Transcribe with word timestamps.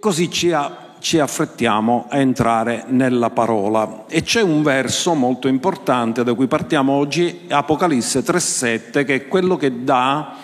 Così 0.00 0.30
ci, 0.30 0.52
a, 0.52 0.94
ci 1.00 1.18
affrettiamo 1.18 2.06
a 2.08 2.18
entrare 2.18 2.84
nella 2.88 3.30
parola. 3.30 4.04
E 4.06 4.22
c'è 4.22 4.40
un 4.40 4.62
verso 4.62 5.14
molto 5.14 5.48
importante 5.48 6.22
da 6.22 6.34
cui 6.34 6.46
partiamo 6.46 6.92
oggi, 6.92 7.46
Apocalisse 7.48 8.20
3.7, 8.20 9.04
che 9.04 9.14
è 9.14 9.28
quello 9.28 9.56
che 9.56 9.82
dà 9.82 10.36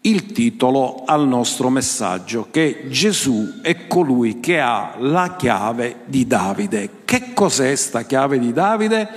il 0.00 0.32
titolo 0.32 1.04
al 1.04 1.28
nostro 1.28 1.70
messaggio, 1.70 2.48
che 2.50 2.86
Gesù 2.88 3.60
è 3.62 3.86
colui 3.86 4.40
che 4.40 4.58
ha 4.58 4.94
la 4.98 5.36
chiave 5.36 6.00
di 6.06 6.26
Davide. 6.26 7.02
Che 7.04 7.32
cos'è 7.32 7.76
sta 7.76 8.02
chiave 8.02 8.38
di 8.38 8.52
Davide? 8.52 9.08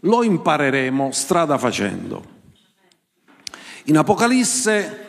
Lo 0.00 0.22
impareremo 0.22 1.10
strada 1.12 1.56
facendo. 1.56 2.32
In 3.84 3.96
Apocalisse 3.96 5.06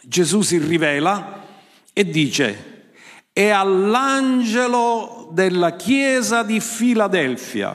Gesù 0.00 0.42
si 0.42 0.58
rivela 0.58 1.40
e 1.92 2.04
dice, 2.04 2.71
e 3.32 3.48
all'angelo 3.48 5.28
della 5.32 5.74
chiesa 5.76 6.42
di 6.42 6.60
Filadelfia, 6.60 7.74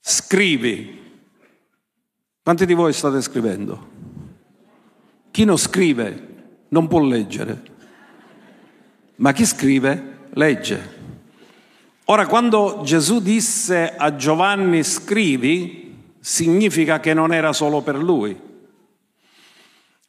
scrivi. 0.00 1.00
Quanti 2.42 2.66
di 2.66 2.74
voi 2.74 2.92
state 2.92 3.20
scrivendo? 3.20 3.90
Chi 5.30 5.44
non 5.44 5.58
scrive 5.58 6.28
non 6.68 6.88
può 6.88 7.00
leggere, 7.00 7.62
ma 9.16 9.32
chi 9.32 9.44
scrive 9.44 10.28
legge. 10.30 11.00
Ora, 12.06 12.26
quando 12.26 12.80
Gesù 12.82 13.20
disse 13.20 13.94
a 13.94 14.16
Giovanni 14.16 14.82
scrivi, 14.82 16.14
significa 16.18 16.98
che 16.98 17.14
non 17.14 17.32
era 17.32 17.52
solo 17.52 17.82
per 17.82 17.96
lui, 17.96 18.38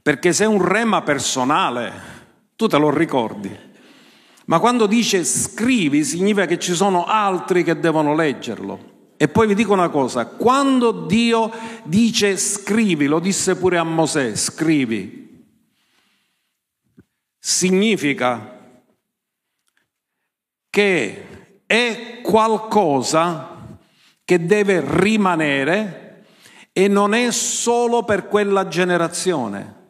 perché 0.01 0.33
se 0.33 0.45
un 0.45 0.63
rema 0.63 1.01
personale, 1.01 2.22
tu 2.63 2.67
te 2.67 2.77
lo 2.77 2.89
ricordi. 2.89 3.55
Ma 4.45 4.59
quando 4.59 4.85
dice 4.85 5.23
scrivi 5.23 6.03
significa 6.03 6.45
che 6.45 6.59
ci 6.59 6.73
sono 6.73 7.05
altri 7.05 7.63
che 7.63 7.79
devono 7.79 8.15
leggerlo. 8.15 8.91
E 9.17 9.27
poi 9.27 9.47
vi 9.47 9.55
dico 9.55 9.73
una 9.73 9.89
cosa, 9.89 10.25
quando 10.25 10.91
Dio 10.91 11.51
dice 11.83 12.37
scrivi, 12.37 13.05
lo 13.05 13.19
disse 13.19 13.55
pure 13.55 13.77
a 13.77 13.83
Mosè, 13.83 14.35
scrivi, 14.35 15.45
significa 17.37 18.59
che 20.69 21.61
è 21.65 22.19
qualcosa 22.21 23.77
che 24.25 24.45
deve 24.45 24.83
rimanere 24.85 26.25
e 26.73 26.87
non 26.87 27.13
è 27.13 27.31
solo 27.31 28.03
per 28.03 28.27
quella 28.27 28.67
generazione. 28.67 29.82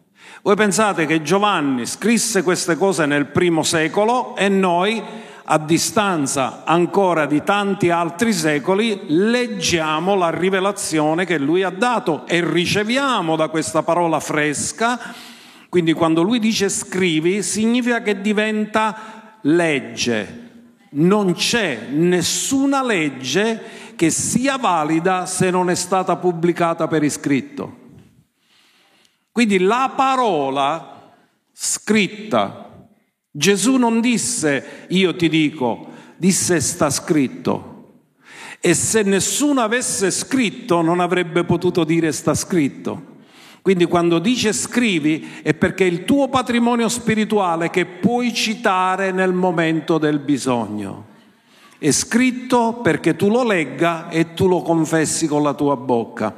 Voi 0.46 0.56
pensate 0.58 1.06
che 1.06 1.22
Giovanni 1.22 1.86
scrisse 1.86 2.44
queste 2.44 2.76
cose 2.76 3.06
nel 3.06 3.28
primo 3.28 3.64
secolo 3.64 4.36
e 4.36 4.50
noi 4.50 5.02
a 5.46 5.58
distanza 5.58 6.64
ancora 6.66 7.26
di 7.26 7.44
tanti 7.44 7.90
altri 7.90 8.34
secoli, 8.34 9.04
leggiamo 9.08 10.16
la 10.16 10.32
rivelazione 10.32 11.24
che 11.24 11.38
lui 11.38 11.64
ha 11.64 11.70
dato 11.70 12.28
e 12.28 12.44
riceviamo 12.46 13.38
da 13.38 13.48
questa 13.48 13.84
parola 13.84 14.20
fresca. 14.20 15.00
Quindi 15.70 15.94
quando 15.94 16.24
lui 16.24 16.40
dice 16.40 16.68
scrivi, 16.68 17.42
significa 17.42 18.02
che 18.02 18.20
diventa 18.20 19.38
legge. 19.44 20.42
Non 20.90 21.36
c'è 21.36 21.88
nessuna 21.90 22.84
legge 22.84 23.94
che 23.96 24.10
sia 24.10 24.58
valida 24.58 25.26
se 25.26 25.50
non 25.50 25.70
è 25.70 25.76
stata 25.76 26.18
pubblicata 26.18 26.90
per 26.90 27.02
iscritto. 27.02 27.83
Quindi 29.34 29.58
la 29.58 29.92
parola 29.96 31.12
scritta 31.52 32.64
Gesù 33.36 33.78
non 33.78 34.00
disse 34.00 34.86
io 34.90 35.16
ti 35.16 35.28
dico, 35.28 35.88
disse 36.18 36.62
sta 36.62 36.92
scritto. 36.92 37.72
E 38.60 38.76
se 38.76 39.02
nessuno 39.02 39.62
avesse 39.62 40.12
scritto 40.12 40.84
non 40.84 41.00
avrebbe 41.00 41.44
potuto 41.44 41.84
dire 41.84 42.12
sta 42.12 42.36
scritto. 42.36 43.12
Quindi 43.64 43.86
quando 43.86 44.20
dice 44.20 44.54
scrivi 44.54 45.40
è 45.42 45.56
perché 45.56 45.84
il 45.84 46.06
tuo 46.06 46.30
patrimonio 46.30 46.88
spirituale 46.90 47.72
che 47.72 47.88
puoi 47.88 48.36
citare 48.36 49.12
nel 49.12 49.34
momento 49.34 49.98
del 49.98 50.20
bisogno. 50.20 51.08
È 51.80 51.90
scritto 51.90 52.82
perché 52.84 53.16
tu 53.16 53.30
lo 53.30 53.44
legga 53.44 54.10
e 54.10 54.36
tu 54.36 54.48
lo 54.48 54.62
confessi 54.62 55.26
con 55.26 55.42
la 55.42 55.56
tua 55.56 55.76
bocca. 55.76 56.36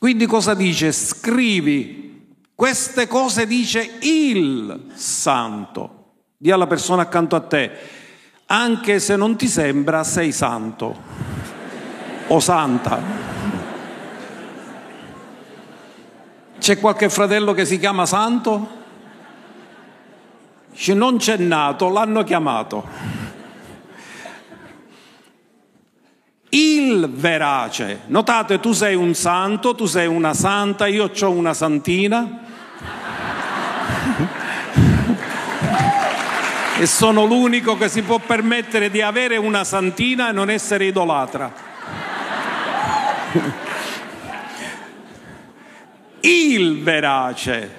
Quindi 0.00 0.26
cosa 0.26 0.52
dice? 0.54 0.90
Scrivi. 0.90 2.13
Queste 2.54 3.08
cose 3.08 3.46
dice 3.46 3.98
il 4.02 4.92
santo. 4.94 6.02
Dì 6.36 6.50
alla 6.50 6.66
persona 6.68 7.02
accanto 7.02 7.34
a 7.34 7.40
te, 7.40 7.70
anche 8.46 9.00
se 9.00 9.16
non 9.16 9.36
ti 9.36 9.48
sembra, 9.48 10.04
sei 10.04 10.30
santo 10.30 10.96
o 12.28 12.40
santa. 12.40 13.00
C'è 16.58 16.78
qualche 16.78 17.08
fratello 17.08 17.52
che 17.54 17.64
si 17.64 17.78
chiama 17.78 18.06
santo? 18.06 18.82
Non 20.86 21.16
c'è 21.16 21.36
nato, 21.36 21.88
l'hanno 21.88 22.22
chiamato. 22.22 22.86
Il 26.54 27.10
verace. 27.10 28.02
Notate, 28.06 28.60
tu 28.60 28.70
sei 28.70 28.94
un 28.94 29.12
santo, 29.12 29.74
tu 29.74 29.86
sei 29.86 30.06
una 30.06 30.34
santa, 30.34 30.86
io 30.86 31.10
ho 31.20 31.30
una 31.30 31.52
santina 31.52 32.38
e 36.78 36.86
sono 36.86 37.24
l'unico 37.24 37.76
che 37.76 37.88
si 37.88 38.02
può 38.02 38.20
permettere 38.20 38.88
di 38.88 39.02
avere 39.02 39.36
una 39.36 39.64
santina 39.64 40.28
e 40.28 40.32
non 40.32 40.48
essere 40.48 40.84
idolatra. 40.84 41.52
Il 46.20 46.84
verace, 46.84 47.70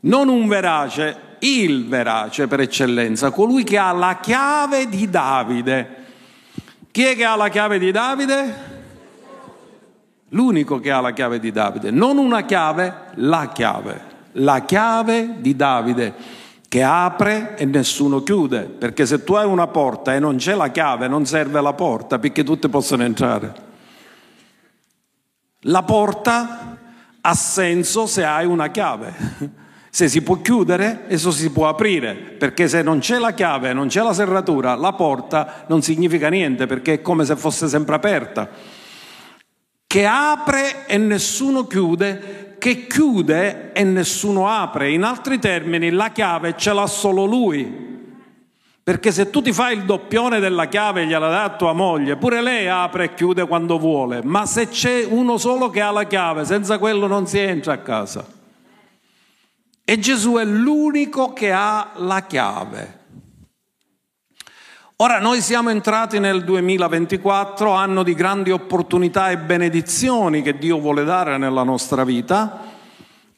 non 0.00 0.28
un 0.28 0.46
verace, 0.46 1.38
il 1.38 1.88
verace 1.88 2.46
per 2.48 2.60
eccellenza, 2.60 3.30
colui 3.30 3.64
che 3.64 3.78
ha 3.78 3.92
la 3.92 4.18
chiave 4.20 4.90
di 4.90 5.08
Davide. 5.08 6.04
Chi 6.96 7.04
è 7.04 7.14
che 7.14 7.26
ha 7.26 7.36
la 7.36 7.50
chiave 7.50 7.78
di 7.78 7.90
Davide? 7.90 8.54
L'unico 10.30 10.80
che 10.80 10.90
ha 10.90 11.00
la 11.00 11.12
chiave 11.12 11.38
di 11.38 11.52
Davide, 11.52 11.90
non 11.90 12.16
una 12.16 12.46
chiave, 12.46 13.10
la 13.16 13.50
chiave, 13.52 14.00
la 14.32 14.60
chiave 14.60 15.34
di 15.40 15.54
Davide 15.54 16.14
che 16.66 16.82
apre 16.82 17.54
e 17.58 17.66
nessuno 17.66 18.22
chiude, 18.22 18.62
perché 18.62 19.04
se 19.04 19.24
tu 19.24 19.34
hai 19.34 19.44
una 19.44 19.66
porta 19.66 20.14
e 20.14 20.20
non 20.20 20.36
c'è 20.36 20.54
la 20.54 20.70
chiave 20.70 21.06
non 21.06 21.26
serve 21.26 21.60
la 21.60 21.74
porta 21.74 22.18
perché 22.18 22.42
tutti 22.42 22.66
possono 22.70 23.02
entrare. 23.02 23.54
La 25.64 25.82
porta 25.82 26.78
ha 27.20 27.34
senso 27.34 28.06
se 28.06 28.24
hai 28.24 28.46
una 28.46 28.68
chiave. 28.68 29.64
Se 29.96 30.08
si 30.08 30.20
può 30.20 30.42
chiudere, 30.42 31.04
esso 31.08 31.30
si 31.30 31.50
può 31.50 31.68
aprire, 31.68 32.12
perché 32.12 32.68
se 32.68 32.82
non 32.82 32.98
c'è 32.98 33.16
la 33.16 33.32
chiave, 33.32 33.72
non 33.72 33.88
c'è 33.88 34.02
la 34.02 34.12
serratura, 34.12 34.74
la 34.74 34.92
porta 34.92 35.64
non 35.68 35.80
significa 35.80 36.28
niente, 36.28 36.66
perché 36.66 36.92
è 36.92 37.00
come 37.00 37.24
se 37.24 37.34
fosse 37.34 37.66
sempre 37.66 37.94
aperta. 37.94 38.46
Che 39.86 40.06
apre 40.06 40.86
e 40.86 40.98
nessuno 40.98 41.66
chiude 41.66 42.56
che 42.58 42.86
chiude 42.86 43.72
e 43.72 43.84
nessuno 43.84 44.46
apre. 44.50 44.90
In 44.90 45.02
altri 45.02 45.38
termini, 45.38 45.88
la 45.88 46.10
chiave 46.10 46.58
ce 46.58 46.74
l'ha 46.74 46.86
solo 46.86 47.24
lui. 47.24 47.64
Perché 48.82 49.10
se 49.10 49.30
tu 49.30 49.40
ti 49.40 49.54
fai 49.54 49.78
il 49.78 49.84
doppione 49.84 50.40
della 50.40 50.66
chiave 50.66 51.04
e 51.04 51.06
gliela 51.06 51.30
dai 51.30 51.44
a 51.46 51.56
tua 51.56 51.72
moglie, 51.72 52.16
pure 52.16 52.42
lei 52.42 52.68
apre 52.68 53.04
e 53.04 53.14
chiude 53.14 53.46
quando 53.46 53.78
vuole. 53.78 54.20
Ma 54.22 54.44
se 54.44 54.68
c'è 54.68 55.06
uno 55.08 55.38
solo 55.38 55.70
che 55.70 55.80
ha 55.80 55.90
la 55.90 56.04
chiave, 56.04 56.44
senza 56.44 56.76
quello 56.76 57.06
non 57.06 57.26
si 57.26 57.38
entra 57.38 57.72
a 57.72 57.78
casa. 57.78 58.35
E 59.88 60.00
Gesù 60.00 60.32
è 60.32 60.44
l'unico 60.44 61.32
che 61.32 61.52
ha 61.52 61.92
la 61.98 62.26
chiave. 62.26 62.98
Ora 64.96 65.20
noi 65.20 65.40
siamo 65.40 65.70
entrati 65.70 66.18
nel 66.18 66.42
2024, 66.42 67.70
anno 67.70 68.02
di 68.02 68.12
grandi 68.14 68.50
opportunità 68.50 69.30
e 69.30 69.38
benedizioni 69.38 70.42
che 70.42 70.58
Dio 70.58 70.80
vuole 70.80 71.04
dare 71.04 71.38
nella 71.38 71.62
nostra 71.62 72.02
vita 72.02 72.64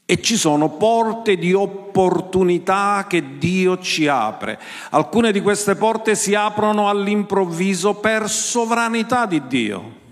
e 0.07 0.23
ci 0.23 0.39
sono 0.39 0.71
porte 0.71 1.37
di 1.37 1.53
opportunità 1.53 3.05
che 3.07 3.37
Dio 3.37 3.79
ci 3.81 4.07
apre. 4.07 4.59
Alcune 4.89 5.33
di 5.33 5.43
queste 5.43 5.75
porte 5.75 6.15
si 6.15 6.35
aprono 6.35 6.89
all'improvviso 6.89 7.97
per 7.97 8.27
sovranità 8.31 9.27
di 9.27 9.47
Dio. 9.47 10.08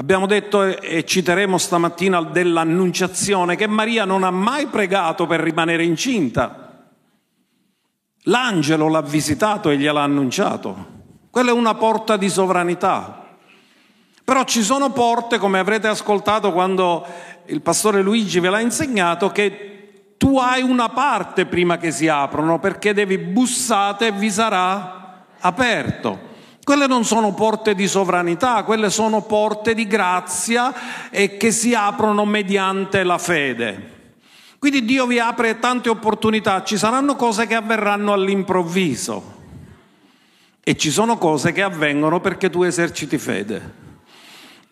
Abbiamo 0.00 0.24
detto 0.24 0.62
e 0.62 1.04
citeremo 1.04 1.58
stamattina 1.58 2.22
dell'annunciazione 2.22 3.54
che 3.54 3.66
Maria 3.66 4.06
non 4.06 4.24
ha 4.24 4.30
mai 4.30 4.66
pregato 4.68 5.26
per 5.26 5.40
rimanere 5.40 5.84
incinta 5.84 6.70
L'angelo 8.24 8.88
l'ha 8.88 9.02
visitato 9.02 9.68
e 9.68 9.76
gliel'ha 9.76 10.02
annunciato. 10.02 10.86
Quella 11.30 11.50
è 11.50 11.52
una 11.52 11.74
porta 11.74 12.16
di 12.16 12.30
sovranità. 12.30 13.24
Però 14.24 14.44
ci 14.44 14.62
sono 14.62 14.90
porte, 14.90 15.38
come 15.38 15.58
avrete 15.58 15.88
ascoltato 15.88 16.52
quando 16.52 17.06
il 17.46 17.60
pastore 17.60 18.02
Luigi 18.02 18.40
ve 18.40 18.50
l'ha 18.50 18.60
insegnato, 18.60 19.30
che 19.30 20.14
tu 20.16 20.38
hai 20.38 20.62
una 20.62 20.88
parte 20.90 21.46
prima 21.46 21.78
che 21.78 21.90
si 21.90 22.08
aprono 22.08 22.58
perché 22.58 22.94
devi 22.94 23.18
bussate 23.18 24.08
e 24.08 24.12
vi 24.12 24.30
sarà 24.30 25.24
aperto. 25.40 26.28
Quelle 26.62 26.86
non 26.86 27.04
sono 27.04 27.32
porte 27.32 27.74
di 27.74 27.88
sovranità, 27.88 28.62
quelle 28.64 28.90
sono 28.90 29.22
porte 29.22 29.74
di 29.74 29.86
grazia 29.86 31.10
e 31.10 31.36
che 31.36 31.50
si 31.50 31.74
aprono 31.74 32.24
mediante 32.24 33.02
la 33.02 33.18
fede. 33.18 33.98
Quindi 34.58 34.84
Dio 34.84 35.06
vi 35.06 35.18
apre 35.18 35.58
tante 35.58 35.88
opportunità, 35.88 36.62
ci 36.62 36.76
saranno 36.76 37.16
cose 37.16 37.46
che 37.46 37.54
avverranno 37.54 38.12
all'improvviso 38.12 39.38
e 40.62 40.76
ci 40.76 40.90
sono 40.90 41.16
cose 41.16 41.52
che 41.52 41.62
avvengono 41.62 42.20
perché 42.20 42.50
tu 42.50 42.62
eserciti 42.62 43.16
fede 43.16 43.88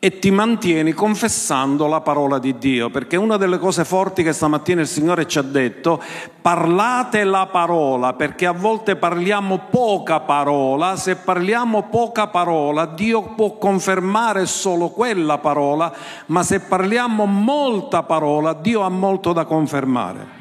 e 0.00 0.20
ti 0.20 0.30
mantieni 0.30 0.92
confessando 0.92 1.88
la 1.88 2.00
parola 2.00 2.38
di 2.38 2.56
Dio, 2.56 2.88
perché 2.88 3.16
una 3.16 3.36
delle 3.36 3.58
cose 3.58 3.84
forti 3.84 4.22
che 4.22 4.32
stamattina 4.32 4.80
il 4.80 4.86
Signore 4.86 5.26
ci 5.26 5.38
ha 5.38 5.42
detto, 5.42 6.00
parlate 6.40 7.24
la 7.24 7.48
parola, 7.50 8.12
perché 8.12 8.46
a 8.46 8.52
volte 8.52 8.94
parliamo 8.94 9.62
poca 9.70 10.20
parola, 10.20 10.94
se 10.94 11.16
parliamo 11.16 11.88
poca 11.88 12.28
parola 12.28 12.86
Dio 12.86 13.22
può 13.34 13.58
confermare 13.58 14.46
solo 14.46 14.90
quella 14.90 15.38
parola, 15.38 15.92
ma 16.26 16.44
se 16.44 16.60
parliamo 16.60 17.24
molta 17.24 18.04
parola 18.04 18.52
Dio 18.52 18.82
ha 18.82 18.88
molto 18.88 19.32
da 19.32 19.46
confermare. 19.46 20.37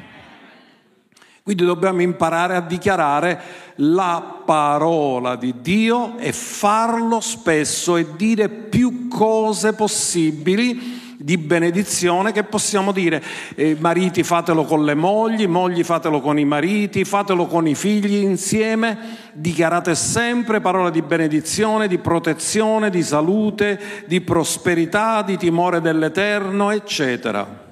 Quindi 1.48 1.64
dobbiamo 1.64 2.02
imparare 2.02 2.56
a 2.56 2.60
dichiarare 2.60 3.40
la 3.76 4.42
parola 4.44 5.34
di 5.34 5.54
Dio 5.62 6.18
e 6.18 6.30
farlo 6.34 7.20
spesso 7.20 7.96
e 7.96 8.04
dire 8.16 8.50
più 8.50 9.08
cose 9.08 9.72
possibili 9.72 11.16
di 11.16 11.38
benedizione 11.38 12.32
che 12.32 12.44
possiamo 12.44 12.92
dire 12.92 13.22
eh, 13.54 13.78
mariti 13.80 14.22
fatelo 14.24 14.64
con 14.64 14.84
le 14.84 14.92
mogli, 14.92 15.46
mogli 15.46 15.82
fatelo 15.84 16.20
con 16.20 16.38
i 16.38 16.44
mariti, 16.44 17.06
fatelo 17.06 17.46
con 17.46 17.66
i 17.66 17.74
figli 17.74 18.16
insieme, 18.16 18.98
dichiarate 19.32 19.94
sempre 19.94 20.60
parole 20.60 20.90
di 20.90 21.00
benedizione, 21.00 21.88
di 21.88 21.96
protezione, 21.96 22.90
di 22.90 23.02
salute, 23.02 23.80
di 24.06 24.20
prosperità, 24.20 25.22
di 25.22 25.38
timore 25.38 25.80
dell'Eterno, 25.80 26.72
eccetera. 26.72 27.67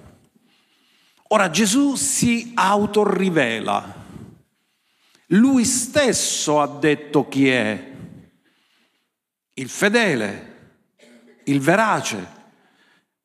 Ora 1.29 1.51
Gesù 1.51 1.97
si 1.97 2.53
autorrivela. 2.55 4.05
Lui 5.31 5.65
stesso 5.65 6.61
ha 6.61 6.69
detto 6.69 7.27
chi 7.29 7.49
è. 7.49 7.93
Il 9.55 9.69
fedele, 9.69 10.71
il 11.45 11.61
verace. 11.61 12.35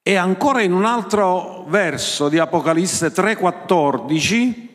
E 0.01 0.15
ancora 0.15 0.63
in 0.63 0.73
un 0.73 0.85
altro 0.85 1.65
verso 1.67 2.27
di 2.27 2.39
Apocalisse 2.39 3.11
3:14 3.11 4.69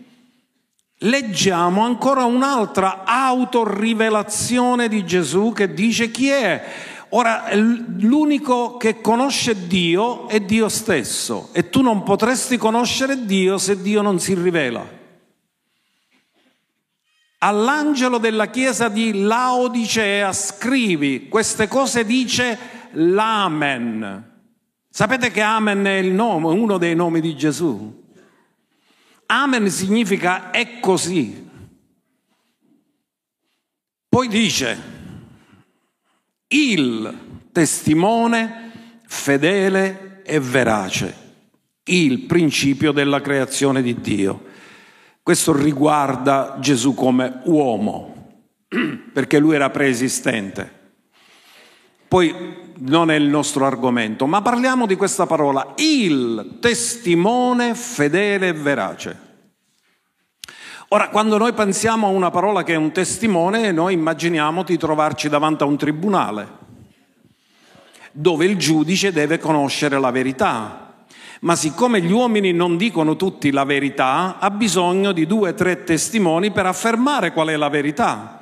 leggiamo 1.00 1.82
ancora 1.82 2.24
un'altra 2.24 3.02
autorrivelazione 3.04 4.88
di 4.88 5.04
Gesù 5.04 5.52
che 5.52 5.74
dice 5.74 6.10
chi 6.10 6.28
è 6.28 6.64
Ora, 7.10 7.54
l'unico 7.54 8.76
che 8.76 9.00
conosce 9.00 9.66
Dio 9.66 10.28
è 10.28 10.40
Dio 10.40 10.68
stesso 10.68 11.50
e 11.52 11.70
tu 11.70 11.80
non 11.80 12.02
potresti 12.02 12.56
conoscere 12.56 13.24
Dio 13.24 13.58
se 13.58 13.80
Dio 13.80 14.02
non 14.02 14.18
si 14.18 14.34
rivela. 14.34 14.84
All'angelo 17.38 18.18
della 18.18 18.46
chiesa 18.46 18.88
di 18.88 19.22
Laodicea 19.22 20.32
scrivi, 20.32 21.28
queste 21.28 21.68
cose 21.68 22.04
dice 22.04 22.58
l'Amen. 22.92 24.34
Sapete 24.90 25.30
che 25.30 25.42
Amen 25.42 25.84
è 25.84 25.98
il 25.98 26.12
nome, 26.12 26.48
uno 26.48 26.76
dei 26.78 26.96
nomi 26.96 27.20
di 27.20 27.36
Gesù? 27.36 28.04
Amen 29.26 29.70
significa 29.70 30.50
è 30.50 30.80
così. 30.80 31.48
Poi 34.08 34.28
dice, 34.28 34.95
il 36.48 37.18
testimone 37.52 38.70
fedele 39.06 40.22
e 40.24 40.38
verace, 40.38 41.14
il 41.84 42.20
principio 42.20 42.92
della 42.92 43.20
creazione 43.20 43.82
di 43.82 44.00
Dio. 44.00 44.44
Questo 45.22 45.56
riguarda 45.56 46.56
Gesù 46.60 46.94
come 46.94 47.40
uomo, 47.44 48.42
perché 49.12 49.38
lui 49.38 49.54
era 49.54 49.70
preesistente. 49.70 50.74
Poi 52.08 52.34
non 52.78 53.10
è 53.10 53.14
il 53.14 53.26
nostro 53.26 53.66
argomento, 53.66 54.26
ma 54.26 54.42
parliamo 54.42 54.86
di 54.86 54.94
questa 54.94 55.26
parola, 55.26 55.74
il 55.76 56.58
testimone 56.60 57.74
fedele 57.74 58.48
e 58.48 58.52
verace. 58.52 59.25
Ora, 60.90 61.08
quando 61.08 61.36
noi 61.36 61.52
pensiamo 61.52 62.06
a 62.06 62.10
una 62.10 62.30
parola 62.30 62.62
che 62.62 62.74
è 62.74 62.76
un 62.76 62.92
testimone, 62.92 63.72
noi 63.72 63.94
immaginiamo 63.94 64.62
di 64.62 64.78
trovarci 64.78 65.28
davanti 65.28 65.64
a 65.64 65.66
un 65.66 65.76
tribunale, 65.76 66.48
dove 68.12 68.44
il 68.44 68.56
giudice 68.56 69.10
deve 69.10 69.40
conoscere 69.40 69.98
la 69.98 70.12
verità. 70.12 71.04
Ma 71.40 71.56
siccome 71.56 72.00
gli 72.00 72.12
uomini 72.12 72.52
non 72.52 72.76
dicono 72.76 73.16
tutti 73.16 73.50
la 73.50 73.64
verità, 73.64 74.38
ha 74.38 74.48
bisogno 74.50 75.10
di 75.10 75.26
due 75.26 75.50
o 75.50 75.54
tre 75.54 75.82
testimoni 75.82 76.52
per 76.52 76.66
affermare 76.66 77.32
qual 77.32 77.48
è 77.48 77.56
la 77.56 77.68
verità. 77.68 78.35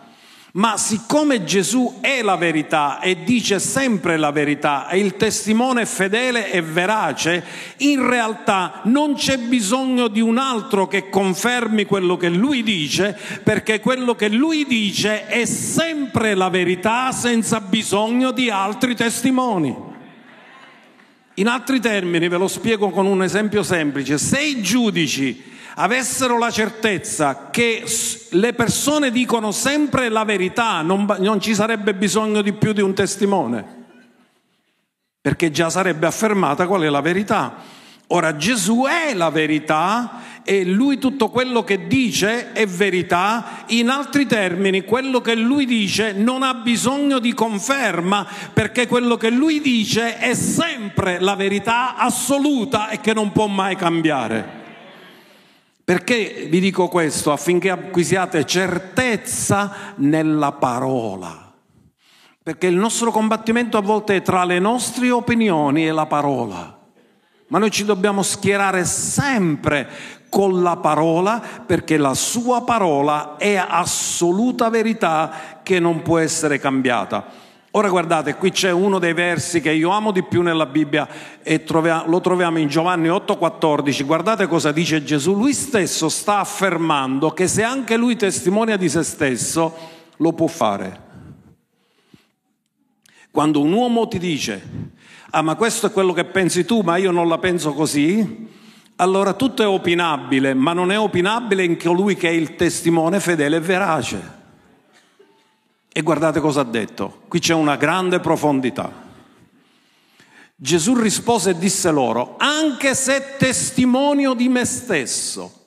Ma 0.56 0.76
siccome 0.76 1.42
Gesù 1.42 1.98
è 2.00 2.22
la 2.22 2.36
verità 2.36 3.00
e 3.00 3.24
dice 3.24 3.58
sempre 3.58 4.16
la 4.16 4.30
verità, 4.30 4.86
è 4.86 4.94
il 4.94 5.16
testimone 5.16 5.84
fedele 5.84 6.52
e 6.52 6.62
verace, 6.62 7.44
in 7.78 8.08
realtà 8.08 8.82
non 8.84 9.14
c'è 9.14 9.36
bisogno 9.38 10.06
di 10.06 10.20
un 10.20 10.38
altro 10.38 10.86
che 10.86 11.08
confermi 11.08 11.86
quello 11.86 12.16
che 12.16 12.28
lui 12.28 12.62
dice, 12.62 13.18
perché 13.42 13.80
quello 13.80 14.14
che 14.14 14.28
lui 14.28 14.64
dice 14.64 15.26
è 15.26 15.44
sempre 15.44 16.34
la 16.34 16.50
verità 16.50 17.10
senza 17.10 17.60
bisogno 17.60 18.30
di 18.30 18.48
altri 18.48 18.94
testimoni. 18.94 19.93
In 21.34 21.48
altri 21.48 21.80
termini, 21.80 22.28
ve 22.28 22.36
lo 22.36 22.46
spiego 22.46 22.90
con 22.90 23.06
un 23.06 23.22
esempio 23.22 23.62
semplice, 23.62 24.18
se 24.18 24.40
i 24.40 24.62
giudici 24.62 25.52
avessero 25.76 26.38
la 26.38 26.50
certezza 26.50 27.48
che 27.50 27.84
le 28.30 28.52
persone 28.52 29.10
dicono 29.10 29.50
sempre 29.50 30.08
la 30.08 30.24
verità, 30.24 30.82
non, 30.82 31.06
non 31.18 31.40
ci 31.40 31.54
sarebbe 31.54 31.94
bisogno 31.94 32.40
di 32.40 32.52
più 32.52 32.72
di 32.72 32.80
un 32.80 32.94
testimone, 32.94 33.64
perché 35.20 35.50
già 35.50 35.70
sarebbe 35.70 36.06
affermata 36.06 36.68
qual 36.68 36.82
è 36.82 36.88
la 36.88 37.00
verità. 37.00 37.56
Ora 38.08 38.36
Gesù 38.36 38.84
è 38.84 39.12
la 39.14 39.30
verità 39.30 40.20
e 40.44 40.64
lui 40.64 40.98
tutto 40.98 41.30
quello 41.30 41.64
che 41.64 41.86
dice 41.86 42.52
è 42.52 42.66
verità, 42.66 43.64
in 43.68 43.88
altri 43.88 44.26
termini 44.26 44.84
quello 44.84 45.20
che 45.20 45.34
lui 45.34 45.64
dice 45.64 46.12
non 46.12 46.42
ha 46.42 46.54
bisogno 46.54 47.18
di 47.18 47.32
conferma 47.32 48.26
perché 48.52 48.86
quello 48.86 49.16
che 49.16 49.30
lui 49.30 49.60
dice 49.60 50.18
è 50.18 50.34
sempre 50.34 51.18
la 51.18 51.34
verità 51.34 51.96
assoluta 51.96 52.90
e 52.90 53.00
che 53.00 53.14
non 53.14 53.32
può 53.32 53.46
mai 53.46 53.74
cambiare. 53.74 54.62
Perché 55.82 56.46
vi 56.50 56.60
dico 56.60 56.88
questo? 56.88 57.32
Affinché 57.32 57.70
acquisiate 57.70 58.46
certezza 58.46 59.94
nella 59.96 60.52
parola. 60.52 61.52
Perché 62.42 62.66
il 62.66 62.76
nostro 62.76 63.10
combattimento 63.10 63.76
a 63.76 63.82
volte 63.82 64.16
è 64.16 64.22
tra 64.22 64.44
le 64.44 64.58
nostre 64.58 65.10
opinioni 65.10 65.86
e 65.86 65.92
la 65.92 66.06
parola. 66.06 66.78
Ma 67.48 67.58
noi 67.58 67.70
ci 67.70 67.84
dobbiamo 67.84 68.22
schierare 68.22 68.84
sempre 68.84 69.88
con 70.34 70.64
la 70.64 70.78
parola 70.78 71.40
perché 71.64 71.96
la 71.96 72.12
sua 72.14 72.64
parola 72.64 73.36
è 73.36 73.54
assoluta 73.54 74.68
verità 74.68 75.60
che 75.62 75.78
non 75.78 76.02
può 76.02 76.18
essere 76.18 76.58
cambiata. 76.58 77.24
Ora 77.70 77.88
guardate, 77.88 78.34
qui 78.34 78.50
c'è 78.50 78.72
uno 78.72 78.98
dei 78.98 79.12
versi 79.12 79.60
che 79.60 79.70
io 79.70 79.90
amo 79.90 80.10
di 80.10 80.24
più 80.24 80.42
nella 80.42 80.66
Bibbia 80.66 81.06
e 81.40 81.62
troviamo, 81.62 82.08
lo 82.08 82.20
troviamo 82.20 82.58
in 82.58 82.66
Giovanni 82.66 83.06
8:14. 83.06 84.04
Guardate 84.04 84.48
cosa 84.48 84.72
dice 84.72 85.04
Gesù. 85.04 85.36
Lui 85.36 85.52
stesso 85.52 86.08
sta 86.08 86.40
affermando 86.40 87.30
che 87.30 87.46
se 87.46 87.62
anche 87.62 87.96
lui 87.96 88.16
testimonia 88.16 88.76
di 88.76 88.88
se 88.88 89.04
stesso, 89.04 89.72
lo 90.16 90.32
può 90.32 90.48
fare. 90.48 91.00
Quando 93.30 93.60
un 93.60 93.72
uomo 93.72 94.08
ti 94.08 94.18
dice, 94.18 94.90
ah 95.30 95.42
ma 95.42 95.54
questo 95.54 95.86
è 95.86 95.92
quello 95.92 96.12
che 96.12 96.24
pensi 96.24 96.64
tu, 96.64 96.80
ma 96.80 96.96
io 96.96 97.12
non 97.12 97.28
la 97.28 97.38
penso 97.38 97.72
così, 97.72 98.62
allora 98.96 99.32
tutto 99.32 99.62
è 99.62 99.66
opinabile, 99.66 100.54
ma 100.54 100.72
non 100.72 100.92
è 100.92 100.98
opinabile 100.98 101.64
in 101.64 101.76
colui 101.76 102.16
che 102.16 102.28
è 102.28 102.32
il 102.32 102.54
testimone 102.54 103.18
fedele 103.18 103.56
e 103.56 103.60
verace. 103.60 104.42
E 105.92 106.02
guardate 106.02 106.40
cosa 106.40 106.60
ha 106.60 106.64
detto. 106.64 107.22
Qui 107.28 107.40
c'è 107.40 107.54
una 107.54 107.76
grande 107.76 108.20
profondità. 108.20 109.02
Gesù 110.56 110.94
rispose 110.94 111.50
e 111.50 111.58
disse 111.58 111.90
loro, 111.90 112.36
anche 112.38 112.94
se 112.94 113.36
testimonio 113.36 114.34
di 114.34 114.48
me 114.48 114.64
stesso, 114.64 115.66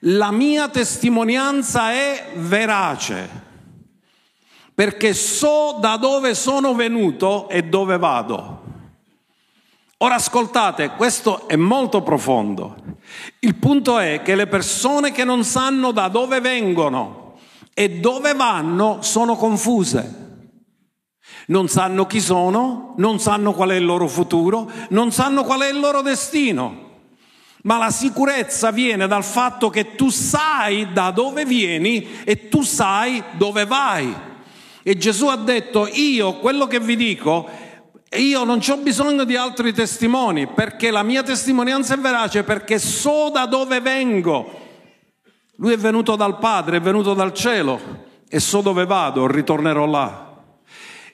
la 0.00 0.30
mia 0.30 0.68
testimonianza 0.68 1.90
è 1.90 2.32
verace, 2.36 3.28
perché 4.72 5.14
so 5.14 5.78
da 5.80 5.96
dove 5.96 6.34
sono 6.34 6.74
venuto 6.74 7.48
e 7.48 7.62
dove 7.62 7.98
vado. 7.98 8.65
Ora 9.98 10.16
ascoltate, 10.16 10.90
questo 10.90 11.48
è 11.48 11.56
molto 11.56 12.02
profondo. 12.02 12.76
Il 13.38 13.54
punto 13.54 13.98
è 13.98 14.20
che 14.22 14.34
le 14.34 14.46
persone 14.46 15.10
che 15.10 15.24
non 15.24 15.42
sanno 15.42 15.90
da 15.90 16.08
dove 16.08 16.40
vengono 16.40 17.38
e 17.72 17.98
dove 17.98 18.34
vanno 18.34 18.98
sono 19.00 19.36
confuse. 19.36 20.24
Non 21.46 21.68
sanno 21.68 22.06
chi 22.06 22.20
sono, 22.20 22.92
non 22.98 23.18
sanno 23.20 23.54
qual 23.54 23.70
è 23.70 23.76
il 23.76 23.86
loro 23.86 24.06
futuro, 24.06 24.70
non 24.90 25.12
sanno 25.12 25.44
qual 25.44 25.60
è 25.60 25.70
il 25.70 25.80
loro 25.80 26.02
destino. 26.02 26.84
Ma 27.62 27.78
la 27.78 27.90
sicurezza 27.90 28.70
viene 28.70 29.06
dal 29.06 29.24
fatto 29.24 29.70
che 29.70 29.94
tu 29.94 30.10
sai 30.10 30.92
da 30.92 31.10
dove 31.10 31.46
vieni 31.46 32.22
e 32.24 32.48
tu 32.48 32.60
sai 32.60 33.22
dove 33.32 33.64
vai. 33.64 34.14
E 34.82 34.96
Gesù 34.98 35.26
ha 35.28 35.36
detto, 35.36 35.88
io 35.90 36.34
quello 36.34 36.66
che 36.66 36.80
vi 36.80 36.96
dico, 36.96 37.48
io 38.14 38.44
non 38.44 38.60
ho 38.66 38.76
bisogno 38.76 39.24
di 39.24 39.36
altri 39.36 39.72
testimoni, 39.72 40.46
perché 40.46 40.90
la 40.90 41.02
mia 41.02 41.22
testimonianza 41.22 41.94
è 41.94 41.98
verace, 41.98 42.44
perché 42.44 42.78
so 42.78 43.30
da 43.32 43.46
dove 43.46 43.80
vengo. 43.80 44.64
Lui 45.56 45.72
è 45.72 45.76
venuto 45.76 46.16
dal 46.16 46.38
Padre, 46.38 46.76
è 46.76 46.80
venuto 46.80 47.14
dal 47.14 47.32
cielo 47.32 48.04
e 48.28 48.40
so 48.40 48.60
dove 48.60 48.86
vado, 48.86 49.26
ritornerò 49.26 49.86
là. 49.86 50.24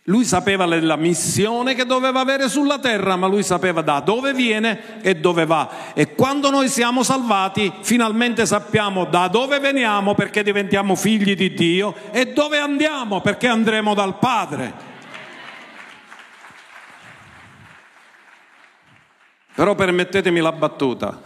Lui 0.07 0.25
sapeva 0.25 0.67
la 0.67 0.97
missione 0.97 1.75
che 1.75 1.87
doveva 1.87 2.21
avere 2.21 2.49
sulla 2.49 2.81
terra, 2.81 3.15
ma 3.15 3.29
lui 3.29 3.45
sapeva 3.45 3.83
da 3.83 4.01
dove 4.01 4.35
viene 4.35 5.01
e 5.01 5.15
dove 5.15 5.47
va. 5.47 5.93
E 5.95 6.15
quando 6.15 6.51
noi 6.51 6.69
siamo 6.69 7.05
salvati, 7.05 7.73
finalmente 7.83 8.45
sappiamo 8.45 9.05
da 9.05 9.29
dove 9.29 9.61
veniamo 9.61 10.15
perché 10.15 10.43
diventiamo 10.43 10.97
figli 10.97 11.37
di 11.37 11.55
Dio 11.55 11.95
e 12.11 12.33
dove 12.33 12.59
andiamo 12.59 13.21
perché 13.21 13.47
andremo 13.47 13.95
dal 13.95 14.19
Padre. 14.19 14.91
Però 19.55 19.75
permettetemi 19.75 20.41
la 20.41 20.53
battuta. 20.53 21.21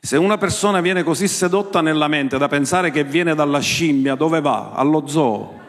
Se 0.00 0.16
una 0.16 0.36
persona 0.36 0.80
viene 0.80 1.02
così 1.02 1.28
sedotta 1.28 1.80
nella 1.80 2.08
mente 2.08 2.36
da 2.36 2.48
pensare 2.48 2.90
che 2.90 3.04
viene 3.04 3.34
dalla 3.34 3.60
scimmia, 3.60 4.14
dove 4.14 4.40
va? 4.40 4.72
Allo 4.72 5.06
zoo. 5.06 5.60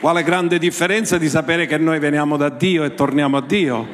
Quale 0.00 0.22
grande 0.22 0.58
differenza 0.58 1.16
di 1.16 1.28
sapere 1.28 1.66
che 1.66 1.78
noi 1.78 1.98
veniamo 1.98 2.36
da 2.36 2.48
Dio 2.48 2.84
e 2.84 2.94
torniamo 2.94 3.36
a 3.36 3.42
Dio. 3.42 3.86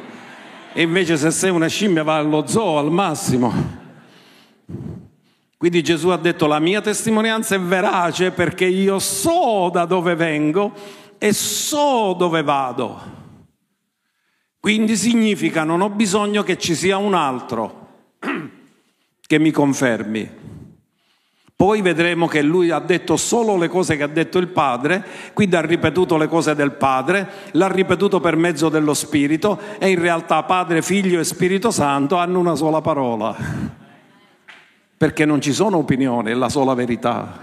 E 0.73 0.81
invece 0.81 1.17
se 1.17 1.31
sei 1.31 1.51
una 1.51 1.67
scimmia 1.67 2.03
va 2.03 2.17
allo 2.17 2.47
zoo 2.47 2.77
al 2.77 2.91
massimo. 2.91 3.79
Quindi 5.61 5.83
Gesù 5.83 6.07
ha 6.07 6.17
detto 6.17 6.47
la 6.47 6.57
mia 6.57 6.81
testimonianza 6.81 7.53
è 7.53 7.59
verace 7.59 8.31
perché 8.31 8.65
io 8.65 8.97
so 8.97 9.69
da 9.71 9.85
dove 9.85 10.15
vengo 10.15 10.73
e 11.19 11.33
so 11.33 12.15
dove 12.17 12.41
vado. 12.41 12.99
Quindi 14.59 14.95
significa 14.95 15.63
non 15.63 15.81
ho 15.81 15.91
bisogno 15.91 16.41
che 16.41 16.57
ci 16.57 16.73
sia 16.73 16.97
un 16.97 17.13
altro 17.13 17.89
che 19.21 19.37
mi 19.37 19.51
confermi. 19.51 20.31
Poi 21.55 21.81
vedremo 21.83 22.25
che 22.25 22.41
lui 22.41 22.71
ha 22.71 22.79
detto 22.79 23.15
solo 23.15 23.55
le 23.55 23.67
cose 23.67 23.95
che 23.97 24.01
ha 24.01 24.07
detto 24.07 24.39
il 24.39 24.47
Padre, 24.47 25.05
quindi 25.33 25.55
ha 25.57 25.61
ripetuto 25.61 26.17
le 26.17 26.27
cose 26.27 26.55
del 26.55 26.71
Padre, 26.71 27.29
l'ha 27.51 27.67
ripetuto 27.67 28.19
per 28.19 28.35
mezzo 28.35 28.67
dello 28.67 28.95
Spirito 28.95 29.59
e 29.77 29.91
in 29.91 29.99
realtà 29.99 30.41
Padre, 30.41 30.81
Figlio 30.81 31.19
e 31.19 31.23
Spirito 31.23 31.69
Santo 31.69 32.15
hanno 32.15 32.39
una 32.39 32.55
sola 32.55 32.81
parola, 32.81 33.79
perché 35.01 35.25
non 35.25 35.41
ci 35.41 35.51
sono 35.51 35.77
opinioni, 35.77 36.29
è 36.29 36.35
la 36.35 36.47
sola 36.47 36.75
verità. 36.75 37.39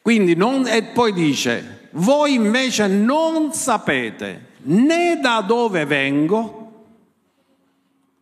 Quindi 0.00 0.34
non, 0.34 0.66
e 0.66 0.84
poi 0.84 1.12
dice, 1.12 1.90
voi 1.92 2.32
invece 2.32 2.86
non 2.86 3.52
sapete 3.52 4.52
né 4.62 5.18
da 5.20 5.44
dove 5.46 5.84
vengo 5.84 6.86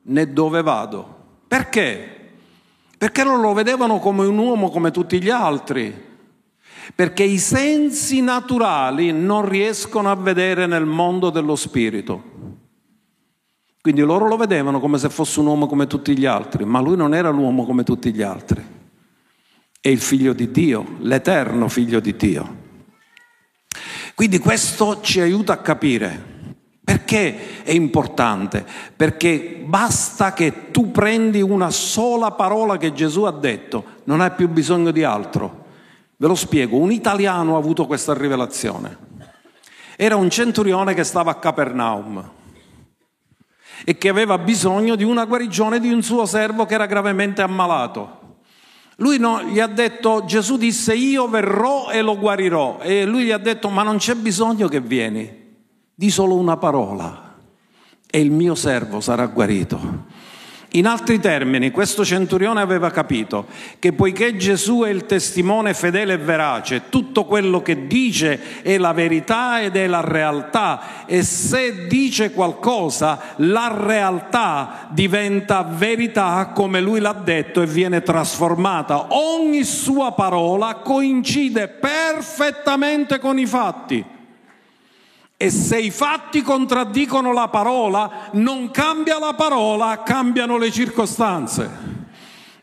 né 0.02 0.32
dove 0.32 0.62
vado. 0.62 1.14
Perché? 1.46 2.14
perché 2.98 3.22
non 3.22 3.40
lo 3.40 3.52
vedevano 3.52 4.00
come 4.00 4.26
un 4.26 4.36
uomo 4.36 4.68
come 4.70 4.90
tutti 4.90 5.22
gli 5.22 5.30
altri, 5.30 5.94
perché 6.92 7.22
i 7.22 7.38
sensi 7.38 8.20
naturali 8.20 9.12
non 9.12 9.48
riescono 9.48 10.10
a 10.10 10.16
vedere 10.16 10.66
nel 10.66 10.86
mondo 10.86 11.30
dello 11.30 11.54
spirito. 11.54 12.34
Quindi 13.86 14.02
loro 14.02 14.26
lo 14.26 14.36
vedevano 14.36 14.80
come 14.80 14.98
se 14.98 15.08
fosse 15.08 15.38
un 15.38 15.46
uomo 15.46 15.68
come 15.68 15.86
tutti 15.86 16.18
gli 16.18 16.26
altri, 16.26 16.64
ma 16.64 16.80
lui 16.80 16.96
non 16.96 17.14
era 17.14 17.30
l'uomo 17.30 17.64
come 17.64 17.84
tutti 17.84 18.12
gli 18.12 18.20
altri. 18.20 18.60
È 19.80 19.88
il 19.88 20.00
figlio 20.00 20.32
di 20.32 20.50
Dio, 20.50 20.96
l'eterno 21.02 21.68
figlio 21.68 22.00
di 22.00 22.16
Dio. 22.16 22.56
Quindi 24.16 24.40
questo 24.40 25.00
ci 25.02 25.20
aiuta 25.20 25.52
a 25.52 25.58
capire 25.58 26.20
perché 26.82 27.62
è 27.62 27.70
importante? 27.70 28.66
Perché 28.96 29.62
basta 29.64 30.32
che 30.32 30.72
tu 30.72 30.90
prendi 30.90 31.40
una 31.40 31.70
sola 31.70 32.32
parola 32.32 32.78
che 32.78 32.92
Gesù 32.92 33.22
ha 33.22 33.30
detto, 33.30 33.84
non 34.02 34.20
hai 34.20 34.32
più 34.32 34.48
bisogno 34.48 34.90
di 34.90 35.04
altro. 35.04 35.66
Ve 36.16 36.26
lo 36.26 36.34
spiego, 36.34 36.76
un 36.76 36.90
italiano 36.90 37.54
ha 37.54 37.58
avuto 37.58 37.86
questa 37.86 38.14
rivelazione. 38.14 38.96
Era 39.94 40.16
un 40.16 40.28
centurione 40.28 40.92
che 40.92 41.04
stava 41.04 41.30
a 41.30 41.36
Capernaum 41.36 42.30
e 43.84 43.96
che 43.98 44.08
aveva 44.08 44.38
bisogno 44.38 44.96
di 44.96 45.04
una 45.04 45.24
guarigione 45.24 45.80
di 45.80 45.92
un 45.92 46.02
suo 46.02 46.26
servo 46.26 46.66
che 46.66 46.74
era 46.74 46.86
gravemente 46.86 47.42
ammalato. 47.42 48.24
Lui 48.96 49.18
no, 49.18 49.42
gli 49.42 49.60
ha 49.60 49.66
detto, 49.66 50.24
Gesù 50.24 50.56
disse 50.56 50.94
io 50.94 51.28
verrò 51.28 51.90
e 51.90 52.00
lo 52.00 52.18
guarirò 52.18 52.78
e 52.80 53.04
lui 53.04 53.24
gli 53.24 53.30
ha 53.30 53.38
detto 53.38 53.68
ma 53.68 53.82
non 53.82 53.98
c'è 53.98 54.14
bisogno 54.14 54.68
che 54.68 54.80
vieni, 54.80 55.54
di 55.94 56.10
solo 56.10 56.34
una 56.36 56.56
parola 56.56 57.26
e 58.08 58.20
il 58.20 58.30
mio 58.30 58.54
servo 58.54 59.00
sarà 59.00 59.26
guarito. 59.26 60.14
In 60.76 60.86
altri 60.86 61.18
termini, 61.20 61.70
questo 61.70 62.04
centurione 62.04 62.60
aveva 62.60 62.90
capito 62.90 63.46
che 63.78 63.94
poiché 63.94 64.36
Gesù 64.36 64.82
è 64.82 64.90
il 64.90 65.06
testimone 65.06 65.72
fedele 65.72 66.12
e 66.12 66.18
verace, 66.18 66.90
tutto 66.90 67.24
quello 67.24 67.62
che 67.62 67.86
dice 67.86 68.60
è 68.60 68.76
la 68.76 68.92
verità 68.92 69.62
ed 69.62 69.74
è 69.76 69.86
la 69.86 70.02
realtà 70.02 71.06
e 71.06 71.22
se 71.22 71.86
dice 71.86 72.30
qualcosa, 72.30 73.18
la 73.36 73.74
realtà 73.74 74.88
diventa 74.90 75.62
verità 75.62 76.50
come 76.54 76.82
lui 76.82 77.00
l'ha 77.00 77.18
detto 77.24 77.62
e 77.62 77.66
viene 77.66 78.02
trasformata. 78.02 79.14
Ogni 79.14 79.64
sua 79.64 80.12
parola 80.12 80.74
coincide 80.74 81.68
perfettamente 81.68 83.18
con 83.18 83.38
i 83.38 83.46
fatti. 83.46 84.15
E 85.38 85.50
se 85.50 85.78
i 85.78 85.90
fatti 85.90 86.40
contraddicono 86.40 87.32
la 87.32 87.48
parola, 87.48 88.30
non 88.32 88.70
cambia 88.70 89.18
la 89.18 89.34
parola, 89.34 90.02
cambiano 90.02 90.56
le 90.56 90.70
circostanze. 90.72 91.95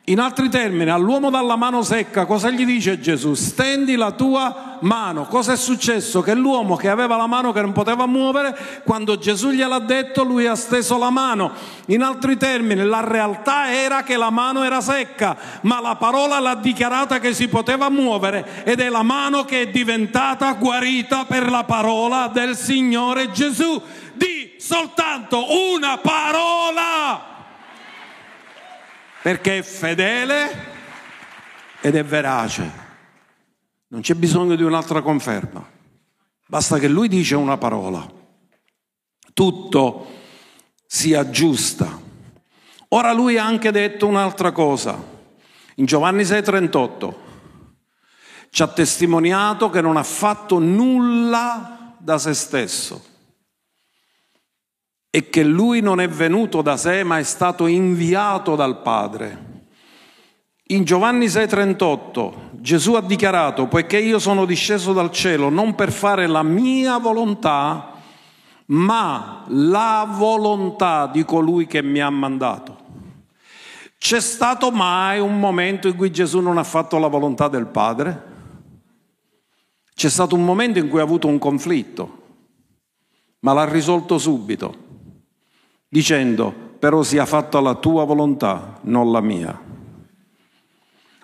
In 0.07 0.19
altri 0.19 0.49
termini, 0.49 0.89
all'uomo 0.89 1.29
dalla 1.29 1.55
mano 1.55 1.81
secca, 1.81 2.25
cosa 2.25 2.49
gli 2.49 2.65
dice 2.65 2.99
Gesù? 2.99 3.35
Stendi 3.35 3.95
la 3.95 4.11
tua 4.11 4.77
mano. 4.81 5.23
Cosa 5.27 5.53
è 5.53 5.55
successo? 5.55 6.21
Che 6.21 6.33
l'uomo 6.33 6.75
che 6.75 6.89
aveva 6.89 7.15
la 7.15 7.25
mano 7.25 7.53
che 7.53 7.61
non 7.61 7.71
poteva 7.71 8.05
muovere, 8.05 8.81
quando 8.83 9.17
Gesù 9.17 9.51
gliel'ha 9.51 9.79
detto, 9.79 10.25
lui 10.25 10.45
ha 10.45 10.55
steso 10.55 10.97
la 10.97 11.09
mano. 11.09 11.53
In 11.85 12.01
altri 12.01 12.35
termini, 12.35 12.83
la 12.83 12.99
realtà 12.99 13.71
era 13.71 14.03
che 14.03 14.17
la 14.17 14.29
mano 14.29 14.63
era 14.63 14.81
secca, 14.81 15.37
ma 15.61 15.79
la 15.79 15.95
parola 15.95 16.37
l'ha 16.39 16.55
dichiarata 16.55 17.19
che 17.19 17.33
si 17.33 17.47
poteva 17.47 17.87
muovere 17.87 18.65
ed 18.65 18.81
è 18.81 18.89
la 18.89 19.03
mano 19.03 19.45
che 19.45 19.61
è 19.61 19.67
diventata 19.69 20.51
guarita 20.55 21.23
per 21.23 21.49
la 21.49 21.63
parola 21.63 22.27
del 22.27 22.57
Signore 22.57 23.31
Gesù. 23.31 23.81
Di 24.15 24.55
soltanto 24.57 25.45
una 25.73 25.97
parola 25.97 27.31
perché 29.23 29.59
è 29.59 29.61
fedele 29.61 30.71
ed 31.79 31.95
è 31.95 32.03
verace. 32.03 32.81
Non 33.87 34.01
c'è 34.01 34.15
bisogno 34.15 34.55
di 34.55 34.63
un'altra 34.63 35.01
conferma. 35.01 35.65
Basta 36.45 36.77
che 36.77 36.89
lui 36.89 37.07
dice 37.07 37.35
una 37.35 37.57
parola. 37.57 38.05
Tutto 39.33 40.07
si 40.85 41.13
aggiusta. 41.13 42.01
Ora 42.89 43.13
lui 43.13 43.37
ha 43.37 43.45
anche 43.45 43.71
detto 43.71 44.07
un'altra 44.07 44.51
cosa. 44.51 45.01
In 45.75 45.85
Giovanni 45.85 46.23
6:38 46.23 47.15
ci 48.49 48.61
ha 48.61 48.67
testimoniato 48.67 49.69
che 49.69 49.79
non 49.79 49.95
ha 49.95 50.03
fatto 50.03 50.59
nulla 50.59 51.95
da 51.97 52.17
se 52.17 52.33
stesso 52.33 53.11
e 55.15 55.29
che 55.29 55.43
lui 55.43 55.79
non 55.79 56.01
è 56.01 56.07
venuto 56.09 56.63
da 56.63 56.75
sé 56.75 57.03
ma 57.03 57.19
è 57.19 57.23
stato 57.23 57.67
inviato 57.67 58.55
dal 58.55 58.81
Padre. 58.81 59.51
In 60.69 60.85
Giovanni 60.85 61.27
6:38 61.27 62.49
Gesù 62.53 62.93
ha 62.93 63.01
dichiarato, 63.01 63.67
poiché 63.67 63.99
io 63.99 64.17
sono 64.17 64.45
disceso 64.45 64.91
dal 64.91 65.11
cielo 65.11 65.49
non 65.49 65.75
per 65.75 65.91
fare 65.91 66.25
la 66.25 66.41
mia 66.41 66.97
volontà, 66.97 67.91
ma 68.67 69.43
la 69.49 70.07
volontà 70.09 71.05
di 71.05 71.23
colui 71.23 71.67
che 71.67 71.83
mi 71.83 71.99
ha 71.99 72.09
mandato. 72.09 72.77
C'è 73.99 74.19
stato 74.19 74.71
mai 74.71 75.19
un 75.19 75.39
momento 75.39 75.87
in 75.87 75.95
cui 75.95 76.11
Gesù 76.11 76.39
non 76.39 76.57
ha 76.57 76.63
fatto 76.63 76.97
la 76.97 77.07
volontà 77.07 77.47
del 77.49 77.67
Padre? 77.67 78.31
C'è 79.93 80.09
stato 80.09 80.33
un 80.33 80.43
momento 80.43 80.79
in 80.79 80.89
cui 80.89 81.01
ha 81.01 81.03
avuto 81.03 81.27
un 81.27 81.37
conflitto 81.37 82.21
ma 83.43 83.53
l'ha 83.53 83.65
risolto 83.65 84.17
subito, 84.17 84.91
dicendo, 85.93 86.51
però 86.79 87.03
sia 87.03 87.23
fatta 87.23 87.59
la 87.59 87.75
tua 87.75 88.03
volontà, 88.03 88.79
non 88.81 89.11
la 89.11 89.21
mia. 89.21 89.61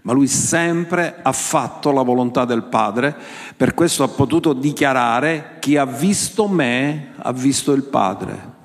Ma 0.03 0.13
lui 0.13 0.27
sempre 0.27 1.21
ha 1.23 1.31
fatto 1.31 1.91
la 1.91 2.03
volontà 2.03 2.45
del 2.45 2.65
Padre, 2.65 3.15
per 3.57 3.73
questo 3.73 4.03
ha 4.03 4.07
potuto 4.07 4.53
dichiarare 4.53 5.55
chi 5.57 5.75
ha 5.75 5.85
visto 5.85 6.47
me 6.47 7.13
ha 7.17 7.33
visto 7.33 7.71
il 7.71 7.81
Padre. 7.81 8.57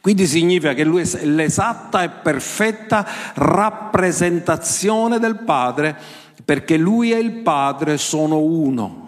Quindi 0.00 0.28
significa 0.28 0.74
che 0.74 0.84
lui 0.84 1.02
è 1.02 1.24
l'esatta 1.24 2.04
e 2.04 2.10
perfetta 2.10 3.04
rappresentazione 3.34 5.18
del 5.18 5.38
Padre, 5.40 5.98
perché 6.44 6.76
lui 6.76 7.10
e 7.10 7.18
il 7.18 7.32
Padre 7.32 7.98
sono 7.98 8.38
uno. 8.38 9.05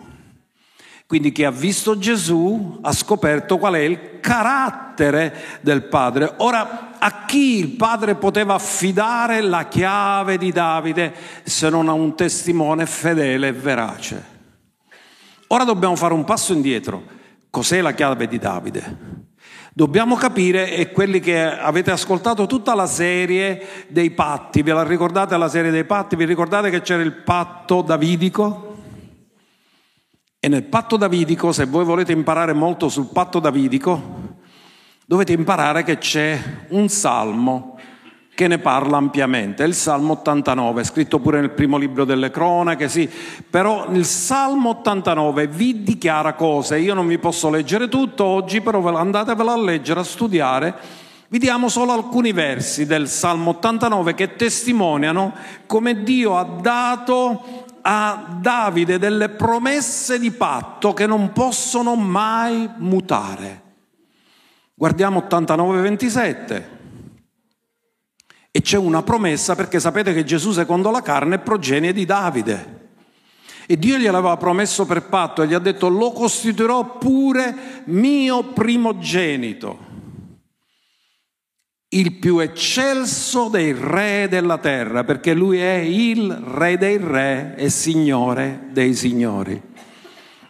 Quindi 1.08 1.32
chi 1.32 1.44
ha 1.44 1.50
visto 1.50 1.96
Gesù 1.96 2.80
ha 2.82 2.92
scoperto 2.92 3.56
qual 3.56 3.72
è 3.72 3.78
il 3.78 4.20
carattere 4.20 5.58
del 5.62 5.84
Padre. 5.84 6.34
Ora, 6.36 6.98
a 6.98 7.24
chi 7.24 7.56
il 7.60 7.68
Padre 7.68 8.14
poteva 8.14 8.52
affidare 8.52 9.40
la 9.40 9.68
chiave 9.68 10.36
di 10.36 10.52
Davide 10.52 11.14
se 11.44 11.70
non 11.70 11.88
a 11.88 11.92
un 11.92 12.14
testimone 12.14 12.84
fedele 12.84 13.48
e 13.48 13.52
verace? 13.52 14.24
Ora 15.46 15.64
dobbiamo 15.64 15.96
fare 15.96 16.12
un 16.12 16.24
passo 16.24 16.52
indietro. 16.52 17.02
Cos'è 17.48 17.80
la 17.80 17.92
chiave 17.92 18.28
di 18.28 18.36
Davide? 18.36 18.98
Dobbiamo 19.72 20.14
capire, 20.14 20.74
e 20.74 20.92
quelli 20.92 21.20
che 21.20 21.42
avete 21.42 21.90
ascoltato 21.90 22.44
tutta 22.44 22.74
la 22.74 22.86
serie 22.86 23.86
dei 23.88 24.10
patti, 24.10 24.60
ve 24.60 24.74
la 24.74 24.82
ricordate 24.82 25.38
la 25.38 25.48
serie 25.48 25.70
dei 25.70 25.84
patti? 25.84 26.16
Vi 26.16 26.26
ricordate 26.26 26.68
che 26.68 26.82
c'era 26.82 27.00
il 27.00 27.14
patto 27.14 27.80
davidico? 27.80 28.67
E 30.40 30.47
nel 30.47 30.62
patto 30.62 30.97
davidico, 30.97 31.50
se 31.50 31.66
voi 31.66 31.85
volete 31.85 32.12
imparare 32.12 32.52
molto 32.52 32.88
sul 32.88 33.09
patto 33.12 33.40
davidico, 33.40 34.00
dovete 35.04 35.33
imparare 35.33 35.83
che 35.83 35.99
c'è 35.99 36.40
un 36.68 36.88
salmo 36.88 37.76
che 38.37 38.47
ne 38.47 38.59
parla 38.59 38.99
ampiamente, 38.99 39.64
è 39.64 39.66
il 39.66 39.75
Salmo 39.75 40.12
89, 40.12 40.85
scritto 40.85 41.18
pure 41.18 41.40
nel 41.40 41.50
primo 41.50 41.76
libro 41.76 42.04
delle 42.04 42.30
cronache, 42.30 42.88
sì, 42.88 43.11
però 43.50 43.88
il 43.90 44.04
Salmo 44.04 44.68
89 44.68 45.49
vi 45.49 45.83
dichiara 45.83 46.35
cose, 46.35 46.78
io 46.78 46.95
non 46.95 47.09
vi 47.09 47.18
posso 47.18 47.50
leggere 47.50 47.88
tutto 47.88 48.25
oggi, 48.25 48.61
però 48.61 48.95
andatevelo 48.95 49.50
a 49.50 49.61
leggere, 49.61 49.99
a 49.99 50.04
studiare, 50.04 50.75
vi 51.30 51.40
diamo 51.40 51.68
solo 51.68 51.90
alcuni 51.90 52.30
versi 52.30 52.87
del 52.87 53.09
Salmo 53.09 53.50
89 53.50 54.14
che 54.14 54.37
testimoniano 54.37 55.35
come 55.66 56.04
Dio 56.04 56.38
ha 56.38 56.45
dato 56.45 57.66
a 57.82 58.38
Davide 58.40 58.99
delle 58.99 59.28
promesse 59.30 60.18
di 60.18 60.30
patto 60.30 60.92
che 60.92 61.06
non 61.06 61.32
possono 61.32 61.94
mai 61.94 62.68
mutare. 62.76 63.62
Guardiamo 64.75 65.25
89-27. 65.28 66.64
E 68.50 68.61
c'è 68.61 68.76
una 68.78 69.02
promessa 69.02 69.54
perché 69.54 69.80
sapete 69.80 70.12
che 70.12 70.25
Gesù 70.25 70.52
secondo 70.52 70.90
la 70.90 71.02
carne 71.02 71.37
è 71.37 71.40
progenie 71.40 71.92
di 71.92 72.04
Davide. 72.04 72.76
E 73.66 73.78
Dio 73.78 73.99
gliel'aveva 73.99 74.37
promesso 74.37 74.87
per 74.87 75.08
patto 75.08 75.42
e 75.42 75.47
gli 75.47 75.54
ha 75.54 75.58
detto 75.58 75.88
lo 75.88 76.12
costituirò 76.12 76.97
pure 76.97 77.82
mio 77.87 78.44
primogenito 78.52 79.88
il 81.90 82.14
più 82.14 82.38
eccelso 82.38 83.49
dei 83.49 83.73
re 83.73 84.26
della 84.28 84.59
terra, 84.59 85.04
perché 85.04 85.33
lui 85.33 85.59
è 85.59 85.75
il 85.76 86.30
re 86.30 86.76
dei 86.76 86.99
re 86.99 87.54
e 87.57 87.71
signore 87.71 88.68
dei 88.71 88.95
signori. 88.95 89.61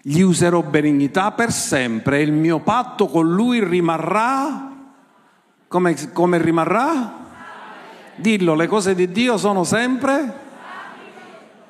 Gli 0.02 0.20
userò 0.20 0.62
benignità 0.62 1.32
per 1.32 1.52
sempre 1.52 2.18
e 2.18 2.22
il 2.22 2.32
mio 2.32 2.60
patto 2.60 3.06
con 3.06 3.28
lui 3.30 3.62
rimarrà. 3.62 4.72
Come, 5.68 6.12
come 6.12 6.38
rimarrà? 6.38 7.26
Dillo, 8.16 8.54
le 8.54 8.66
cose 8.66 8.94
di 8.94 9.12
Dio 9.12 9.36
sono 9.36 9.62
sempre? 9.62 10.46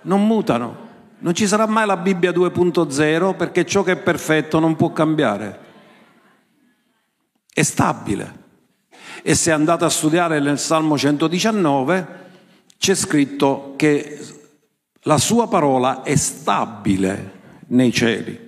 Non 0.03 0.27
mutano. 0.27 0.87
Non 1.19 1.35
ci 1.35 1.47
sarà 1.47 1.66
mai 1.66 1.85
la 1.85 1.97
Bibbia 1.97 2.31
2.0 2.31 3.37
perché 3.37 3.66
ciò 3.66 3.83
che 3.83 3.92
è 3.92 3.97
perfetto 3.97 4.61
non 4.61 4.77
può 4.77 4.92
cambiare. 4.92 5.66
È 7.53 7.62
stabile. 7.62 8.38
E 9.23 9.35
se 9.35 9.51
andate 9.53 9.85
a 9.85 9.91
studiare 9.91 10.41
nel 10.41 10.59
Salmo 10.59 10.97
119 10.97 12.27
c'è 12.79 12.95
scritto 12.95 13.75
che 13.77 14.19
la 15.03 15.19
sua 15.19 15.49
parola 15.49 16.03
è 16.03 16.17
stabile 16.17 17.33
nei 17.69 17.93
cieli. 17.93 18.47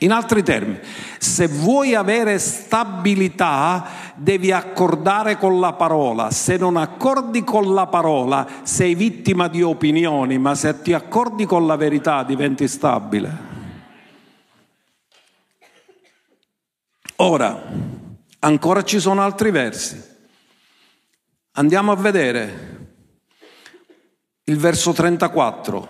In 0.00 0.12
altri 0.12 0.42
termini, 0.42 0.78
se 1.18 1.46
vuoi 1.46 1.94
avere 1.94 2.38
stabilità 2.38 3.86
devi 4.14 4.52
accordare 4.52 5.38
con 5.38 5.58
la 5.58 5.72
parola, 5.72 6.30
se 6.30 6.58
non 6.58 6.76
accordi 6.76 7.42
con 7.44 7.72
la 7.72 7.86
parola 7.86 8.46
sei 8.62 8.94
vittima 8.94 9.48
di 9.48 9.62
opinioni, 9.62 10.36
ma 10.36 10.54
se 10.54 10.82
ti 10.82 10.92
accordi 10.92 11.46
con 11.46 11.66
la 11.66 11.76
verità 11.76 12.24
diventi 12.24 12.68
stabile. 12.68 13.54
Ora, 17.16 17.62
ancora 18.40 18.82
ci 18.82 19.00
sono 19.00 19.22
altri 19.22 19.50
versi. 19.50 20.14
Andiamo 21.52 21.92
a 21.92 21.96
vedere 21.96 22.76
il 24.44 24.56
verso 24.58 24.92
34. 24.92 25.88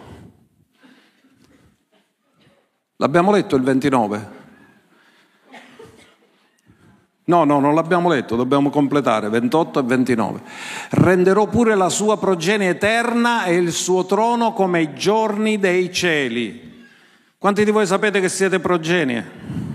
L'abbiamo 2.96 3.30
letto 3.30 3.56
il 3.56 3.62
29? 3.62 4.44
No, 7.28 7.42
no, 7.42 7.58
non 7.58 7.74
l'abbiamo 7.74 8.08
letto, 8.08 8.36
dobbiamo 8.36 8.70
completare 8.70 9.28
28 9.28 9.80
e 9.80 9.82
29. 9.82 10.40
Renderò 10.90 11.48
pure 11.48 11.74
la 11.74 11.88
sua 11.88 12.16
progenie 12.18 12.68
eterna 12.68 13.44
e 13.44 13.56
il 13.56 13.72
suo 13.72 14.06
trono 14.06 14.52
come 14.52 14.82
i 14.82 14.94
giorni 14.94 15.58
dei 15.58 15.92
cieli. 15.92 16.86
Quanti 17.36 17.64
di 17.64 17.72
voi 17.72 17.84
sapete 17.84 18.20
che 18.20 18.28
siete 18.28 18.60
progenie? 18.60 19.65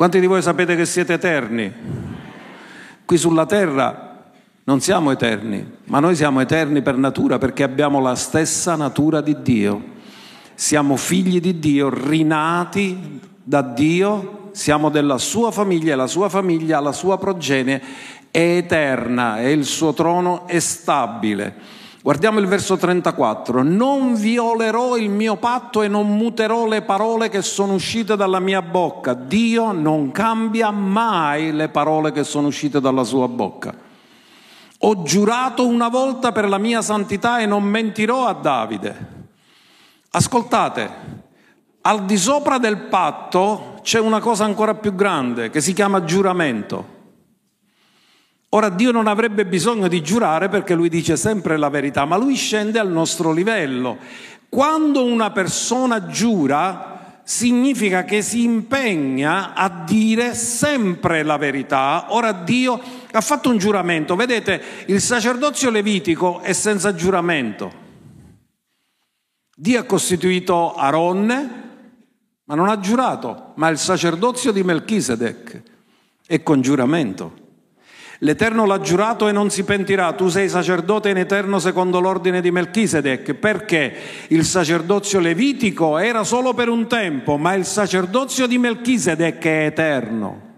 Quanti 0.00 0.18
di 0.18 0.24
voi 0.24 0.40
sapete 0.40 0.76
che 0.76 0.86
siete 0.86 1.12
eterni? 1.12 1.70
Qui 3.04 3.18
sulla 3.18 3.44
terra 3.44 4.30
non 4.64 4.80
siamo 4.80 5.10
eterni, 5.10 5.72
ma 5.84 6.00
noi 6.00 6.16
siamo 6.16 6.40
eterni 6.40 6.80
per 6.80 6.96
natura 6.96 7.36
perché 7.36 7.64
abbiamo 7.64 8.00
la 8.00 8.14
stessa 8.14 8.76
natura 8.76 9.20
di 9.20 9.42
Dio. 9.42 9.84
Siamo 10.54 10.96
figli 10.96 11.38
di 11.38 11.58
Dio, 11.58 11.90
rinati 11.90 13.20
da 13.44 13.60
Dio, 13.60 14.48
siamo 14.52 14.88
della 14.88 15.18
sua 15.18 15.50
famiglia 15.50 15.96
la 15.96 16.06
sua 16.06 16.30
famiglia, 16.30 16.80
la 16.80 16.92
sua 16.92 17.18
progenie 17.18 17.82
è 18.30 18.56
eterna 18.56 19.38
e 19.42 19.52
il 19.52 19.66
suo 19.66 19.92
trono 19.92 20.46
è 20.46 20.60
stabile. 20.60 21.54
Guardiamo 22.02 22.38
il 22.38 22.46
verso 22.46 22.78
34. 22.78 23.62
Non 23.62 24.14
violerò 24.14 24.96
il 24.96 25.10
mio 25.10 25.36
patto 25.36 25.82
e 25.82 25.88
non 25.88 26.16
muterò 26.16 26.66
le 26.66 26.80
parole 26.80 27.28
che 27.28 27.42
sono 27.42 27.74
uscite 27.74 28.16
dalla 28.16 28.40
mia 28.40 28.62
bocca. 28.62 29.12
Dio 29.12 29.72
non 29.72 30.10
cambia 30.10 30.70
mai 30.70 31.52
le 31.52 31.68
parole 31.68 32.10
che 32.10 32.24
sono 32.24 32.46
uscite 32.46 32.80
dalla 32.80 33.04
sua 33.04 33.28
bocca. 33.28 33.74
Ho 34.78 35.02
giurato 35.02 35.66
una 35.66 35.88
volta 35.88 36.32
per 36.32 36.48
la 36.48 36.56
mia 36.56 36.80
santità 36.80 37.38
e 37.38 37.44
non 37.44 37.64
mentirò 37.64 38.26
a 38.26 38.32
Davide. 38.32 39.08
Ascoltate, 40.12 40.90
al 41.82 42.06
di 42.06 42.16
sopra 42.16 42.56
del 42.56 42.78
patto 42.78 43.78
c'è 43.82 44.00
una 44.00 44.20
cosa 44.20 44.44
ancora 44.44 44.72
più 44.72 44.94
grande 44.94 45.50
che 45.50 45.60
si 45.60 45.74
chiama 45.74 46.04
giuramento. 46.04 46.99
Ora 48.52 48.68
Dio 48.68 48.90
non 48.90 49.06
avrebbe 49.06 49.46
bisogno 49.46 49.86
di 49.86 50.02
giurare 50.02 50.48
perché 50.48 50.74
lui 50.74 50.88
dice 50.88 51.16
sempre 51.16 51.56
la 51.56 51.68
verità, 51.68 52.04
ma 52.04 52.16
lui 52.16 52.34
scende 52.34 52.80
al 52.80 52.90
nostro 52.90 53.32
livello. 53.32 53.96
Quando 54.48 55.04
una 55.04 55.30
persona 55.30 56.06
giura, 56.06 57.20
significa 57.22 58.02
che 58.02 58.22
si 58.22 58.42
impegna 58.42 59.54
a 59.54 59.84
dire 59.86 60.34
sempre 60.34 61.22
la 61.22 61.36
verità. 61.36 62.06
Ora 62.08 62.32
Dio 62.32 62.80
ha 63.12 63.20
fatto 63.20 63.50
un 63.50 63.58
giuramento, 63.58 64.16
vedete, 64.16 64.60
il 64.86 65.00
sacerdozio 65.00 65.70
levitico 65.70 66.40
è 66.40 66.52
senza 66.52 66.92
giuramento. 66.92 67.72
Dio 69.54 69.78
ha 69.78 69.84
costituito 69.84 70.74
Aronne, 70.74 71.68
ma 72.46 72.54
non 72.56 72.68
ha 72.68 72.80
giurato, 72.80 73.52
ma 73.54 73.68
il 73.68 73.78
sacerdozio 73.78 74.50
di 74.50 74.64
Melchisedec 74.64 75.62
è 76.26 76.42
con 76.42 76.60
giuramento. 76.62 77.39
L'Eterno 78.22 78.66
l'ha 78.66 78.80
giurato 78.80 79.28
e 79.28 79.32
non 79.32 79.48
si 79.48 79.64
pentirà. 79.64 80.12
Tu 80.12 80.28
sei 80.28 80.48
sacerdote 80.50 81.08
in 81.08 81.16
eterno 81.16 81.58
secondo 81.58 82.00
l'ordine 82.00 82.42
di 82.42 82.50
Melchisedec, 82.50 83.32
perché 83.34 83.94
il 84.28 84.44
sacerdozio 84.44 85.20
levitico 85.20 85.96
era 85.96 86.22
solo 86.22 86.52
per 86.52 86.68
un 86.68 86.86
tempo, 86.86 87.38
ma 87.38 87.54
il 87.54 87.64
sacerdozio 87.64 88.46
di 88.46 88.58
Melchisedec 88.58 89.42
è 89.42 89.64
eterno. 89.66 90.48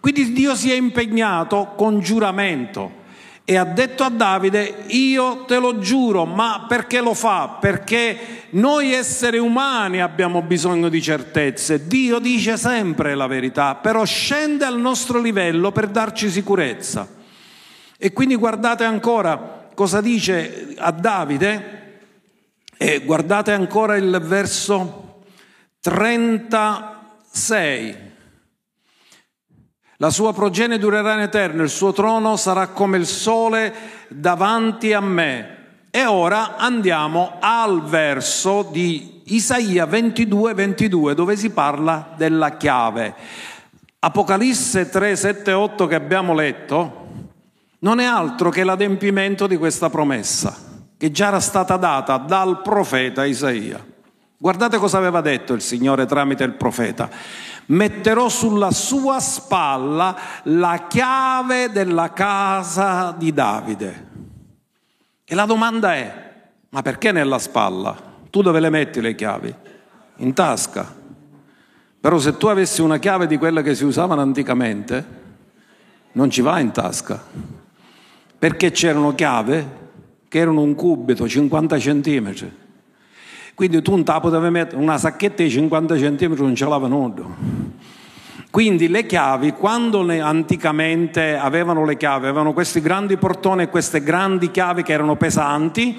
Quindi 0.00 0.32
Dio 0.32 0.54
si 0.54 0.70
è 0.72 0.74
impegnato 0.74 1.72
con 1.76 2.00
giuramento 2.00 2.99
e 3.50 3.56
ha 3.56 3.64
detto 3.64 4.04
a 4.04 4.10
Davide, 4.10 4.84
io 4.86 5.44
te 5.44 5.58
lo 5.58 5.80
giuro, 5.80 6.24
ma 6.24 6.66
perché 6.68 7.00
lo 7.00 7.14
fa? 7.14 7.56
Perché 7.60 8.44
noi 8.50 8.92
esseri 8.92 9.38
umani 9.38 10.00
abbiamo 10.00 10.40
bisogno 10.40 10.88
di 10.88 11.02
certezze, 11.02 11.88
Dio 11.88 12.20
dice 12.20 12.56
sempre 12.56 13.16
la 13.16 13.26
verità, 13.26 13.74
però 13.74 14.04
scende 14.04 14.64
al 14.64 14.78
nostro 14.78 15.20
livello 15.20 15.72
per 15.72 15.88
darci 15.88 16.30
sicurezza. 16.30 17.08
E 17.98 18.12
quindi 18.12 18.36
guardate 18.36 18.84
ancora 18.84 19.68
cosa 19.74 20.00
dice 20.00 20.76
a 20.78 20.92
Davide, 20.92 22.02
e 22.76 23.00
guardate 23.00 23.50
ancora 23.50 23.96
il 23.96 24.16
verso 24.22 25.24
36. 25.80 28.09
La 30.02 30.08
sua 30.08 30.32
progenie 30.32 30.78
durerà 30.78 31.12
in 31.12 31.20
eterno, 31.20 31.62
il 31.62 31.68
suo 31.68 31.92
trono 31.92 32.36
sarà 32.36 32.68
come 32.68 32.96
il 32.96 33.04
sole 33.04 33.74
davanti 34.08 34.94
a 34.94 35.00
me. 35.00 35.56
E 35.90 36.06
ora 36.06 36.56
andiamo 36.56 37.36
al 37.38 37.82
verso 37.82 38.66
di 38.72 39.20
Isaia 39.24 39.84
22, 39.84 40.54
22, 40.54 41.14
dove 41.14 41.36
si 41.36 41.50
parla 41.50 42.14
della 42.16 42.56
chiave. 42.56 43.14
Apocalisse 43.98 44.88
3, 44.88 45.16
7, 45.16 45.52
8 45.52 45.86
che 45.86 45.96
abbiamo 45.96 46.32
letto 46.32 47.08
non 47.80 48.00
è 48.00 48.06
altro 48.06 48.48
che 48.48 48.64
l'adempimento 48.64 49.46
di 49.46 49.58
questa 49.58 49.90
promessa 49.90 50.56
che 50.96 51.10
già 51.10 51.26
era 51.26 51.40
stata 51.40 51.76
data 51.76 52.16
dal 52.16 52.62
profeta 52.62 53.26
Isaia. 53.26 53.84
Guardate 54.38 54.78
cosa 54.78 54.96
aveva 54.96 55.20
detto 55.20 55.52
il 55.52 55.60
Signore 55.60 56.06
tramite 56.06 56.44
il 56.44 56.54
profeta 56.54 57.10
metterò 57.66 58.28
sulla 58.28 58.70
sua 58.70 59.20
spalla 59.20 60.16
la 60.44 60.86
chiave 60.88 61.70
della 61.70 62.12
casa 62.12 63.12
di 63.16 63.32
Davide. 63.32 64.08
E 65.24 65.34
la 65.34 65.44
domanda 65.46 65.94
è, 65.94 66.34
ma 66.70 66.82
perché 66.82 67.12
nella 67.12 67.38
spalla? 67.38 67.96
Tu 68.30 68.42
dove 68.42 68.60
le 68.60 68.70
metti 68.70 69.00
le 69.00 69.14
chiavi? 69.14 69.54
In 70.16 70.32
tasca. 70.34 70.98
Però 72.00 72.18
se 72.18 72.36
tu 72.36 72.46
avessi 72.46 72.80
una 72.80 72.98
chiave 72.98 73.26
di 73.26 73.36
quelle 73.36 73.62
che 73.62 73.74
si 73.74 73.84
usavano 73.84 74.20
anticamente, 74.20 75.18
non 76.12 76.30
ci 76.30 76.40
va 76.40 76.58
in 76.58 76.72
tasca. 76.72 77.22
Perché 78.38 78.70
c'erano 78.70 79.14
chiave 79.14 79.78
che 80.28 80.38
erano 80.38 80.62
un 80.62 80.74
cubito, 80.74 81.28
50 81.28 81.78
centimetri 81.78 82.59
quindi 83.60 83.82
tu 83.82 83.92
un 83.92 84.04
tapo 84.04 84.30
devi 84.30 84.48
mettere 84.48 84.80
una 84.80 84.96
sacchetta 84.96 85.42
di 85.42 85.50
50 85.50 85.94
cm 85.96 86.34
non 86.38 86.54
ce 86.54 86.64
l'avano. 86.64 87.36
Quindi 88.50 88.88
le 88.88 89.04
chiavi, 89.04 89.52
quando 89.52 90.00
anticamente 90.00 91.36
avevano 91.36 91.84
le 91.84 91.98
chiavi, 91.98 92.24
avevano 92.24 92.54
questi 92.54 92.80
grandi 92.80 93.18
portoni 93.18 93.64
e 93.64 93.68
queste 93.68 94.02
grandi 94.02 94.50
chiavi 94.50 94.82
che 94.82 94.94
erano 94.94 95.16
pesanti, 95.16 95.94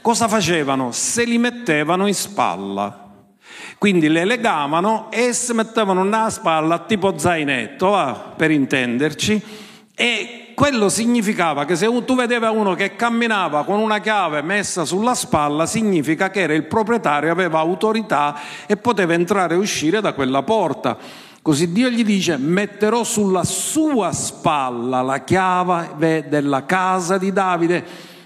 cosa 0.00 0.26
facevano? 0.26 0.90
Se 0.90 1.22
li 1.22 1.38
mettevano 1.38 2.08
in 2.08 2.14
spalla. 2.14 3.12
Quindi 3.78 4.08
le 4.08 4.24
legavano 4.24 5.06
e 5.12 5.32
si 5.34 5.52
mettevano 5.52 6.02
nella 6.02 6.30
spalla 6.30 6.80
tipo 6.80 7.16
zainetto, 7.16 8.34
per 8.36 8.50
intenderci, 8.50 9.40
e 9.94 10.43
quello 10.54 10.88
significava 10.88 11.64
che 11.64 11.76
se 11.76 11.86
tu 12.04 12.14
vedevi 12.14 12.46
uno 12.46 12.74
che 12.74 12.96
camminava 12.96 13.64
con 13.64 13.78
una 13.78 13.98
chiave 13.98 14.42
messa 14.42 14.84
sulla 14.84 15.14
spalla, 15.14 15.66
significa 15.66 16.30
che 16.30 16.40
era 16.40 16.54
il 16.54 16.64
proprietario, 16.64 17.30
aveva 17.30 17.58
autorità 17.58 18.38
e 18.66 18.76
poteva 18.76 19.12
entrare 19.12 19.54
e 19.54 19.58
uscire 19.58 20.00
da 20.00 20.12
quella 20.14 20.42
porta. 20.42 20.96
Così 21.42 21.72
Dio 21.72 21.90
gli 21.90 22.04
dice, 22.04 22.38
metterò 22.38 23.04
sulla 23.04 23.44
sua 23.44 24.12
spalla 24.12 25.02
la 25.02 25.22
chiave 25.24 26.24
della 26.26 26.64
casa 26.64 27.18
di 27.18 27.32
Davide, 27.32 27.84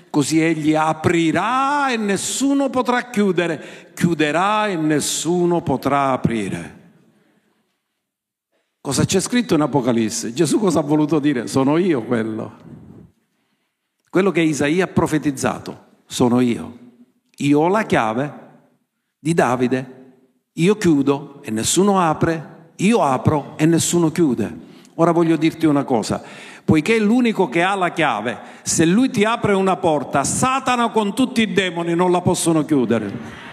così 0.09 0.41
egli 0.41 0.75
aprirà 0.77 1.91
e 1.91 1.97
nessuno 1.97 2.71
potrà 2.71 3.11
chiudere, 3.11 3.91
chiuderà 3.95 4.69
e 4.69 4.77
nessuno 4.77 5.63
potrà 5.63 6.13
aprire. 6.13 6.78
Cosa 8.81 9.05
c'è 9.05 9.21
scritto 9.21 9.55
in 9.55 9.61
Apocalisse? 9.61 10.33
Gesù 10.33 10.59
cosa 10.59 10.79
ha 10.79 10.83
voluto 10.83 11.19
dire? 11.19 11.47
Sono 11.47 11.77
io 11.77 12.03
quello. 12.03 12.53
Quello 14.09 14.31
che 14.31 14.41
Isaia 14.41 14.85
ha 14.85 14.89
profetizzato, 14.89 15.85
sono 16.07 16.41
io. 16.41 16.79
Io 17.39 17.61
ho 17.61 17.69
la 17.69 17.83
chiave 17.83 18.47
di 19.19 19.35
Davide, 19.35 19.95
io 20.55 20.77
chiudo 20.77 21.41
e 21.43 21.51
nessuno 21.51 22.01
apre, 22.01 22.73
io 22.77 23.03
apro 23.03 23.55
e 23.57 23.67
nessuno 23.67 24.11
chiude. 24.11 24.67
Ora 24.95 25.13
voglio 25.13 25.37
dirti 25.37 25.67
una 25.67 25.85
cosa, 25.85 26.23
poiché 26.65 26.97
è 26.97 27.01
l'unico 27.01 27.49
che 27.49 27.63
ha 27.63 27.75
la 27.75 27.91
chiave, 27.91 28.41
se 28.63 28.85
lui 28.85 29.11
ti 29.11 29.25
apre 29.25 29.53
una 29.53 29.77
porta, 29.77 30.25
Satana 30.25 30.91
con 30.91 31.15
tutti 31.15 31.43
i 31.43 31.53
demoni 31.53 31.95
non 31.95 32.11
la 32.11 32.21
possono 32.21 32.65
chiudere. 32.65 33.47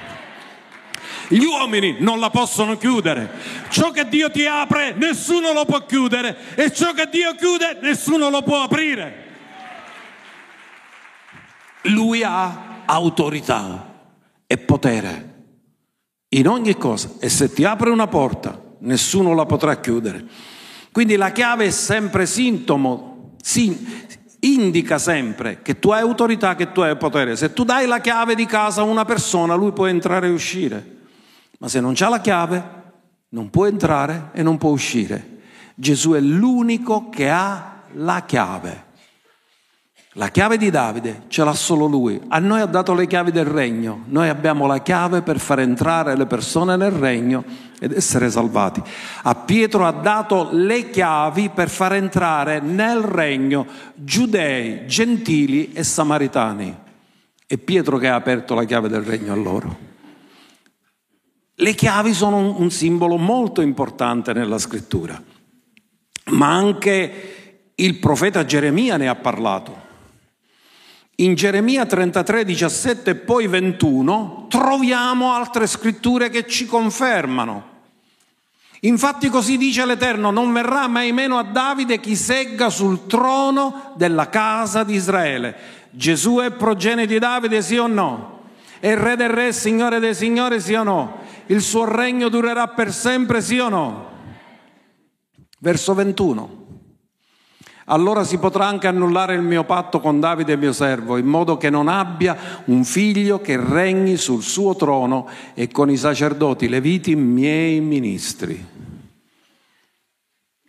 Gli 1.27 1.43
uomini 1.43 1.97
non 1.99 2.19
la 2.19 2.29
possono 2.29 2.77
chiudere. 2.77 3.29
Ciò 3.69 3.91
che 3.91 4.07
Dio 4.07 4.29
ti 4.29 4.45
apre, 4.45 4.93
nessuno 4.93 5.53
lo 5.53 5.65
può 5.65 5.85
chiudere. 5.85 6.35
E 6.55 6.71
ciò 6.71 6.93
che 6.93 7.07
Dio 7.09 7.33
chiude, 7.35 7.79
nessuno 7.81 8.29
lo 8.29 8.41
può 8.43 8.61
aprire. 8.61 9.23
Lui 11.83 12.23
ha 12.23 12.83
autorità 12.85 13.93
e 14.45 14.57
potere 14.57 15.33
in 16.29 16.47
ogni 16.47 16.75
cosa. 16.77 17.11
E 17.19 17.29
se 17.29 17.51
ti 17.51 17.63
apre 17.63 17.89
una 17.89 18.07
porta, 18.07 18.61
nessuno 18.79 19.33
la 19.33 19.45
potrà 19.45 19.79
chiudere. 19.79 20.25
Quindi 20.91 21.15
la 21.15 21.31
chiave 21.31 21.65
è 21.65 21.71
sempre 21.71 22.25
sintomo, 22.25 23.35
sin, 23.41 23.77
indica 24.41 24.97
sempre 24.97 25.61
che 25.61 25.79
tu 25.79 25.89
hai 25.89 26.01
autorità, 26.01 26.55
che 26.55 26.71
tu 26.71 26.81
hai 26.81 26.95
potere. 26.97 27.35
Se 27.35 27.51
tu 27.51 27.63
dai 27.63 27.87
la 27.87 27.99
chiave 27.99 28.35
di 28.35 28.45
casa 28.45 28.81
a 28.81 28.85
una 28.85 29.05
persona, 29.05 29.55
lui 29.55 29.73
può 29.73 29.87
entrare 29.87 30.27
e 30.27 30.31
uscire 30.31 30.93
ma 31.59 31.67
se 31.67 31.79
non 31.79 31.93
c'ha 31.95 32.09
la 32.09 32.19
chiave 32.19 32.83
non 33.29 33.49
può 33.49 33.65
entrare 33.65 34.29
e 34.33 34.43
non 34.43 34.57
può 34.57 34.69
uscire. 34.69 35.33
Gesù 35.75 36.11
è 36.11 36.19
l'unico 36.19 37.09
che 37.09 37.29
ha 37.29 37.81
la 37.93 38.23
chiave. 38.25 38.83
La 40.17 40.29
chiave 40.29 40.57
di 40.57 40.69
Davide 40.69 41.23
ce 41.27 41.43
l'ha 41.43 41.53
solo 41.53 41.87
lui. 41.87 42.21
A 42.29 42.39
noi 42.39 42.61
ha 42.61 42.65
dato 42.65 42.93
le 42.93 43.05
chiavi 43.05 43.31
del 43.31 43.43
regno. 43.43 44.03
Noi 44.05 44.29
abbiamo 44.29 44.65
la 44.65 44.77
chiave 44.77 45.21
per 45.21 45.39
far 45.39 45.59
entrare 45.59 46.15
le 46.15 46.25
persone 46.25 46.77
nel 46.77 46.91
regno 46.91 47.43
ed 47.81 47.91
essere 47.91 48.31
salvati. 48.31 48.81
A 49.23 49.35
Pietro 49.35 49.85
ha 49.85 49.91
dato 49.91 50.47
le 50.53 50.89
chiavi 50.89 51.49
per 51.49 51.67
far 51.67 51.95
entrare 51.95 52.61
nel 52.61 53.01
regno 53.01 53.67
giudei, 53.93 54.87
gentili 54.87 55.73
e 55.73 55.83
samaritani. 55.83 56.73
È 57.45 57.57
Pietro 57.57 57.97
che 57.97 58.07
ha 58.07 58.15
aperto 58.15 58.55
la 58.55 58.63
chiave 58.63 58.87
del 58.87 59.01
regno 59.01 59.33
a 59.33 59.35
loro. 59.35 59.94
Le 61.57 61.73
chiavi 61.73 62.13
sono 62.13 62.59
un 62.59 62.69
simbolo 62.69 63.15
molto 63.15 63.61
importante 63.61 64.33
nella 64.33 64.57
scrittura, 64.57 65.21
ma 66.31 66.53
anche 66.53 67.71
il 67.75 67.95
profeta 67.95 68.43
Geremia 68.43 68.97
ne 68.97 69.07
ha 69.07 69.15
parlato. 69.15 69.83
In 71.17 71.33
Geremia 71.35 71.85
33, 71.85 72.43
17 72.43 73.09
e 73.09 73.15
poi 73.15 73.47
21 73.47 74.47
troviamo 74.49 75.31
altre 75.31 75.65
scritture 75.65 76.29
che 76.29 76.45
ci 76.45 76.65
confermano. 76.65 77.73
Infatti 78.81 79.29
così 79.29 79.57
dice 79.57 79.85
l'Eterno, 79.85 80.31
non 80.31 80.51
verrà 80.51 80.89
mai 80.89 81.13
meno 81.13 81.37
a 81.37 81.43
Davide 81.43 82.01
chi 82.01 82.17
segga 82.17 82.69
sul 82.69 83.07
trono 83.07 83.93
della 83.95 84.27
casa 84.27 84.83
di 84.83 84.95
Israele. 84.95 85.55
Gesù 85.91 86.39
è 86.39 86.51
progenie 86.51 87.07
di 87.07 87.17
Davide, 87.17 87.61
sì 87.61 87.77
o 87.77 87.87
no? 87.87 88.34
È 88.85 88.95
re 88.95 89.15
del 89.15 89.29
re, 89.29 89.51
signore 89.51 89.97
dei 89.97 90.13
signori, 90.13 90.61
sì 90.61 90.75
o 90.75 90.83
no? 90.83 91.17
il 91.47 91.59
suo 91.61 91.85
regno 91.85 92.29
durerà 92.29 92.67
per 92.67 92.93
sempre, 92.93 93.41
sì 93.41 93.57
o 93.57 93.67
no? 93.67 94.09
Verso 95.57 95.95
21. 95.95 96.63
Allora 97.85 98.23
si 98.23 98.37
potrà 98.37 98.67
anche 98.67 98.85
annullare 98.85 99.33
il 99.33 99.41
mio 99.41 99.63
patto 99.63 99.99
con 99.99 100.19
Davide 100.19 100.55
mio 100.55 100.71
servo, 100.71 101.17
in 101.17 101.25
modo 101.25 101.57
che 101.57 101.71
non 101.71 101.87
abbia 101.87 102.63
un 102.65 102.83
figlio 102.83 103.41
che 103.41 103.59
regni 103.59 104.17
sul 104.17 104.43
suo 104.43 104.75
trono 104.75 105.27
e 105.55 105.67
con 105.67 105.89
i 105.89 105.97
sacerdoti 105.97 106.69
leviti 106.69 107.15
miei 107.15 107.79
ministri. 107.79 108.63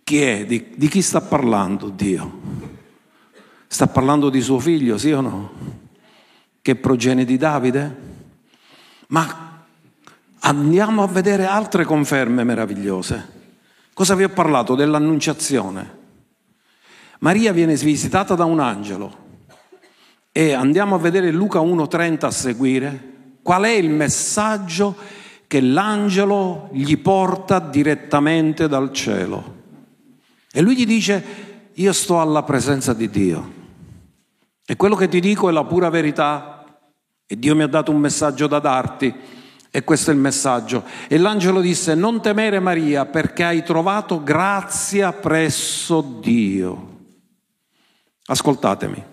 Chi 0.03 0.23
è? 0.23 0.47
Di, 0.47 0.73
di 0.75 0.89
chi 0.89 1.03
sta 1.03 1.21
parlando 1.21 1.91
Dio? 1.91 2.41
Sta 3.67 3.87
parlando 3.89 4.31
di 4.31 4.41
suo 4.41 4.59
figlio, 4.59 4.97
sì 4.97 5.13
o 5.13 5.21
no? 5.21 5.85
Che 6.67 6.75
progenie 6.75 7.25
di 7.25 7.37
Davide? 7.37 7.97
Ma 9.11 9.47
Andiamo 10.41 11.05
a 11.05 11.07
vedere 11.07 11.45
altre 11.45 11.85
conferme 11.85 12.43
meravigliose. 12.43 13.35
Cosa 13.93 14.17
vi 14.17 14.25
ho 14.25 14.29
parlato? 14.29 14.75
Dell'annunciazione. 14.75 15.99
Maria 17.21 17.53
viene 17.53 17.77
visitata 17.77 18.35
da 18.35 18.45
un 18.45 18.59
angelo 18.59 19.17
e 20.33 20.55
andiamo 20.55 20.97
a 20.97 20.99
vedere 20.99 21.31
Luca 21.31 21.61
1.30 21.61 22.25
a 22.25 22.31
seguire 22.33 23.13
qual 23.43 23.63
è 23.63 23.71
il 23.71 23.91
messaggio 23.91 24.97
che 25.47 25.61
l'angelo 25.61 26.69
gli 26.73 26.97
porta 26.99 27.61
direttamente 27.61 28.67
dal 28.67 28.93
cielo. 28.93 29.55
E 30.51 30.61
lui 30.61 30.77
gli 30.77 30.87
dice, 30.87 31.25
io 31.75 31.93
sto 31.93 32.21
alla 32.21 32.43
presenza 32.43 32.93
di 32.93 33.09
Dio. 33.09 33.53
E 34.65 34.75
quello 34.75 34.97
che 34.97 35.07
ti 35.07 35.21
dico 35.21 35.49
è 35.49 35.53
la 35.53 35.65
pura 35.65 35.91
verità. 35.91 36.56
E 37.27 37.39
Dio 37.39 37.57
mi 37.57 37.63
ha 37.63 37.67
dato 37.67 37.91
un 37.91 37.99
messaggio 37.99 38.47
da 38.47 38.59
darti. 38.59 39.15
E 39.71 39.85
questo 39.85 40.11
è 40.11 40.15
il 40.15 40.21
messaggio. 40.21 40.85
E 41.09 41.19
l'angelo 41.19 41.61
disse, 41.61 41.95
non 41.95 42.23
temere 42.23 42.61
Maria 42.61 43.05
perché 43.05 43.45
hai 43.45 43.63
trovato 43.63 44.23
grazia 44.23 45.13
presso 45.13 46.01
Dio. 46.21 46.95
Ascoltatemi. 48.27 49.05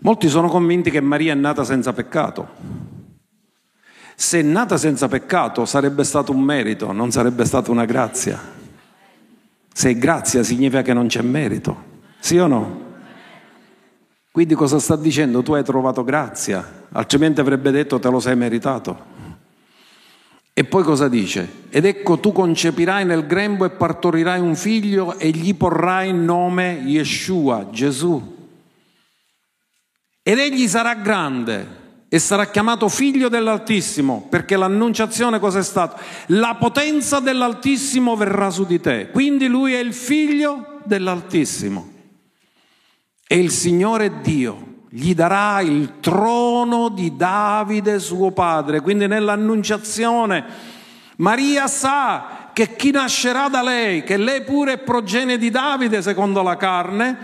Molti 0.00 0.28
sono 0.28 0.48
convinti 0.48 0.90
che 0.90 1.00
Maria 1.00 1.32
è 1.32 1.36
nata 1.36 1.62
senza 1.62 1.92
peccato. 1.92 2.48
Se 4.16 4.40
è 4.40 4.42
nata 4.42 4.76
senza 4.76 5.08
peccato 5.08 5.64
sarebbe 5.66 6.04
stato 6.04 6.32
un 6.32 6.40
merito, 6.40 6.92
non 6.92 7.10
sarebbe 7.10 7.44
stata 7.44 7.70
una 7.70 7.84
grazia. 7.84 8.38
Se 9.72 9.90
è 9.90 9.96
grazia 9.96 10.42
significa 10.42 10.82
che 10.82 10.92
non 10.92 11.06
c'è 11.06 11.22
merito, 11.22 11.84
sì 12.18 12.38
o 12.38 12.46
no? 12.46 12.88
Quindi 14.32 14.54
cosa 14.54 14.78
sta 14.78 14.94
dicendo? 14.94 15.42
Tu 15.42 15.54
hai 15.54 15.64
trovato 15.64 16.04
grazia, 16.04 16.86
altrimenti 16.92 17.40
avrebbe 17.40 17.72
detto 17.72 17.98
te 17.98 18.08
lo 18.08 18.20
sei 18.20 18.36
meritato. 18.36 19.18
E 20.52 20.64
poi 20.64 20.82
cosa 20.82 21.08
dice? 21.08 21.64
Ed 21.70 21.84
ecco 21.84 22.20
tu 22.20 22.30
concepirai 22.32 23.04
nel 23.04 23.26
grembo 23.26 23.64
e 23.64 23.70
partorirai 23.70 24.40
un 24.40 24.54
figlio 24.54 25.18
e 25.18 25.30
gli 25.30 25.54
porrai 25.54 26.12
nome 26.12 26.82
Yeshua, 26.84 27.70
Gesù. 27.72 28.36
Ed 30.22 30.38
egli 30.38 30.68
sarà 30.68 30.94
grande 30.94 31.78
e 32.08 32.18
sarà 32.18 32.46
chiamato 32.46 32.88
figlio 32.88 33.28
dell'Altissimo, 33.28 34.26
perché 34.28 34.56
l'annunciazione 34.56 35.38
cosa 35.40 35.60
è 35.60 35.62
stata? 35.64 36.00
La 36.26 36.56
potenza 36.56 37.20
dell'Altissimo 37.20 38.14
verrà 38.14 38.50
su 38.50 38.64
di 38.64 38.80
te. 38.80 39.08
Quindi 39.10 39.46
lui 39.48 39.72
è 39.72 39.78
il 39.78 39.94
figlio 39.94 40.80
dell'Altissimo. 40.84 41.89
E 43.32 43.38
il 43.38 43.52
Signore 43.52 44.20
Dio 44.22 44.86
gli 44.88 45.14
darà 45.14 45.60
il 45.60 46.00
trono 46.00 46.88
di 46.88 47.14
Davide 47.14 48.00
suo 48.00 48.32
padre. 48.32 48.80
Quindi 48.80 49.06
nell'annunciazione 49.06 50.44
Maria 51.18 51.68
sa 51.68 52.50
che 52.52 52.74
chi 52.74 52.90
nascerà 52.90 53.46
da 53.46 53.62
lei, 53.62 54.02
che 54.02 54.16
lei 54.16 54.42
pure 54.42 54.72
è 54.72 54.78
progenie 54.78 55.38
di 55.38 55.48
Davide 55.48 56.02
secondo 56.02 56.42
la 56.42 56.56
carne, 56.56 57.18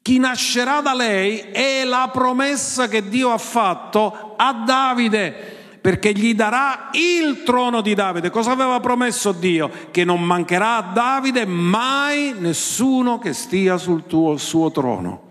chi 0.00 0.18
nascerà 0.18 0.80
da 0.80 0.94
lei 0.94 1.40
è 1.52 1.84
la 1.84 2.08
promessa 2.10 2.88
che 2.88 3.06
Dio 3.06 3.30
ha 3.30 3.36
fatto 3.36 4.36
a 4.38 4.54
Davide 4.64 5.54
perché 5.82 6.12
gli 6.12 6.34
darà 6.34 6.88
il 6.92 7.42
trono 7.42 7.82
di 7.82 7.92
Davide. 7.92 8.30
Cosa 8.30 8.52
aveva 8.52 8.80
promesso 8.80 9.32
Dio? 9.32 9.70
Che 9.90 10.02
non 10.02 10.22
mancherà 10.22 10.76
a 10.76 10.92
Davide 10.94 11.44
mai 11.44 12.34
nessuno 12.38 13.18
che 13.18 13.34
stia 13.34 13.76
sul 13.76 14.06
tuo, 14.06 14.38
suo 14.38 14.70
trono. 14.70 15.25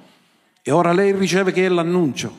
E 0.67 0.71
ora 0.71 0.93
lei 0.93 1.11
riceve 1.11 1.51
che 1.51 1.63
è 1.63 1.69
l'annuncio. 1.69 2.35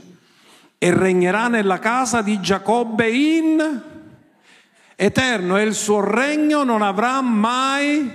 E 0.79 0.93
regnerà 0.93 1.47
nella 1.47 1.79
casa 1.79 2.23
di 2.23 2.41
Giacobbe 2.41 3.09
in 3.09 3.83
eterno 4.97 5.57
e 5.57 5.63
il 5.63 5.75
suo 5.75 6.01
regno 6.01 6.65
non 6.65 6.83
avrà 6.83 7.21
mai, 7.21 8.11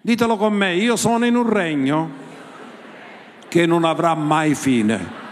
ditelo 0.00 0.36
con 0.36 0.52
me, 0.52 0.76
io 0.76 0.94
sono 0.94 1.26
in 1.26 1.34
un 1.34 1.48
regno 1.48 2.10
che 3.48 3.66
non 3.66 3.82
avrà 3.82 4.14
mai 4.14 4.54
fine. 4.54 5.27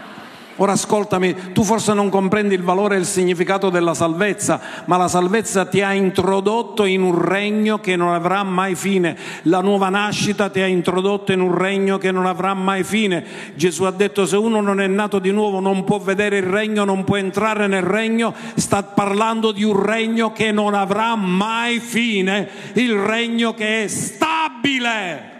Ora 0.59 0.71
ascoltami, 0.71 1.51
tu 1.53 1.63
forse 1.63 1.93
non 1.93 2.09
comprendi 2.09 2.55
il 2.55 2.63
valore 2.63 2.95
e 2.95 2.99
il 2.99 3.05
significato 3.05 3.69
della 3.69 3.93
salvezza, 3.93 4.59
ma 4.85 4.97
la 4.97 5.07
salvezza 5.07 5.65
ti 5.65 5.81
ha 5.81 5.93
introdotto 5.93 6.85
in 6.85 7.03
un 7.03 7.23
regno 7.23 7.79
che 7.79 7.95
non 7.95 8.11
avrà 8.11 8.41
mai 8.41 8.73
fine. 8.73 9.15
La 9.43 9.61
nuova 9.61 9.89
nascita 9.89 10.49
ti 10.49 10.59
ha 10.59 10.65
introdotto 10.65 11.31
in 11.31 11.41
un 11.41 11.55
regno 11.55 11.99
che 11.99 12.11
non 12.11 12.25
avrà 12.25 12.55
mai 12.55 12.83
fine. 12.83 13.23
Gesù 13.53 13.83
ha 13.83 13.91
detto 13.91 14.25
se 14.25 14.35
uno 14.35 14.59
non 14.59 14.81
è 14.81 14.87
nato 14.87 15.19
di 15.19 15.29
nuovo 15.31 15.59
non 15.59 15.83
può 15.83 15.99
vedere 15.99 16.37
il 16.37 16.47
regno, 16.47 16.85
non 16.85 17.03
può 17.03 17.17
entrare 17.17 17.67
nel 17.67 17.83
regno. 17.83 18.33
Sta 18.55 18.81
parlando 18.81 19.51
di 19.51 19.63
un 19.63 19.79
regno 19.79 20.31
che 20.31 20.51
non 20.51 20.73
avrà 20.73 21.15
mai 21.15 21.79
fine, 21.79 22.49
il 22.73 22.95
regno 22.95 23.53
che 23.53 23.83
è 23.83 23.87
stabile 23.87 25.35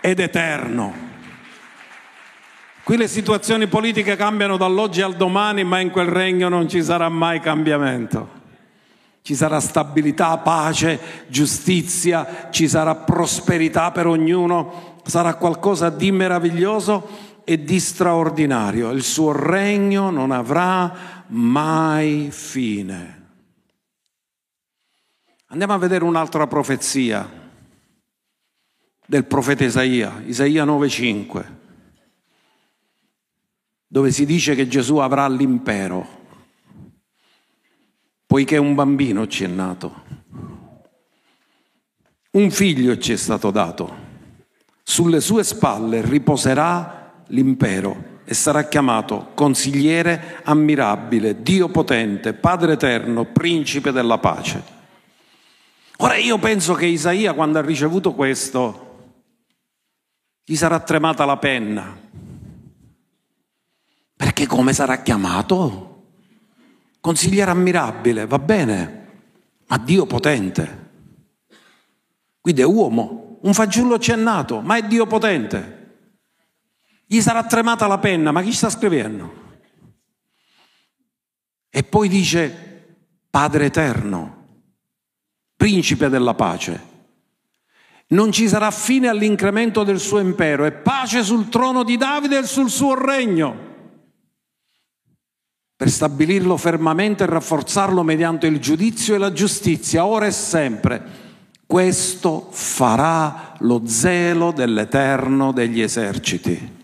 ed 0.00 0.20
eterno. 0.20 1.09
Qui 2.82 2.96
le 2.96 3.08
situazioni 3.08 3.66
politiche 3.66 4.16
cambiano 4.16 4.56
dall'oggi 4.56 5.02
al 5.02 5.14
domani, 5.14 5.64
ma 5.64 5.80
in 5.80 5.90
quel 5.90 6.08
regno 6.08 6.48
non 6.48 6.68
ci 6.68 6.82
sarà 6.82 7.08
mai 7.08 7.38
cambiamento. 7.38 8.38
Ci 9.22 9.34
sarà 9.34 9.60
stabilità, 9.60 10.38
pace, 10.38 11.26
giustizia, 11.28 12.48
ci 12.50 12.66
sarà 12.68 12.94
prosperità 12.94 13.92
per 13.92 14.06
ognuno, 14.06 14.98
sarà 15.04 15.34
qualcosa 15.34 15.90
di 15.90 16.10
meraviglioso 16.10 17.28
e 17.44 17.62
di 17.62 17.78
straordinario. 17.78 18.90
Il 18.90 19.02
suo 19.02 19.32
regno 19.32 20.10
non 20.10 20.30
avrà 20.30 21.24
mai 21.28 22.28
fine. 22.30 23.18
Andiamo 25.48 25.74
a 25.74 25.78
vedere 25.78 26.04
un'altra 26.04 26.46
profezia 26.46 27.28
del 29.04 29.24
profeta 29.26 29.64
Isaia, 29.64 30.22
Isaia 30.24 30.64
9:5 30.64 31.59
dove 33.92 34.12
si 34.12 34.24
dice 34.24 34.54
che 34.54 34.68
Gesù 34.68 34.98
avrà 34.98 35.26
l'impero, 35.26 36.06
poiché 38.24 38.56
un 38.56 38.76
bambino 38.76 39.26
ci 39.26 39.42
è 39.42 39.48
nato, 39.48 40.02
un 42.30 42.52
figlio 42.52 42.96
ci 42.98 43.12
è 43.12 43.16
stato 43.16 43.50
dato, 43.50 43.96
sulle 44.84 45.20
sue 45.20 45.42
spalle 45.42 46.02
riposerà 46.02 47.24
l'impero 47.30 48.20
e 48.24 48.32
sarà 48.32 48.68
chiamato 48.68 49.32
consigliere 49.34 50.38
ammirabile, 50.44 51.42
Dio 51.42 51.68
potente, 51.68 52.32
Padre 52.32 52.74
eterno, 52.74 53.24
principe 53.24 53.90
della 53.90 54.18
pace. 54.18 54.62
Ora 55.96 56.14
io 56.14 56.38
penso 56.38 56.74
che 56.74 56.86
Isaia 56.86 57.32
quando 57.32 57.58
ha 57.58 57.62
ricevuto 57.62 58.14
questo 58.14 58.86
gli 60.44 60.54
sarà 60.54 60.78
tremata 60.78 61.24
la 61.24 61.38
penna 61.38 62.08
perché 64.20 64.46
come 64.46 64.74
sarà 64.74 65.00
chiamato? 65.00 66.08
Consigliere 67.00 67.52
ammirabile, 67.52 68.26
va 68.26 68.38
bene, 68.38 69.06
ma 69.66 69.78
Dio 69.78 70.04
potente. 70.04 70.90
Quindi 72.38 72.60
è 72.60 72.66
uomo, 72.66 73.38
un 73.40 73.54
fagiolo 73.54 73.98
ci 73.98 74.10
è 74.10 74.16
nato, 74.16 74.60
ma 74.60 74.76
è 74.76 74.82
Dio 74.82 75.06
potente. 75.06 75.96
Gli 77.06 77.18
sarà 77.22 77.44
tremata 77.44 77.86
la 77.86 77.96
penna, 77.96 78.30
ma 78.30 78.42
chi 78.42 78.52
sta 78.52 78.68
scrivendo? 78.68 79.32
E 81.70 81.82
poi 81.82 82.10
dice 82.10 82.98
Padre 83.30 83.64
eterno, 83.64 84.64
principe 85.56 86.10
della 86.10 86.34
pace. 86.34 86.88
Non 88.08 88.32
ci 88.32 88.48
sarà 88.48 88.70
fine 88.70 89.08
all'incremento 89.08 89.82
del 89.82 89.98
suo 89.98 90.18
impero 90.18 90.66
e 90.66 90.72
pace 90.72 91.24
sul 91.24 91.48
trono 91.48 91.84
di 91.84 91.96
Davide 91.96 92.40
e 92.40 92.44
sul 92.44 92.68
suo 92.68 92.94
regno 93.02 93.68
per 95.80 95.88
stabilirlo 95.88 96.58
fermamente 96.58 97.22
e 97.22 97.26
rafforzarlo 97.26 98.02
mediante 98.02 98.46
il 98.46 98.60
giudizio 98.60 99.14
e 99.14 99.18
la 99.18 99.32
giustizia, 99.32 100.04
ora 100.04 100.26
e 100.26 100.30
sempre. 100.30 101.02
Questo 101.64 102.48
farà 102.50 103.54
lo 103.60 103.80
zelo 103.86 104.52
dell'Eterno 104.52 105.52
degli 105.52 105.80
eserciti. 105.80 106.76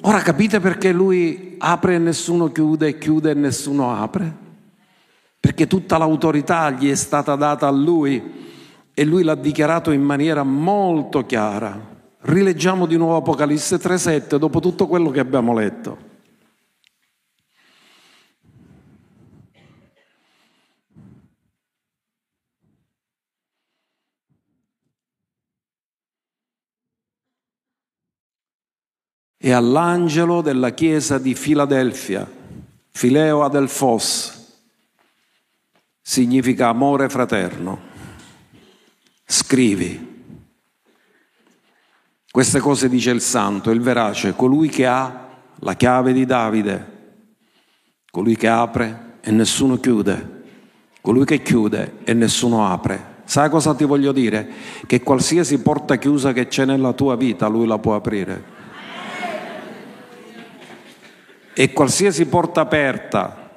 Ora 0.00 0.22
capite 0.22 0.58
perché 0.58 0.90
lui 0.90 1.56
apre 1.58 1.96
e 1.96 1.98
nessuno 1.98 2.50
chiude 2.50 2.86
e 2.86 2.98
chiude 2.98 3.32
e 3.32 3.34
nessuno 3.34 3.94
apre? 3.94 4.36
Perché 5.38 5.66
tutta 5.66 5.98
l'autorità 5.98 6.70
gli 6.70 6.88
è 6.88 6.94
stata 6.94 7.36
data 7.36 7.66
a 7.66 7.72
lui 7.72 8.22
e 8.94 9.04
lui 9.04 9.22
l'ha 9.22 9.34
dichiarato 9.34 9.90
in 9.90 10.02
maniera 10.02 10.44
molto 10.44 11.26
chiara. 11.26 11.78
Rileggiamo 12.20 12.86
di 12.86 12.96
nuovo 12.96 13.16
Apocalisse 13.16 13.76
3:7 13.76 14.38
dopo 14.38 14.60
tutto 14.60 14.86
quello 14.86 15.10
che 15.10 15.20
abbiamo 15.20 15.52
letto. 15.52 16.12
E 29.44 29.52
all'angelo 29.52 30.40
della 30.40 30.70
chiesa 30.70 31.18
di 31.18 31.34
Filadelfia, 31.34 32.26
Fileo 32.92 33.42
Adelfos, 33.42 34.56
significa 36.00 36.68
amore 36.68 37.10
fraterno. 37.10 37.78
Scrivi. 39.26 40.32
Queste 42.30 42.58
cose 42.58 42.88
dice 42.88 43.10
il 43.10 43.20
santo, 43.20 43.70
il 43.70 43.82
verace, 43.82 44.34
colui 44.34 44.70
che 44.70 44.86
ha 44.86 45.28
la 45.56 45.74
chiave 45.74 46.14
di 46.14 46.24
Davide, 46.24 46.92
colui 48.10 48.36
che 48.36 48.48
apre 48.48 49.18
e 49.20 49.30
nessuno 49.30 49.78
chiude, 49.78 50.42
colui 51.02 51.26
che 51.26 51.42
chiude 51.42 51.98
e 52.04 52.14
nessuno 52.14 52.66
apre. 52.66 53.16
Sai 53.24 53.50
cosa 53.50 53.74
ti 53.74 53.84
voglio 53.84 54.12
dire? 54.12 54.48
Che 54.86 55.02
qualsiasi 55.02 55.60
porta 55.60 55.96
chiusa 55.96 56.32
che 56.32 56.46
c'è 56.46 56.64
nella 56.64 56.94
tua 56.94 57.14
vita, 57.14 57.46
lui 57.46 57.66
la 57.66 57.78
può 57.78 57.94
aprire. 57.94 58.53
E 61.54 61.72
qualsiasi 61.72 62.26
porta 62.26 62.62
aperta 62.62 63.50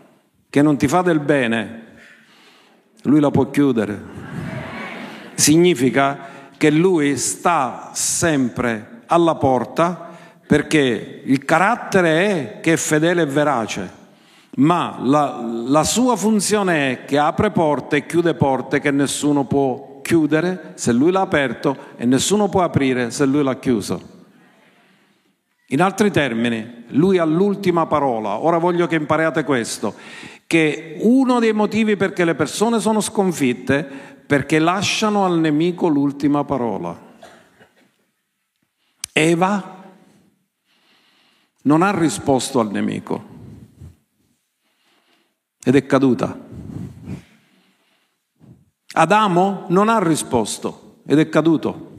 che 0.49 0.61
non 0.61 0.77
ti 0.77 0.87
fa 0.87 1.01
del 1.01 1.19
bene, 1.19 1.85
lui 3.03 3.19
la 3.19 3.31
può 3.31 3.49
chiudere. 3.49 4.01
Significa 5.33 6.19
che 6.57 6.71
lui 6.71 7.17
sta 7.17 7.91
sempre 7.93 9.01
alla 9.07 9.35
porta 9.35 10.09
perché 10.45 11.21
il 11.25 11.43
carattere 11.43 12.25
è 12.25 12.59
che 12.61 12.73
è 12.73 12.77
fedele 12.77 13.23
e 13.23 13.25
verace, 13.25 13.91
ma 14.55 14.97
la, 15.01 15.43
la 15.67 15.83
sua 15.83 16.15
funzione 16.15 16.91
è 16.91 17.05
che 17.05 17.17
apre 17.17 17.51
porte 17.51 17.97
e 17.97 18.05
chiude 18.05 18.33
porte 18.33 18.79
che 18.79 18.91
nessuno 18.91 19.43
può 19.45 19.99
chiudere 20.01 20.71
se 20.75 20.93
lui 20.93 21.11
l'ha 21.11 21.21
aperto 21.21 21.75
e 21.97 22.05
nessuno 22.05 22.47
può 22.47 22.61
aprire 22.61 23.11
se 23.11 23.25
lui 23.25 23.43
l'ha 23.43 23.57
chiuso. 23.57 24.15
In 25.71 25.81
altri 25.81 26.11
termini, 26.11 26.85
lui 26.89 27.17
ha 27.17 27.25
l'ultima 27.25 27.87
parola. 27.87 28.39
Ora 28.39 28.57
voglio 28.57 28.87
che 28.87 28.95
impariate 28.95 29.43
questo, 29.43 29.95
che 30.47 30.97
uno 31.01 31.39
dei 31.39 31.51
motivi 31.51 31.97
perché 31.97 32.23
le 32.23 32.35
persone 32.35 32.79
sono 32.79 33.01
sconfitte, 33.01 33.83
perché 34.25 34.59
lasciano 34.59 35.25
al 35.25 35.39
nemico 35.39 35.87
l'ultima 35.87 36.45
parola. 36.45 37.05
Eva 39.11 39.75
non 41.63 41.81
ha 41.81 41.91
risposto 41.91 42.59
al 42.59 42.71
nemico 42.71 43.35
ed 45.63 45.75
è 45.75 45.85
caduta. 45.85 46.45
Adamo 48.93 49.65
non 49.67 49.89
ha 49.89 49.99
risposto 49.99 51.01
ed 51.05 51.19
è 51.19 51.27
caduto. 51.27 51.96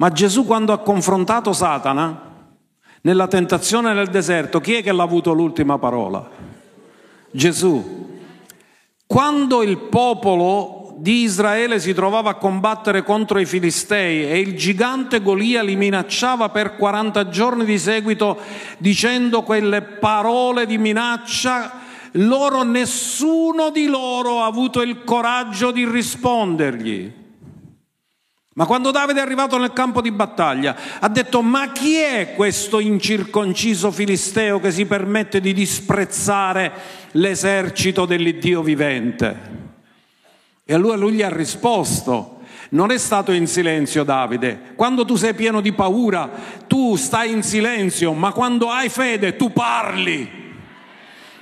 Ma 0.00 0.10
Gesù 0.10 0.46
quando 0.46 0.72
ha 0.72 0.78
confrontato 0.78 1.52
Satana 1.52 2.28
nella 3.02 3.28
tentazione 3.28 3.92
nel 3.92 4.08
deserto, 4.08 4.58
chi 4.58 4.76
è 4.76 4.82
che 4.82 4.92
l'ha 4.92 5.02
avuto 5.02 5.34
l'ultima 5.34 5.78
parola? 5.78 6.26
Gesù. 7.30 8.08
Quando 9.06 9.62
il 9.62 9.76
popolo 9.76 10.94
di 10.96 11.20
Israele 11.22 11.78
si 11.78 11.92
trovava 11.92 12.30
a 12.30 12.34
combattere 12.36 13.02
contro 13.02 13.40
i 13.40 13.44
Filistei 13.44 14.24
e 14.24 14.38
il 14.38 14.56
gigante 14.56 15.20
Golia 15.20 15.62
li 15.62 15.76
minacciava 15.76 16.48
per 16.48 16.76
40 16.76 17.28
giorni 17.28 17.66
di 17.66 17.78
seguito 17.78 18.38
dicendo 18.78 19.42
quelle 19.42 19.82
parole 19.82 20.64
di 20.64 20.78
minaccia, 20.78 21.72
loro 22.12 22.62
nessuno 22.62 23.68
di 23.68 23.84
loro 23.84 24.40
ha 24.40 24.46
avuto 24.46 24.80
il 24.80 25.04
coraggio 25.04 25.70
di 25.70 25.86
rispondergli. 25.86 27.19
Ma 28.52 28.66
quando 28.66 28.90
Davide 28.90 29.20
è 29.20 29.22
arrivato 29.22 29.58
nel 29.58 29.72
campo 29.72 30.00
di 30.00 30.10
battaglia 30.10 30.76
ha 30.98 31.08
detto 31.08 31.40
ma 31.40 31.70
chi 31.70 31.98
è 31.98 32.34
questo 32.34 32.80
incirconciso 32.80 33.92
filisteo 33.92 34.58
che 34.58 34.72
si 34.72 34.86
permette 34.86 35.40
di 35.40 35.52
disprezzare 35.52 36.72
l'esercito 37.12 38.06
dell'Iddio 38.06 38.60
vivente? 38.62 39.58
E 40.64 40.74
allora 40.74 40.96
lui 40.96 41.12
gli 41.12 41.22
ha 41.22 41.28
risposto, 41.28 42.40
non 42.70 42.90
è 42.90 42.98
stato 42.98 43.30
in 43.30 43.46
silenzio 43.46 44.02
Davide, 44.02 44.72
quando 44.74 45.04
tu 45.04 45.14
sei 45.14 45.34
pieno 45.34 45.60
di 45.60 45.72
paura 45.72 46.28
tu 46.66 46.96
stai 46.96 47.30
in 47.30 47.44
silenzio, 47.44 48.12
ma 48.14 48.32
quando 48.32 48.68
hai 48.68 48.88
fede 48.88 49.36
tu 49.36 49.52
parli 49.52 50.38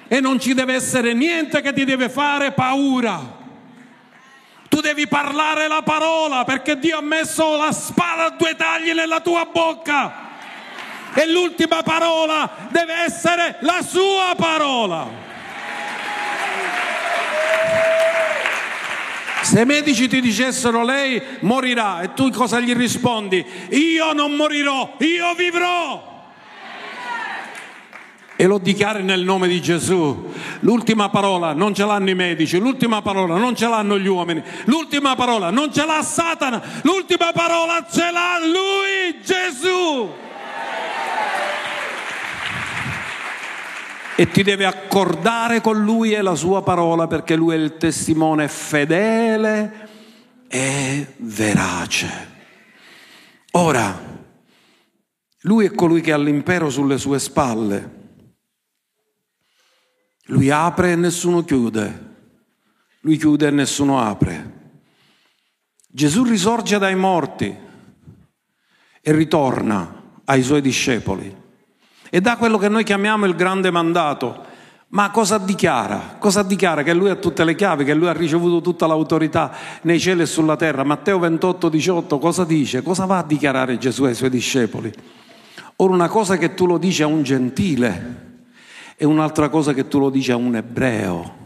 e 0.09 0.21
non 0.21 0.39
ci 0.39 0.53
deve 0.53 0.75
essere 0.75 1.15
niente 1.15 1.63
che 1.63 1.73
ti 1.73 1.85
deve 1.85 2.11
fare 2.11 2.53
paura. 2.53 3.38
Tu 4.69 4.81
devi 4.81 5.09
parlare 5.09 5.67
la 5.67 5.83
parola 5.83 6.45
perché 6.45 6.79
Dio 6.79 6.99
ha 6.99 7.03
messo 7.03 7.57
la 7.57 7.73
spada 7.73 8.27
a 8.27 8.31
due 8.31 8.55
tagli 8.55 8.93
nella 8.93 9.21
tua 9.21 9.47
bocca. 9.51 10.27
E 11.15 11.27
l'ultima 11.31 11.83
parola 11.83 12.69
deve 12.71 12.95
essere 13.05 13.57
la 13.61 13.83
sua 13.83 14.35
parola. 14.37 15.27
Se 19.43 19.61
i 19.61 19.65
medici 19.65 20.09
ti 20.09 20.21
dicessero 20.21 20.85
lei 20.85 21.23
morirà 21.41 22.03
e 22.03 22.13
tu 22.13 22.31
cosa 22.31 22.61
gli 22.61 22.75
rispondi? 22.75 23.45
Io 23.71 24.13
non 24.13 24.33
morirò, 24.35 24.95
io 24.99 25.35
vivrò 25.35 26.08
e 28.41 28.47
lo 28.47 28.59
dichiari 28.59 29.03
nel 29.03 29.25
nome 29.25 29.49
di 29.49 29.61
Gesù. 29.61 30.31
L'ultima 30.61 31.09
parola 31.09 31.55
non 31.55 31.75
ce 31.75 31.85
l'hanno 31.85 32.09
i 32.09 32.15
medici, 32.15 32.57
l'ultima 32.61 33.03
parola 33.03 33.37
non 33.37 33.57
ce 33.57 33.67
l'hanno 33.67 33.99
gli 33.99 34.07
uomini, 34.07 34.41
l'ultima 34.67 35.17
parola 35.17 35.51
non 35.51 35.73
ce 35.73 35.85
l'ha 35.85 36.01
Satana, 36.03 36.63
l'ultima 36.83 37.33
parola 37.33 37.85
ce 37.91 38.13
l'ha 38.13 38.39
lui, 38.39 39.21
Gesù. 39.25 40.09
E 44.15 44.31
ti 44.31 44.45
deve 44.45 44.67
accordare 44.67 45.61
con 45.61 45.83
lui 45.83 46.13
e 46.13 46.23
la 46.23 46.37
sua 46.37 46.63
parola 46.63 47.09
perché 47.09 47.35
lui 47.35 47.57
è 47.57 47.59
il 47.59 47.77
testimone 47.77 48.47
fedele 48.47 49.89
e 50.47 51.15
verace. 51.17 52.37
Ora, 53.51 54.01
lui 55.41 55.67
è 55.67 55.73
colui 55.73 56.03
che 56.03 56.13
ha 56.13 56.19
l'impero 56.19 56.71
sulle 56.71 56.99
sue 56.99 57.19
spalle 57.19 57.98
lui 60.31 60.51
apre 60.51 60.93
e 60.93 60.97
nessuno 60.97 61.45
chiude. 61.45 62.07
Lui 63.01 63.17
chiude 63.17 63.47
e 63.47 63.51
nessuno 63.51 64.01
apre. 64.01 64.57
Gesù 65.89 66.23
risorge 66.25 66.79
dai 66.79 66.95
morti 66.95 67.55
e 69.01 69.13
ritorna 69.13 70.03
ai 70.25 70.43
suoi 70.43 70.61
discepoli 70.61 71.35
e 72.11 72.21
dà 72.21 72.37
quello 72.37 72.59
che 72.59 72.69
noi 72.69 72.85
chiamiamo 72.85 73.25
il 73.25 73.35
grande 73.35 73.71
mandato. 73.71 74.45
Ma 74.89 75.11
cosa 75.11 75.39
dichiara? 75.39 76.17
Cosa 76.19 76.43
dichiara? 76.43 76.83
Che 76.83 76.95
lui 76.95 77.11
ha 77.11 77.17
tutte 77.17 77.45
le 77.45 77.55
chiavi, 77.55 77.85
che 77.85 77.95
lui 77.95 78.09
ha 78.09 78.13
ricevuto 78.13 78.61
tutta 78.61 78.87
l'autorità 78.87 79.53
nei 79.83 80.01
cieli 80.01 80.23
e 80.23 80.27
sulla 80.27 80.57
terra. 80.57 80.85
Matteo 80.85 81.19
28, 81.19 81.69
18, 81.69 82.19
cosa 82.19 82.45
dice? 82.45 82.83
Cosa 82.83 83.05
va 83.05 83.19
a 83.19 83.25
dichiarare 83.25 83.79
Gesù 83.79 84.05
ai 84.05 84.15
suoi 84.15 84.31
discepoli? 84.31 84.93
Ora 85.77 85.93
una 85.93 86.09
cosa 86.09 86.37
che 86.37 86.55
tu 86.55 86.67
lo 86.67 86.79
dici 86.79 87.03
a 87.03 87.07
un 87.07 87.23
gentile, 87.23 88.28
è 88.99 89.05
un'altra 89.05 89.49
cosa 89.49 89.73
che 89.75 89.87
tu 89.87 90.01
lo 90.01 90.11
dici 90.11 90.33
a 90.33 90.37
un 90.37 90.57
ebreo. 90.57 91.37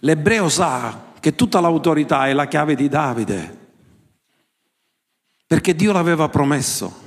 L'ebreo 0.00 0.48
sa 0.48 1.12
che 1.20 1.36
tutta 1.36 1.60
l'autorità 1.60 2.26
è 2.26 2.32
la 2.32 2.48
chiave 2.48 2.74
di 2.74 2.88
Davide, 2.88 3.58
perché 5.46 5.76
Dio 5.76 5.92
l'aveva 5.92 6.28
promesso. 6.28 7.02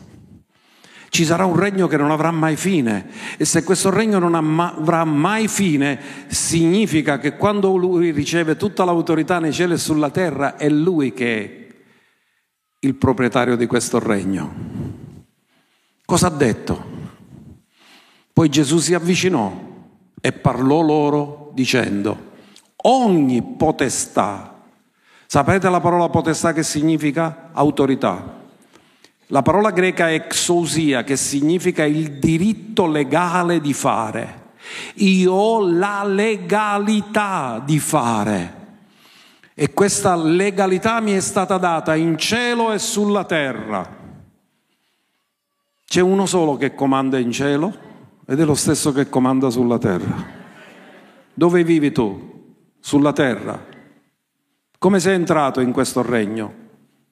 Ci 1.09 1.25
sarà 1.25 1.43
un 1.43 1.57
regno 1.57 1.87
che 1.87 1.97
non 1.97 2.11
avrà 2.11 2.31
mai 2.31 2.55
fine 2.55 3.09
e 3.35 3.43
se 3.43 3.65
questo 3.65 3.89
regno 3.89 4.19
non 4.19 4.35
avrà 4.35 5.03
mai 5.03 5.49
fine 5.49 5.99
significa 6.27 7.19
che 7.19 7.35
quando 7.35 7.75
lui 7.75 8.11
riceve 8.11 8.55
tutta 8.55 8.85
l'autorità 8.85 9.39
nei 9.39 9.51
cieli 9.51 9.73
e 9.73 9.77
sulla 9.77 10.11
terra 10.11 10.55
è 10.55 10.69
lui 10.69 11.11
che 11.11 11.43
è 11.43 11.75
il 12.79 12.95
proprietario 12.95 13.57
di 13.57 13.65
questo 13.65 13.99
regno. 13.99 14.53
Cosa 16.05 16.27
ha 16.27 16.31
detto? 16.31 16.96
Poi 18.37 18.49
Gesù 18.49 18.77
si 18.77 18.93
avvicinò 18.93 19.51
e 20.21 20.31
parlò 20.31 20.81
loro 20.81 21.49
dicendo, 21.55 22.33
ogni 22.83 23.41
potestà, 23.41 24.61
sapete 25.25 25.67
la 25.71 25.79
parola 25.79 26.07
potestà 26.09 26.53
che 26.53 26.61
significa? 26.61 27.49
Autorità. 27.51 28.35
La 29.29 29.41
parola 29.41 29.71
greca 29.71 30.11
è 30.11 30.13
exousia, 30.13 31.03
che 31.03 31.17
significa 31.17 31.83
il 31.83 32.19
diritto 32.19 32.85
legale 32.85 33.59
di 33.59 33.73
fare. 33.73 34.51
Io 34.97 35.33
ho 35.33 35.67
la 35.71 36.03
legalità 36.03 37.59
di 37.65 37.79
fare. 37.79 38.53
E 39.55 39.73
questa 39.73 40.15
legalità 40.15 40.99
mi 40.99 41.13
è 41.13 41.21
stata 41.21 41.57
data 41.57 41.95
in 41.95 42.19
cielo 42.19 42.71
e 42.71 42.77
sulla 42.77 43.23
terra. 43.23 43.97
C'è 45.87 46.01
uno 46.01 46.27
solo 46.27 46.55
che 46.55 46.75
comanda 46.75 47.17
in 47.17 47.31
cielo 47.31 47.86
ed 48.29 48.41
è 48.41 48.43
lo 48.43 48.55
stesso 48.55 48.91
che 48.91 49.07
comanda 49.07 49.49
sulla 49.49 49.77
terra. 49.77 50.35
Dove 51.33 51.63
vivi 51.63 51.93
tu? 51.93 52.55
Sulla 52.77 53.13
terra. 53.13 53.65
Come 54.77 54.99
sei 54.99 55.15
entrato 55.15 55.61
in 55.61 55.71
questo 55.71 56.01
regno? 56.01 56.53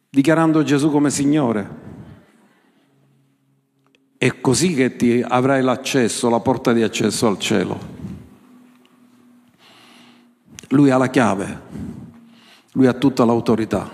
Dichiarando 0.10 0.62
Gesù 0.62 0.92
come 0.92 1.10
Signore. 1.10 1.84
È 4.18 4.42
così 4.42 4.74
che 4.74 4.98
ti 4.98 5.24
avrai 5.26 5.62
l'accesso, 5.62 6.30
la 6.30 6.42
porta 6.42 6.74
di 6.74 6.84
accesso 6.84 7.28
al 7.28 7.40
cielo. 7.40 7.80
Lui 10.70 10.90
ha 10.90 10.98
la 10.98 11.10
chiave, 11.10 11.62
lui 12.74 12.88
ha 12.88 12.94
tutta 12.94 13.24
l'autorità. 13.24 13.90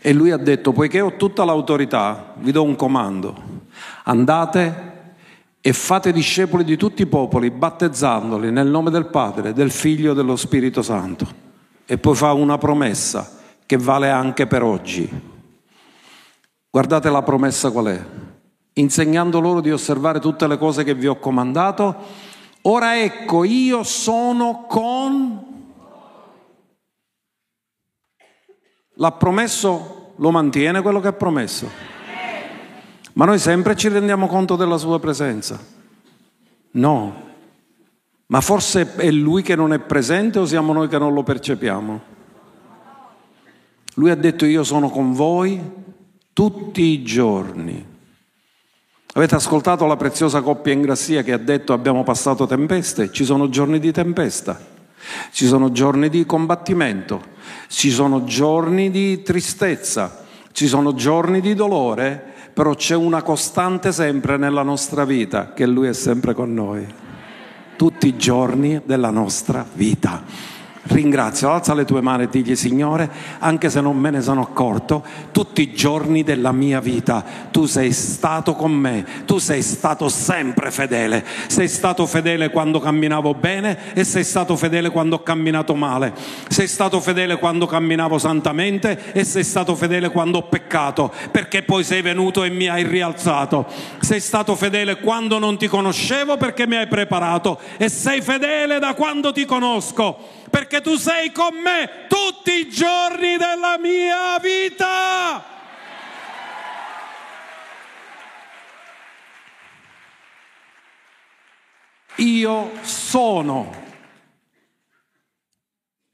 E 0.00 0.12
lui 0.12 0.30
ha 0.30 0.36
detto, 0.36 0.70
poiché 0.70 1.00
ho 1.00 1.16
tutta 1.16 1.44
l'autorità, 1.44 2.34
vi 2.38 2.52
do 2.52 2.62
un 2.62 2.76
comando. 2.76 3.60
Andate 4.04 4.91
e 5.62 5.72
fate 5.72 6.12
discepoli 6.12 6.64
di 6.64 6.76
tutti 6.76 7.00
i 7.02 7.06
popoli, 7.06 7.50
battezzandoli 7.50 8.50
nel 8.50 8.66
nome 8.66 8.90
del 8.90 9.06
Padre, 9.06 9.54
del 9.54 9.70
Figlio 9.70 10.12
e 10.12 10.14
dello 10.14 10.36
Spirito 10.36 10.82
Santo. 10.82 11.26
E 11.86 11.96
poi 11.96 12.14
fa 12.14 12.32
una 12.34 12.58
promessa 12.58 13.38
che 13.64 13.78
vale 13.78 14.10
anche 14.10 14.46
per 14.46 14.62
oggi. 14.62 15.08
Guardate 16.68 17.08
la 17.08 17.22
promessa 17.22 17.70
qual 17.70 17.86
è? 17.86 18.04
insegnando 18.74 19.40
loro 19.40 19.60
di 19.60 19.70
osservare 19.70 20.20
tutte 20.20 20.46
le 20.46 20.56
cose 20.56 20.84
che 20.84 20.94
vi 20.94 21.06
ho 21.06 21.18
comandato. 21.18 21.94
Ora 22.62 23.00
ecco, 23.00 23.44
io 23.44 23.82
sono 23.82 24.64
con... 24.68 25.50
L'ha 28.96 29.12
promesso, 29.12 30.12
lo 30.16 30.30
mantiene 30.30 30.82
quello 30.82 31.00
che 31.00 31.08
ha 31.08 31.12
promesso. 31.12 31.68
Ma 33.14 33.24
noi 33.24 33.38
sempre 33.38 33.76
ci 33.76 33.88
rendiamo 33.88 34.26
conto 34.26 34.56
della 34.56 34.78
sua 34.78 34.98
presenza. 34.98 35.60
No. 36.72 37.30
Ma 38.26 38.40
forse 38.40 38.94
è 38.96 39.10
lui 39.10 39.42
che 39.42 39.54
non 39.54 39.72
è 39.72 39.78
presente 39.78 40.38
o 40.38 40.46
siamo 40.46 40.72
noi 40.72 40.88
che 40.88 40.98
non 40.98 41.12
lo 41.12 41.22
percepiamo? 41.22 42.00
Lui 43.94 44.10
ha 44.10 44.14
detto 44.16 44.46
io 44.46 44.64
sono 44.64 44.88
con 44.88 45.12
voi 45.12 45.60
tutti 46.32 46.80
i 46.80 47.02
giorni. 47.02 47.90
Avete 49.14 49.34
ascoltato 49.34 49.84
la 49.84 49.96
preziosa 49.96 50.40
coppia 50.40 50.72
in 50.72 50.80
grassia 50.80 51.22
che 51.22 51.34
ha 51.34 51.38
detto 51.38 51.74
abbiamo 51.74 52.02
passato 52.02 52.46
tempeste? 52.46 53.12
Ci 53.12 53.24
sono 53.24 53.50
giorni 53.50 53.78
di 53.78 53.92
tempesta, 53.92 54.58
ci 55.32 55.46
sono 55.46 55.70
giorni 55.70 56.08
di 56.08 56.24
combattimento, 56.24 57.22
ci 57.68 57.90
sono 57.90 58.24
giorni 58.24 58.90
di 58.90 59.22
tristezza, 59.22 60.24
ci 60.52 60.66
sono 60.66 60.94
giorni 60.94 61.42
di 61.42 61.54
dolore, 61.54 62.31
però 62.52 62.74
c'è 62.74 62.94
una 62.94 63.22
costante 63.22 63.92
sempre 63.92 64.36
nella 64.36 64.62
nostra 64.62 65.04
vita, 65.04 65.52
che 65.52 65.66
Lui 65.66 65.88
è 65.88 65.92
sempre 65.92 66.34
con 66.34 66.52
noi, 66.52 66.86
tutti 67.76 68.08
i 68.08 68.16
giorni 68.16 68.80
della 68.84 69.10
nostra 69.10 69.64
vita. 69.72 70.22
Ringrazio, 70.84 71.48
alza 71.48 71.74
le 71.74 71.84
tue 71.84 72.00
mani 72.00 72.24
e 72.24 72.28
digli 72.28 72.56
Signore, 72.56 73.08
anche 73.38 73.70
se 73.70 73.80
non 73.80 73.96
me 73.96 74.10
ne 74.10 74.20
sono 74.20 74.40
accorto, 74.40 75.04
tutti 75.30 75.62
i 75.62 75.72
giorni 75.72 76.24
della 76.24 76.50
mia 76.50 76.80
vita 76.80 77.24
tu 77.52 77.66
sei 77.66 77.92
stato 77.92 78.54
con 78.54 78.72
me, 78.72 79.06
tu 79.24 79.38
sei 79.38 79.62
stato 79.62 80.08
sempre 80.08 80.72
fedele, 80.72 81.24
sei 81.46 81.68
stato 81.68 82.04
fedele 82.04 82.50
quando 82.50 82.80
camminavo 82.80 83.32
bene 83.32 83.94
e 83.94 84.02
sei 84.02 84.24
stato 84.24 84.56
fedele 84.56 84.90
quando 84.90 85.16
ho 85.16 85.22
camminato 85.22 85.76
male, 85.76 86.14
sei 86.48 86.66
stato 86.66 87.00
fedele 87.00 87.38
quando 87.38 87.66
camminavo 87.66 88.18
santamente 88.18 89.12
e 89.12 89.22
sei 89.22 89.44
stato 89.44 89.76
fedele 89.76 90.10
quando 90.10 90.38
ho 90.38 90.48
peccato, 90.48 91.12
perché 91.30 91.62
poi 91.62 91.84
sei 91.84 92.02
venuto 92.02 92.42
e 92.42 92.50
mi 92.50 92.66
hai 92.66 92.82
rialzato, 92.82 93.66
sei 94.00 94.18
stato 94.18 94.56
fedele 94.56 94.98
quando 94.98 95.38
non 95.38 95.56
ti 95.56 95.68
conoscevo 95.68 96.36
perché 96.36 96.66
mi 96.66 96.74
hai 96.74 96.88
preparato 96.88 97.60
e 97.76 97.88
sei 97.88 98.20
fedele 98.20 98.80
da 98.80 98.94
quando 98.94 99.30
ti 99.30 99.44
conosco 99.44 100.40
perché 100.52 100.82
tu 100.82 100.96
sei 100.96 101.32
con 101.32 101.56
me 101.56 102.04
tutti 102.08 102.52
i 102.52 102.68
giorni 102.68 103.38
della 103.38 103.78
mia 103.78 104.38
vita. 104.38 105.42
Io 112.16 112.84
sono, 112.84 113.72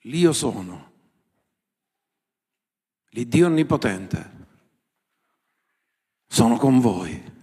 l'io 0.02 0.32
sono, 0.32 0.92
l'Iddio 3.08 3.46
Onnipotente, 3.46 4.30
sono 6.28 6.56
con 6.58 6.78
voi. 6.78 7.36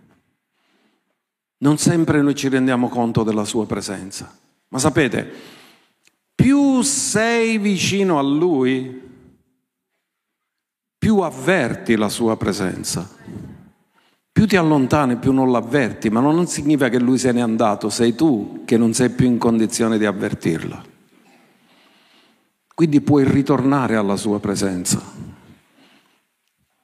Non 1.57 1.77
sempre 1.77 2.21
noi 2.21 2.35
ci 2.35 2.47
rendiamo 2.47 2.87
conto 2.87 3.23
della 3.23 3.43
sua 3.43 3.65
presenza, 3.65 4.33
ma 4.69 4.79
sapete, 4.79 5.54
più 6.35 6.81
sei 6.81 7.57
vicino 7.57 8.19
a 8.19 8.21
Lui, 8.21 9.01
più 10.97 11.19
avverti 11.19 11.95
la 11.95 12.09
sua 12.09 12.35
presenza. 12.35 13.09
Più 14.31 14.45
ti 14.45 14.57
allontani, 14.57 15.15
più 15.15 15.31
non 15.31 15.49
l'avverti, 15.49 16.09
ma 16.09 16.19
non 16.19 16.45
significa 16.45 16.89
che 16.89 16.99
Lui 16.99 17.17
se 17.17 17.31
n'è 17.31 17.39
andato, 17.39 17.89
sei 17.89 18.15
tu 18.15 18.63
che 18.65 18.75
non 18.75 18.93
sei 18.93 19.09
più 19.09 19.27
in 19.27 19.37
condizione 19.37 19.97
di 19.97 20.05
avvertirla. 20.05 20.83
Quindi 22.73 22.99
puoi 22.99 23.23
ritornare 23.23 23.95
alla 23.95 24.17
sua 24.17 24.41
presenza. 24.41 25.01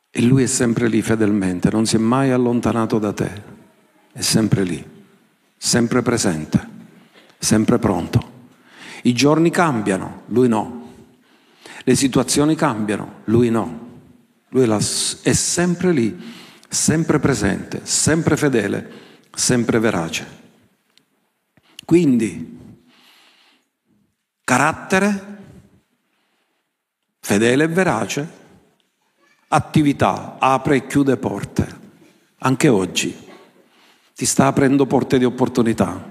E 0.10 0.22
Lui 0.22 0.44
è 0.44 0.48
sempre 0.48 0.88
lì 0.88 1.02
fedelmente, 1.02 1.70
non 1.70 1.86
si 1.86 1.98
è 1.98 2.00
mai 2.00 2.32
allontanato 2.32 3.00
da 3.00 3.12
te, 3.12 3.44
è 4.14 4.22
sempre 4.22 4.64
lì, 4.64 4.84
sempre 5.58 6.02
presente, 6.02 6.68
sempre 7.38 7.80
pronto. 7.80 8.31
I 9.04 9.14
giorni 9.14 9.50
cambiano, 9.50 10.24
lui 10.28 10.48
no. 10.48 10.80
Le 11.84 11.96
situazioni 11.96 12.56
cambiano, 12.56 13.22
lui 13.26 13.50
no. 13.50 13.90
Lui 14.50 14.70
è 14.70 15.34
sempre 15.34 15.92
lì, 15.92 16.34
sempre 16.68 17.20
presente, 17.20 17.82
sempre 17.84 18.36
fedele, 18.38 18.92
sempre 19.34 19.80
verace. 19.80 20.40
Quindi, 21.86 22.60
carattere, 24.44 25.38
fedele 27.20 27.64
e 27.64 27.68
verace, 27.68 28.30
attività, 29.48 30.38
apre 30.40 30.76
e 30.76 30.88
chiude 30.88 31.18
porte. 31.18 31.80
Anche 32.40 32.68
oggi 32.68 33.16
ti 34.14 34.26
sta 34.26 34.48
aprendo 34.48 34.86
porte 34.86 35.18
di 35.18 35.26
opportunità 35.26 36.11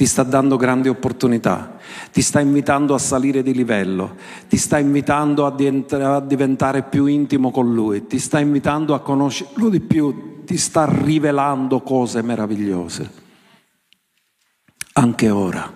ti 0.00 0.06
sta 0.06 0.22
dando 0.22 0.56
grandi 0.56 0.88
opportunità, 0.88 1.76
ti 2.10 2.22
sta 2.22 2.40
invitando 2.40 2.94
a 2.94 2.98
salire 2.98 3.42
di 3.42 3.52
livello, 3.52 4.16
ti 4.48 4.56
sta 4.56 4.78
invitando 4.78 5.44
a, 5.44 6.20
diventare 6.22 6.84
più 6.84 7.04
intimo 7.04 7.50
con 7.50 7.74
Lui, 7.74 8.06
ti 8.06 8.18
sta 8.18 8.40
invitando 8.40 8.94
a 8.94 9.00
conoscerlo 9.00 9.68
di 9.68 9.80
più, 9.80 10.42
ti 10.46 10.56
sta 10.56 10.88
rivelando 10.90 11.82
cose 11.82 12.22
meravigliose. 12.22 13.10
Anche 14.94 15.28
ora 15.28 15.70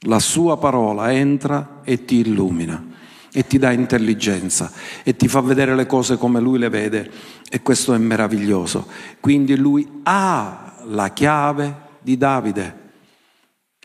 la 0.00 0.18
sua 0.18 0.58
parola 0.58 1.10
entra 1.10 1.80
e 1.84 2.04
ti 2.04 2.16
illumina 2.16 2.84
e 3.32 3.46
ti 3.46 3.56
dà 3.56 3.72
intelligenza 3.72 4.70
e 5.02 5.16
ti 5.16 5.26
fa 5.26 5.40
vedere 5.40 5.74
le 5.74 5.86
cose 5.86 6.18
come 6.18 6.38
lui 6.38 6.58
le 6.58 6.68
vede 6.68 7.10
e 7.48 7.62
questo 7.62 7.94
è 7.94 7.98
meraviglioso. 7.98 8.86
Quindi 9.20 9.56
lui 9.56 10.00
ha 10.02 10.74
la 10.84 11.08
chiave 11.14 11.76
di 12.02 12.18
Davide 12.18 12.82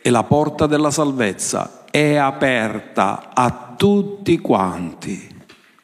e 0.01 0.09
la 0.09 0.23
porta 0.23 0.67
della 0.67 0.91
salvezza 0.91 1.85
è 1.91 2.15
aperta 2.15 3.29
a 3.33 3.73
tutti 3.75 4.39
quanti. 4.39 5.37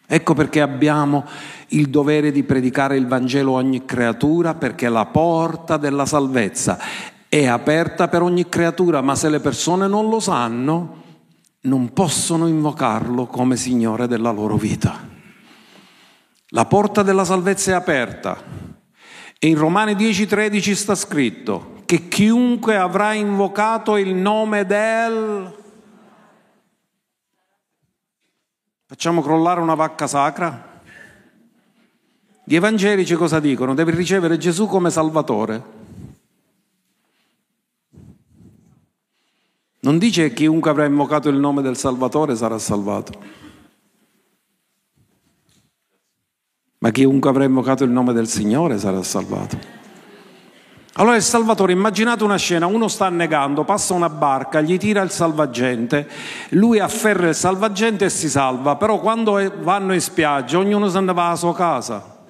Ecco 0.08 0.34
perché 0.34 0.62
abbiamo 0.62 1.26
il 1.70 1.90
dovere 1.90 2.32
di 2.32 2.44
predicare 2.44 2.98
il 2.98 3.08
Vangelo 3.08 3.56
a 3.56 3.60
ogni 3.60 3.86
creatura, 3.86 4.54
perché 4.54 4.88
la 4.88 5.06
porta 5.06 5.78
della 5.78 6.06
salvezza 6.06 6.78
è 7.28 7.46
aperta 7.48 8.08
per 8.08 8.22
ogni 8.22 8.48
creatura, 8.48 9.02
ma 9.02 9.16
se 9.16 9.30
le 9.30 9.40
persone 9.40 9.88
non 9.88 10.10
lo 10.10 10.20
sanno, 10.20 11.04
non 11.62 11.92
possono 11.94 12.48
invocarlo 12.48 13.26
come 13.26 13.56
Signore 13.56 14.08
della 14.08 14.32
loro 14.32 14.56
vita. 14.56 15.14
La 16.50 16.66
porta 16.66 17.02
della 17.02 17.26
salvezza 17.26 17.72
è 17.72 17.74
aperta 17.74 18.38
e 19.40 19.48
in 19.48 19.58
Romani 19.58 19.94
10:13 19.94 20.74
sta 20.74 20.96
scritto, 20.96 21.82
che 21.86 22.08
chiunque 22.08 22.78
avrà 22.78 23.14
invocato 23.14 23.98
il 23.98 24.14
nome 24.14 24.66
del... 24.66 25.64
Facciamo 28.88 29.22
crollare 29.22 29.60
una 29.62 29.76
vacca 29.76 30.08
sacra? 30.08 30.82
Gli 32.44 32.56
evangelici 32.56 33.16
cosa 33.16 33.40
dicono? 33.40 33.74
Devi 33.74 33.92
ricevere 33.92 34.38
Gesù 34.38 34.68
come 34.68 34.92
Salvatore. 34.92 35.84
Non 39.80 40.00
dice 40.00 40.30
che 40.30 40.34
chiunque 40.34 40.70
avrà 40.70 40.86
invocato 40.86 41.30
il 41.30 41.38
nome 41.38 41.62
del 41.62 41.78
Salvatore 41.78 42.36
sarà 42.36 42.58
salvato, 42.58 43.20
ma 46.86 46.92
chiunque 46.92 47.32
avrà 47.32 47.46
invocato 47.46 47.84
il 47.84 47.90
nome 47.90 48.14
del 48.14 48.28
Signore 48.28 48.78
sarà 48.78 49.02
salvato. 49.02 49.58
Allora 50.98 51.16
il 51.16 51.24
Salvatore, 51.24 51.72
immaginate 51.72 52.24
una 52.24 52.38
scena, 52.38 52.68
uno 52.68 52.88
sta 52.90 53.08
annegando, 53.08 53.64
passa 53.64 53.96
una 53.96 54.08
barca, 54.08 54.62
gli 54.62 54.78
tira 54.78 55.02
il 55.02 55.10
salvagente, 55.10 56.08
lui 56.50 56.78
afferra 56.78 57.30
il 57.30 57.34
salvagente 57.34 58.06
e 58.06 58.10
si 58.12 58.30
salva, 58.30 58.76
però 58.76 59.00
quando 59.00 59.52
vanno 59.62 59.96
in 59.96 60.00
spiaggia 60.00 60.60
ognuno 60.60 60.88
se 60.88 61.00
ne 61.00 61.12
va 61.12 61.26
alla 61.26 61.36
sua 61.36 61.56
casa. 61.56 62.24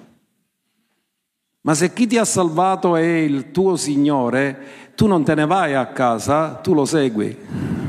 Ma 1.60 1.74
se 1.74 1.92
chi 1.92 2.06
ti 2.06 2.16
ha 2.16 2.24
salvato 2.24 2.96
è 2.96 3.04
il 3.04 3.50
tuo 3.50 3.76
Signore, 3.76 4.92
tu 4.94 5.06
non 5.06 5.22
te 5.22 5.34
ne 5.34 5.44
vai 5.44 5.74
a 5.74 5.84
casa, 5.88 6.54
tu 6.62 6.72
lo 6.72 6.86
segui. 6.86 7.84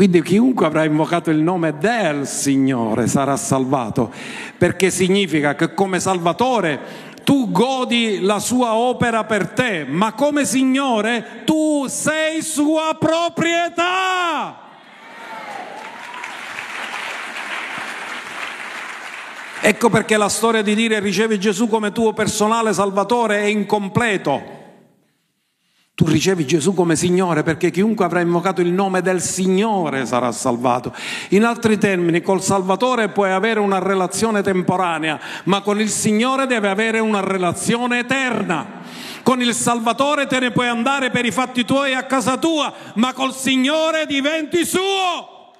Quindi 0.00 0.22
chiunque 0.22 0.64
avrà 0.64 0.84
invocato 0.84 1.28
il 1.28 1.42
nome 1.42 1.76
del 1.76 2.26
Signore 2.26 3.06
sarà 3.06 3.36
salvato, 3.36 4.10
perché 4.56 4.90
significa 4.90 5.54
che 5.54 5.74
come 5.74 6.00
Salvatore 6.00 6.80
tu 7.22 7.50
godi 7.50 8.20
la 8.22 8.38
sua 8.38 8.72
opera 8.72 9.24
per 9.24 9.48
te, 9.48 9.84
ma 9.86 10.14
come 10.14 10.46
Signore 10.46 11.42
tu 11.44 11.84
sei 11.86 12.40
sua 12.40 12.96
proprietà. 12.98 14.56
Ecco 19.60 19.90
perché 19.90 20.16
la 20.16 20.30
storia 20.30 20.62
di 20.62 20.74
dire 20.74 20.98
ricevi 21.00 21.38
Gesù 21.38 21.68
come 21.68 21.92
tuo 21.92 22.14
personale 22.14 22.72
salvatore 22.72 23.42
è 23.42 23.44
incompleto. 23.44 24.59
Tu 26.00 26.06
ricevi 26.06 26.46
Gesù 26.46 26.72
come 26.72 26.96
Signore 26.96 27.42
perché 27.42 27.70
chiunque 27.70 28.06
avrà 28.06 28.22
invocato 28.22 28.62
il 28.62 28.72
nome 28.72 29.02
del 29.02 29.20
Signore 29.20 30.06
sarà 30.06 30.32
salvato. 30.32 30.94
In 31.30 31.44
altri 31.44 31.76
termini, 31.76 32.22
col 32.22 32.40
Salvatore 32.40 33.10
puoi 33.10 33.32
avere 33.32 33.60
una 33.60 33.80
relazione 33.80 34.40
temporanea, 34.40 35.20
ma 35.44 35.60
con 35.60 35.78
il 35.78 35.90
Signore 35.90 36.46
deve 36.46 36.70
avere 36.70 37.00
una 37.00 37.20
relazione 37.20 37.98
eterna. 37.98 38.80
Con 39.22 39.42
il 39.42 39.52
Salvatore 39.52 40.26
te 40.26 40.38
ne 40.38 40.52
puoi 40.52 40.68
andare 40.68 41.10
per 41.10 41.26
i 41.26 41.30
fatti 41.30 41.66
tuoi 41.66 41.92
a 41.92 42.04
casa 42.04 42.38
tua, 42.38 42.72
ma 42.94 43.12
col 43.12 43.34
Signore 43.34 44.06
diventi 44.06 44.64
suo 44.64 45.52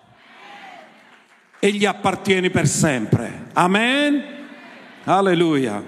e 1.59 1.70
gli 1.70 1.84
appartieni 1.84 2.49
per 2.49 2.66
sempre. 2.66 3.49
Amen. 3.53 4.24
Alleluia. 5.05 5.84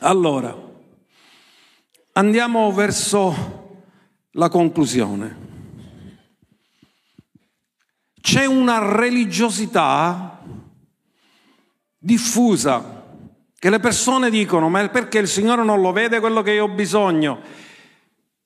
Allora, 0.00 0.66
Andiamo 2.18 2.72
verso 2.72 3.84
la 4.32 4.48
conclusione. 4.48 5.36
C'è 8.20 8.44
una 8.44 8.96
religiosità 8.96 10.42
diffusa 11.96 13.04
che 13.56 13.70
le 13.70 13.78
persone 13.78 14.30
dicono, 14.30 14.68
ma 14.68 14.88
perché 14.88 15.18
il 15.18 15.28
Signore 15.28 15.62
non 15.62 15.80
lo 15.80 15.92
vede 15.92 16.18
quello 16.18 16.42
che 16.42 16.54
io 16.54 16.64
ho 16.64 16.68
bisogno? 16.68 17.40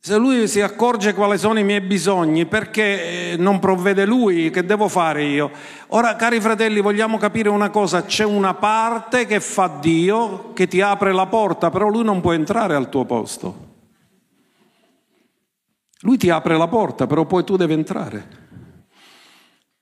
Se 0.04 0.16
lui 0.16 0.48
si 0.48 0.60
accorge 0.60 1.14
quali 1.14 1.38
sono 1.38 1.60
i 1.60 1.62
miei 1.62 1.80
bisogni, 1.80 2.44
perché 2.44 3.34
eh, 3.34 3.36
non 3.36 3.60
provvede 3.60 4.04
lui? 4.04 4.50
Che 4.50 4.64
devo 4.64 4.88
fare 4.88 5.22
io? 5.22 5.52
Ora, 5.90 6.16
cari 6.16 6.40
fratelli, 6.40 6.80
vogliamo 6.80 7.18
capire 7.18 7.48
una 7.48 7.70
cosa, 7.70 8.02
c'è 8.02 8.24
una 8.24 8.54
parte 8.54 9.26
che 9.26 9.38
fa 9.38 9.78
Dio, 9.80 10.52
che 10.54 10.66
ti 10.66 10.80
apre 10.80 11.12
la 11.12 11.26
porta, 11.26 11.70
però 11.70 11.88
lui 11.88 12.02
non 12.02 12.20
può 12.20 12.32
entrare 12.32 12.74
al 12.74 12.88
tuo 12.88 13.04
posto. 13.04 13.68
Lui 16.00 16.16
ti 16.16 16.30
apre 16.30 16.56
la 16.56 16.66
porta, 16.66 17.06
però 17.06 17.24
poi 17.24 17.44
tu 17.44 17.56
devi 17.56 17.74
entrare. 17.74 18.26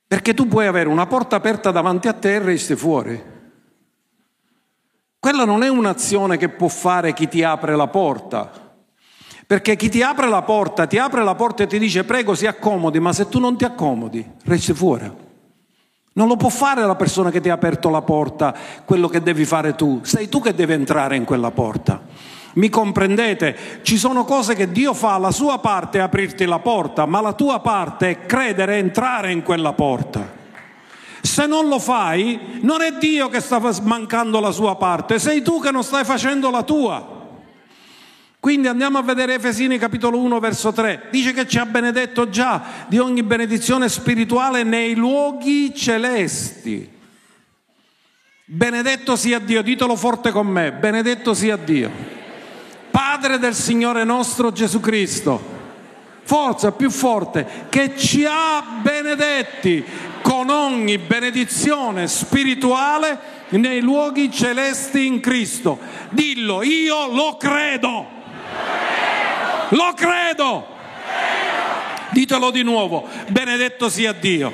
Perché 0.07 0.35
tu 0.35 0.47
puoi 0.47 0.67
avere 0.67 0.91
una 0.91 1.07
porta 1.07 1.37
aperta 1.37 1.71
davanti 1.71 2.09
a 2.09 2.13
te 2.13 2.35
e 2.35 2.39
resti 2.41 2.77
fuori. 2.77 3.25
Quella 5.19 5.47
non 5.47 5.63
è 5.63 5.69
un'azione 5.69 6.37
che 6.37 6.51
può 6.51 6.69
fare 6.69 7.15
chi 7.15 7.27
ti 7.27 7.43
apre 7.43 7.75
la 7.75 7.89
porta. 7.89 8.69
Perché 9.51 9.75
chi 9.75 9.89
ti 9.89 10.01
apre 10.01 10.29
la 10.29 10.43
porta, 10.43 10.87
ti 10.87 10.97
apre 10.97 11.25
la 11.25 11.35
porta 11.35 11.65
e 11.65 11.67
ti 11.67 11.81
dice 11.81 12.05
prego 12.05 12.37
si 12.37 12.47
accomodi, 12.47 13.01
ma 13.01 13.13
se 13.13 13.29
tu 13.29 13.41
non 13.41 13.57
ti 13.57 13.65
accomodi, 13.65 14.25
resti 14.45 14.73
fuori. 14.73 15.11
Non 16.13 16.29
lo 16.29 16.37
può 16.37 16.49
fare 16.49 16.87
la 16.87 16.95
persona 16.95 17.33
che 17.33 17.41
ti 17.41 17.49
ha 17.49 17.55
aperto 17.55 17.91
la 17.91 18.03
porta, 18.03 18.55
quello 18.85 19.09
che 19.09 19.21
devi 19.21 19.45
fare 19.45 19.75
tu. 19.75 20.03
Sei 20.05 20.29
tu 20.29 20.41
che 20.41 20.55
devi 20.55 20.75
entrare 20.75 21.17
in 21.17 21.25
quella 21.25 21.51
porta. 21.51 22.01
Mi 22.53 22.69
comprendete? 22.69 23.81
Ci 23.83 23.99
sono 23.99 24.25
cose 24.25 24.55
che 24.55 24.71
Dio 24.71 24.95
fa, 24.95 25.19
la 25.19 25.33
sua 25.33 25.59
parte 25.59 25.99
è 25.99 26.03
aprirti 26.03 26.45
la 26.45 26.61
porta, 26.61 27.05
ma 27.07 27.21
la 27.21 27.33
tua 27.33 27.59
parte 27.59 28.09
è 28.11 28.27
credere 28.27 28.77
e 28.77 28.79
entrare 28.79 29.33
in 29.33 29.43
quella 29.43 29.73
porta. 29.73 30.31
Se 31.23 31.47
non 31.47 31.67
lo 31.67 31.81
fai, 31.81 32.61
non 32.63 32.83
è 32.83 32.93
Dio 33.01 33.29
che 33.29 33.41
sta 33.41 33.61
mancando 33.83 34.39
la 34.39 34.53
sua 34.53 34.77
parte, 34.77 35.19
sei 35.19 35.43
tu 35.43 35.61
che 35.61 35.73
non 35.73 35.83
stai 35.83 36.05
facendo 36.05 36.51
la 36.51 36.63
tua. 36.63 37.19
Quindi 38.41 38.69
andiamo 38.69 38.97
a 38.97 39.03
vedere 39.03 39.35
Efesini 39.35 39.77
capitolo 39.77 40.19
1 40.19 40.41
verso 40.41 40.73
3. 40.73 41.09
Dice 41.11 41.35
che 41.35 41.47
ci 41.47 41.59
ha 41.59 41.67
benedetto 41.67 42.31
già 42.31 42.87
di 42.89 42.99
ogni 42.99 43.23
benedizione 43.23 43.91
spirituale 43.91 44.63
nei 44.63 44.95
luoghi 44.95 45.75
celesti. 45.75 46.89
Benedetto 48.47 49.15
sia 49.15 49.39
Dio, 49.39 49.61
ditelo 49.61 49.95
forte 49.95 50.31
con 50.31 50.47
me, 50.47 50.73
benedetto 50.73 51.35
sia 51.35 51.57
Dio. 51.57 51.91
Padre 52.91 53.39
del 53.39 53.55
Signore 53.55 54.05
nostro 54.05 54.51
Gesù 54.53 54.81
Cristo. 54.81 55.59
Forza 56.23 56.73
più 56.73 56.91
forte, 56.91 57.67
che 57.69 57.95
ci 57.99 58.25
ha 58.27 58.79
benedetti 58.81 59.85
con 60.23 60.49
ogni 60.49 60.97
benedizione 60.97 62.09
spirituale 62.09 63.19
nei 63.51 63.81
luoghi 63.81 64.33
celesti 64.33 65.07
in 65.07 65.21
Cristo. 65.21 65.79
Dillo, 66.09 66.63
io 66.63 67.13
lo 67.13 67.37
credo. 67.37 68.20
Lo 69.71 69.93
credo. 69.95 70.67
Ditelo 72.11 72.51
di 72.51 72.63
nuovo, 72.63 73.07
benedetto 73.29 73.89
sia 73.89 74.13
Dio, 74.13 74.53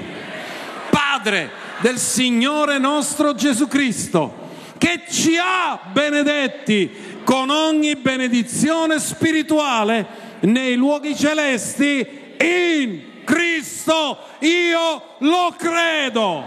Padre 0.90 1.50
del 1.78 1.98
Signore 1.98 2.76
nostro 2.78 3.34
Gesù 3.34 3.66
Cristo, 3.66 4.48
che 4.76 5.04
ci 5.08 5.38
ha 5.38 5.78
benedetti 5.90 7.20
con 7.24 7.48
ogni 7.48 7.96
benedizione 7.96 8.98
spirituale 8.98 10.06
nei 10.40 10.74
luoghi 10.74 11.16
celesti 11.16 12.34
in 12.38 13.24
Cristo. 13.24 14.18
Io 14.40 15.02
lo 15.18 15.54
credo. 15.56 16.44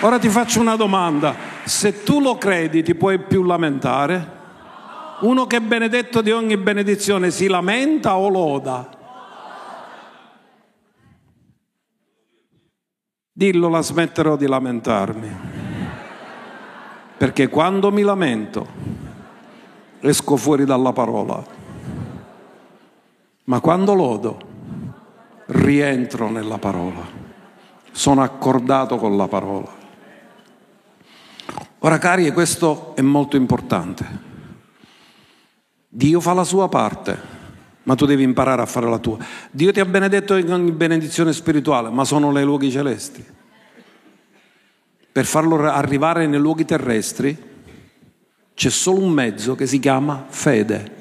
Ora 0.00 0.18
ti 0.18 0.28
faccio 0.28 0.60
una 0.60 0.76
domanda 0.76 1.54
se 1.66 2.04
tu 2.04 2.20
lo 2.20 2.38
credi 2.38 2.84
ti 2.84 2.94
puoi 2.94 3.18
più 3.18 3.42
lamentare? 3.42 4.34
Uno 5.20 5.46
che 5.46 5.56
è 5.56 5.60
benedetto 5.60 6.20
di 6.20 6.30
ogni 6.30 6.56
benedizione 6.56 7.30
si 7.30 7.48
lamenta 7.48 8.16
o 8.16 8.28
loda? 8.28 8.88
Dillo, 13.32 13.68
la 13.68 13.82
smetterò 13.82 14.36
di 14.36 14.46
lamentarmi. 14.46 15.36
Perché 17.18 17.48
quando 17.48 17.90
mi 17.90 18.02
lamento 18.02 18.66
esco 20.00 20.36
fuori 20.36 20.64
dalla 20.64 20.92
parola. 20.92 21.44
Ma 23.44 23.60
quando 23.60 23.94
lodo 23.94 24.38
rientro 25.46 26.30
nella 26.30 26.58
parola. 26.58 27.24
Sono 27.90 28.22
accordato 28.22 28.96
con 28.96 29.16
la 29.16 29.26
parola. 29.26 29.75
Ora 31.86 31.98
cari, 31.98 32.32
questo 32.32 32.96
è 32.96 33.00
molto 33.00 33.36
importante. 33.36 34.04
Dio 35.86 36.18
fa 36.18 36.32
la 36.32 36.42
sua 36.42 36.68
parte, 36.68 37.16
ma 37.84 37.94
tu 37.94 38.06
devi 38.06 38.24
imparare 38.24 38.60
a 38.60 38.66
fare 38.66 38.90
la 38.90 38.98
tua. 38.98 39.18
Dio 39.52 39.70
ti 39.70 39.78
ha 39.78 39.84
benedetto 39.84 40.34
in 40.34 40.52
ogni 40.52 40.72
benedizione 40.72 41.32
spirituale, 41.32 41.88
ma 41.90 42.04
sono 42.04 42.32
nei 42.32 42.42
luoghi 42.42 42.72
celesti. 42.72 43.24
Per 45.12 45.24
farlo 45.24 45.62
arrivare 45.62 46.26
nei 46.26 46.40
luoghi 46.40 46.64
terrestri 46.64 47.40
c'è 48.52 48.68
solo 48.68 48.98
un 48.98 49.12
mezzo 49.12 49.54
che 49.54 49.68
si 49.68 49.78
chiama 49.78 50.24
fede. 50.28 50.92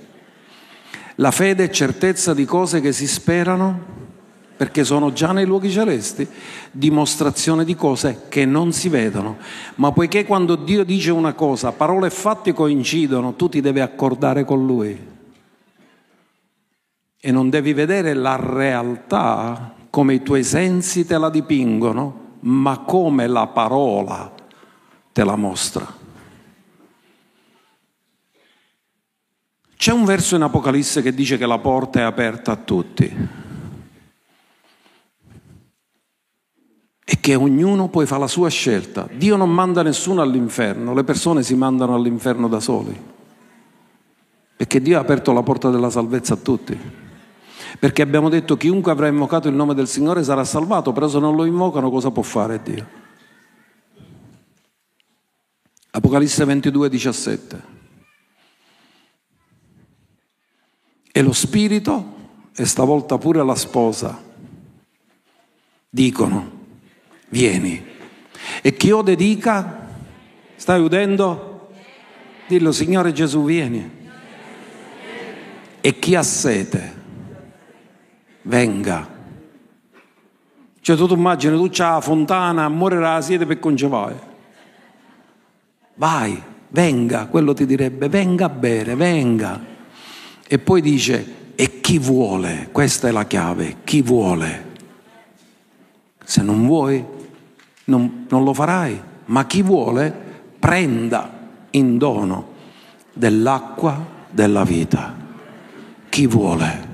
La 1.16 1.32
fede 1.32 1.64
è 1.64 1.70
certezza 1.72 2.36
di 2.36 2.46
cose 2.46 2.80
che 2.80 2.92
si 2.92 3.08
sperano 3.08 3.95
perché 4.56 4.84
sono 4.84 5.12
già 5.12 5.32
nei 5.32 5.46
luoghi 5.46 5.70
celesti, 5.70 6.28
dimostrazione 6.72 7.66
di 7.66 7.76
cose 7.76 8.24
che 8.30 8.46
non 8.46 8.72
si 8.72 8.88
vedono. 8.88 9.38
Ma 9.76 9.92
poiché 9.92 10.26
quando 10.26 10.56
Dio 10.56 10.84
dice 10.84 11.12
una 11.12 11.34
cosa, 11.34 11.74
parole 11.74 12.08
e 12.08 12.12
fatti 12.12 12.54
coincidono, 12.54 13.36
tu 13.36 13.50
ti 13.50 13.60
devi 13.60 13.82
accordare 13.82 14.46
con 14.46 14.66
Lui. 14.66 15.14
E 17.20 17.32
non 17.32 17.50
devi 17.50 17.74
vedere 17.74 18.14
la 18.14 18.38
realtà 18.40 19.74
come 19.90 20.14
i 20.14 20.24
tuoi 20.24 20.44
sensi 20.44 21.06
te 21.06 21.18
la 21.18 21.30
dipingono, 21.30 22.24
ma 22.42 22.80
come 22.80 23.28
la 23.28 23.48
parola 23.48 24.32
te 25.12 25.24
la 25.24 25.36
mostra. 25.36 26.04
C'è 29.78 29.92
un 29.92 30.06
verso 30.06 30.36
in 30.36 30.42
Apocalisse 30.42 31.02
che 31.02 31.14
dice 31.14 31.38
che 31.38 31.46
la 31.46 31.60
porta 31.60 32.00
è 32.00 32.04
aperta 32.04 32.52
a 32.52 32.56
tutti. 32.56 33.44
E 37.08 37.20
che 37.20 37.36
ognuno 37.36 37.88
poi 37.88 38.08
fa 38.08 38.18
la 38.18 38.28
sua 38.28 38.50
scelta. 38.50 39.08
Dio 39.14 39.36
non 39.36 39.52
manda 39.52 39.84
nessuno 39.84 40.24
all'inferno, 40.24 40.96
le 40.96 41.04
persone 41.04 41.44
si 41.44 41.54
mandano 41.54 41.94
all'inferno 41.94 42.48
da 42.48 42.60
soli, 42.60 43.00
perché 44.58 44.82
Dio 44.82 44.98
ha 44.98 45.02
aperto 45.02 45.32
la 45.32 45.44
porta 45.44 45.70
della 45.70 45.92
salvezza 45.92 46.34
a 46.34 46.38
tutti. 46.38 47.04
Perché 47.78 48.02
abbiamo 48.02 48.30
detto 48.30 48.58
chiunque 48.58 48.92
avrà 48.92 49.08
invocato 49.08 49.48
il 49.48 49.54
nome 49.54 49.74
del 49.74 49.88
Signore 49.88 50.24
sarà 50.24 50.44
salvato, 50.44 50.94
però 50.94 51.08
se 51.08 51.20
non 51.20 51.36
lo 51.36 51.46
invocano 51.46 51.92
cosa 51.92 52.10
può 52.10 52.24
fare 52.24 52.62
Dio? 52.64 52.88
Apocalisse 55.92 56.44
22, 56.46 56.90
17. 56.90 57.64
E 61.12 61.22
lo 61.22 61.34
Spirito, 61.34 62.14
e 62.56 62.66
stavolta 62.66 63.18
pure 63.18 63.44
la 63.44 63.56
sposa, 63.56 64.22
dicono, 65.90 66.55
vieni. 67.36 67.86
E 68.62 68.76
chi 68.78 68.92
ode 68.92 69.18
dica, 69.18 69.88
stai 70.56 70.80
udendo? 70.80 71.72
Dillo, 72.48 72.72
Signore 72.72 73.12
Gesù, 73.12 73.44
vieni. 73.44 73.92
E 75.82 76.00
chi 76.00 76.16
ha 76.16 76.24
sete, 76.24 76.94
venga. 78.44 79.14
Cioè 80.80 80.96
tu, 80.96 81.08
tu 81.08 81.16
immagini, 81.16 81.58
tu 81.58 81.68
c'hai 81.70 81.96
la 81.96 82.02
fontana, 82.02 82.70
morirà 82.70 83.16
la 83.16 83.22
sete 83.22 83.46
per 83.46 83.60
concevare. 83.60 84.34
Vai, 85.96 86.42
venga, 86.70 87.26
quello 87.26 87.54
ti 87.54 87.66
direbbe, 87.66 88.08
venga 88.08 88.46
a 88.46 88.50
bere, 88.50 88.96
venga. 88.96 89.62
E 90.48 90.58
poi 90.58 90.82
dice, 90.82 91.34
e 91.56 91.82
chi 91.82 92.00
vuole? 92.00 92.70
Questa 92.72 93.10
è 93.10 93.12
la 93.12 93.26
chiave, 93.26 93.78
chi 93.84 94.02
vuole? 94.02 94.74
Se 96.24 96.42
non 96.42 96.66
vuoi, 96.66 97.15
non, 97.86 98.26
non 98.30 98.44
lo 98.44 98.54
farai, 98.54 99.02
ma 99.26 99.46
chi 99.46 99.62
vuole 99.62 100.14
prenda 100.60 101.32
in 101.72 101.98
dono 101.98 102.54
dell'acqua 103.14 104.14
della 104.30 104.64
vita. 104.64 105.24
Chi 106.10 106.28
vuole, 106.28 106.88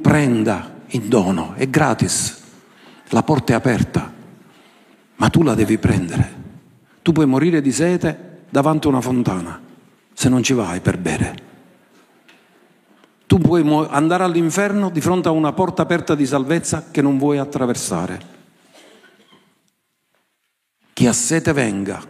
prenda 0.00 0.72
in 0.88 1.08
dono, 1.08 1.54
è 1.54 1.68
gratis, 1.68 2.42
la 3.08 3.22
porta 3.22 3.52
è 3.52 3.56
aperta, 3.56 4.12
ma 5.16 5.28
tu 5.28 5.42
la 5.42 5.54
devi 5.54 5.78
prendere. 5.78 6.42
Tu 7.02 7.12
puoi 7.12 7.26
morire 7.26 7.60
di 7.60 7.72
sete 7.72 8.42
davanti 8.48 8.86
a 8.86 8.90
una 8.90 9.00
fontana, 9.00 9.60
se 10.12 10.28
non 10.28 10.42
ci 10.42 10.52
vai 10.52 10.80
per 10.80 10.98
bere. 10.98 11.42
Tu 13.26 13.38
puoi 13.38 13.66
andare 13.90 14.24
all'inferno 14.24 14.90
di 14.90 15.00
fronte 15.00 15.28
a 15.28 15.32
una 15.32 15.52
porta 15.52 15.82
aperta 15.82 16.14
di 16.14 16.26
salvezza 16.26 16.84
che 16.90 17.02
non 17.02 17.18
vuoi 17.18 17.38
attraversare. 17.38 18.33
Chi 20.94 21.06
ha 21.08 21.12
sete 21.12 21.52
venga 21.52 22.02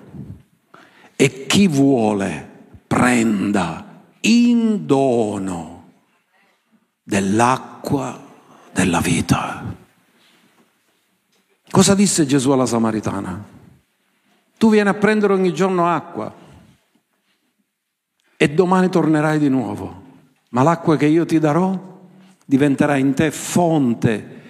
e 1.16 1.47
chi 1.47 1.66
vuole 1.68 2.49
prenda 2.87 4.03
in 4.20 4.85
dono 4.85 5.91
dell'acqua 7.03 8.20
della 8.72 9.01
vita. 9.01 9.64
Cosa 11.70 11.95
disse 11.95 12.26
Gesù 12.26 12.51
alla 12.51 12.66
Samaritana? 12.66 13.43
Tu 14.59 14.70
vieni 14.70 14.89
a 14.91 14.95
prendere 14.95 15.32
ogni 15.32 15.53
giorno 15.53 15.89
acqua 15.89 16.32
e 18.37 18.51
domani 18.51 18.91
tornerai 18.91 19.39
di 19.39 19.49
nuovo, 19.49 20.03
ma 20.51 20.62
l'acqua 20.62 20.97
che 20.97 21.07
io 21.07 21.24
ti 21.24 21.39
darò 21.39 21.93
diventerà 22.45 22.97
in 22.97 23.14
te 23.14 23.30
fonte 23.30 24.43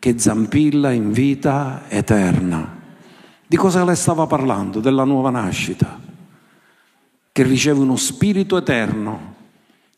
che 0.00 0.18
zampilla 0.18 0.90
in 0.90 1.12
vita 1.12 1.84
eterna. 1.88 2.85
Di 3.46 3.56
cosa 3.56 3.84
le 3.84 3.94
stava 3.94 4.26
parlando? 4.26 4.80
Della 4.80 5.04
nuova 5.04 5.30
nascita, 5.30 6.00
che 7.30 7.42
riceve 7.44 7.80
uno 7.80 7.96
spirito 7.96 8.56
eterno 8.56 9.34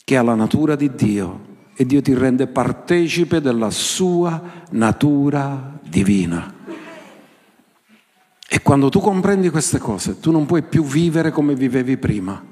che 0.04 0.16
ha 0.16 0.22
la 0.22 0.34
natura 0.34 0.76
di 0.76 0.94
Dio 0.94 1.46
e 1.74 1.86
Dio 1.86 2.02
ti 2.02 2.12
rende 2.12 2.46
partecipe 2.46 3.40
della 3.40 3.70
sua 3.70 4.42
natura 4.70 5.78
divina. 5.82 6.54
E 8.50 8.62
quando 8.62 8.88
tu 8.88 9.00
comprendi 9.00 9.48
queste 9.50 9.78
cose, 9.78 10.20
tu 10.20 10.30
non 10.30 10.44
puoi 10.44 10.62
più 10.62 10.82
vivere 10.82 11.30
come 11.30 11.54
vivevi 11.54 11.96
prima, 11.96 12.42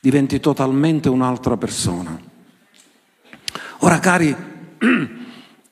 diventi 0.00 0.38
totalmente 0.38 1.08
un'altra 1.08 1.56
persona. 1.56 2.20
Ora 3.78 3.98
cari, 3.98 4.36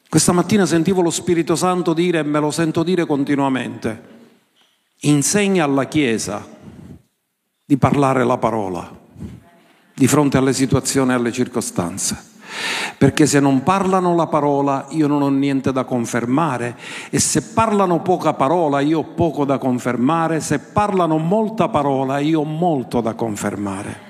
questa 0.09 0.33
mattina 0.33 0.67
sentivo 0.67 1.03
lo 1.03 1.11
Spirito 1.11 1.57
Santo 1.57 1.93
dire, 1.93 2.21
e 2.21 2.23
me 2.23 2.41
lo 2.41 2.51
sento 2.51 2.83
dire 2.83 3.07
continuamente, 3.07 4.17
insegna 5.01 5.65
alla 5.65 5.87
Chiesa 5.87 6.47
di 7.65 7.77
parlare 7.77 8.25
la 8.25 8.39
parola 8.39 8.99
di 9.99 10.07
fronte 10.07 10.39
alle 10.39 10.53
situazioni 10.53 11.11
e 11.11 11.15
alle 11.15 11.33
circostanze. 11.33 12.27
Perché 12.97 13.27
se 13.27 13.41
non 13.41 13.63
parlano 13.63 14.15
la 14.15 14.27
parola 14.27 14.87
io 14.91 15.07
non 15.07 15.23
ho 15.23 15.29
niente 15.29 15.73
da 15.73 15.85
confermare 15.85 16.77
e 17.11 17.19
se 17.19 17.43
parlano 17.53 18.01
poca 18.01 18.33
parola 18.33 18.81
io 18.81 19.01
ho 19.01 19.05
poco 19.05 19.45
da 19.45 19.59
confermare, 19.59 20.41
se 20.41 20.61
parlano 20.61 21.19
molta 21.19 21.69
parola 21.69 22.21
io 22.21 22.41
ho 22.41 22.45
molto 22.45 23.01
da 23.01 23.15
confermare. 23.15 24.08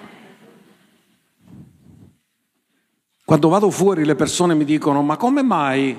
Quando 3.28 3.50
vado 3.50 3.70
fuori 3.70 4.06
le 4.06 4.14
persone 4.14 4.54
mi 4.54 4.64
dicono 4.64 5.02
ma 5.02 5.18
come 5.18 5.42
mai 5.42 5.94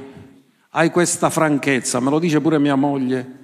hai 0.72 0.90
questa 0.90 1.30
franchezza? 1.30 2.00
Me 2.00 2.10
lo 2.10 2.18
dice 2.18 2.42
pure 2.42 2.58
mia 2.58 2.74
moglie. 2.74 3.38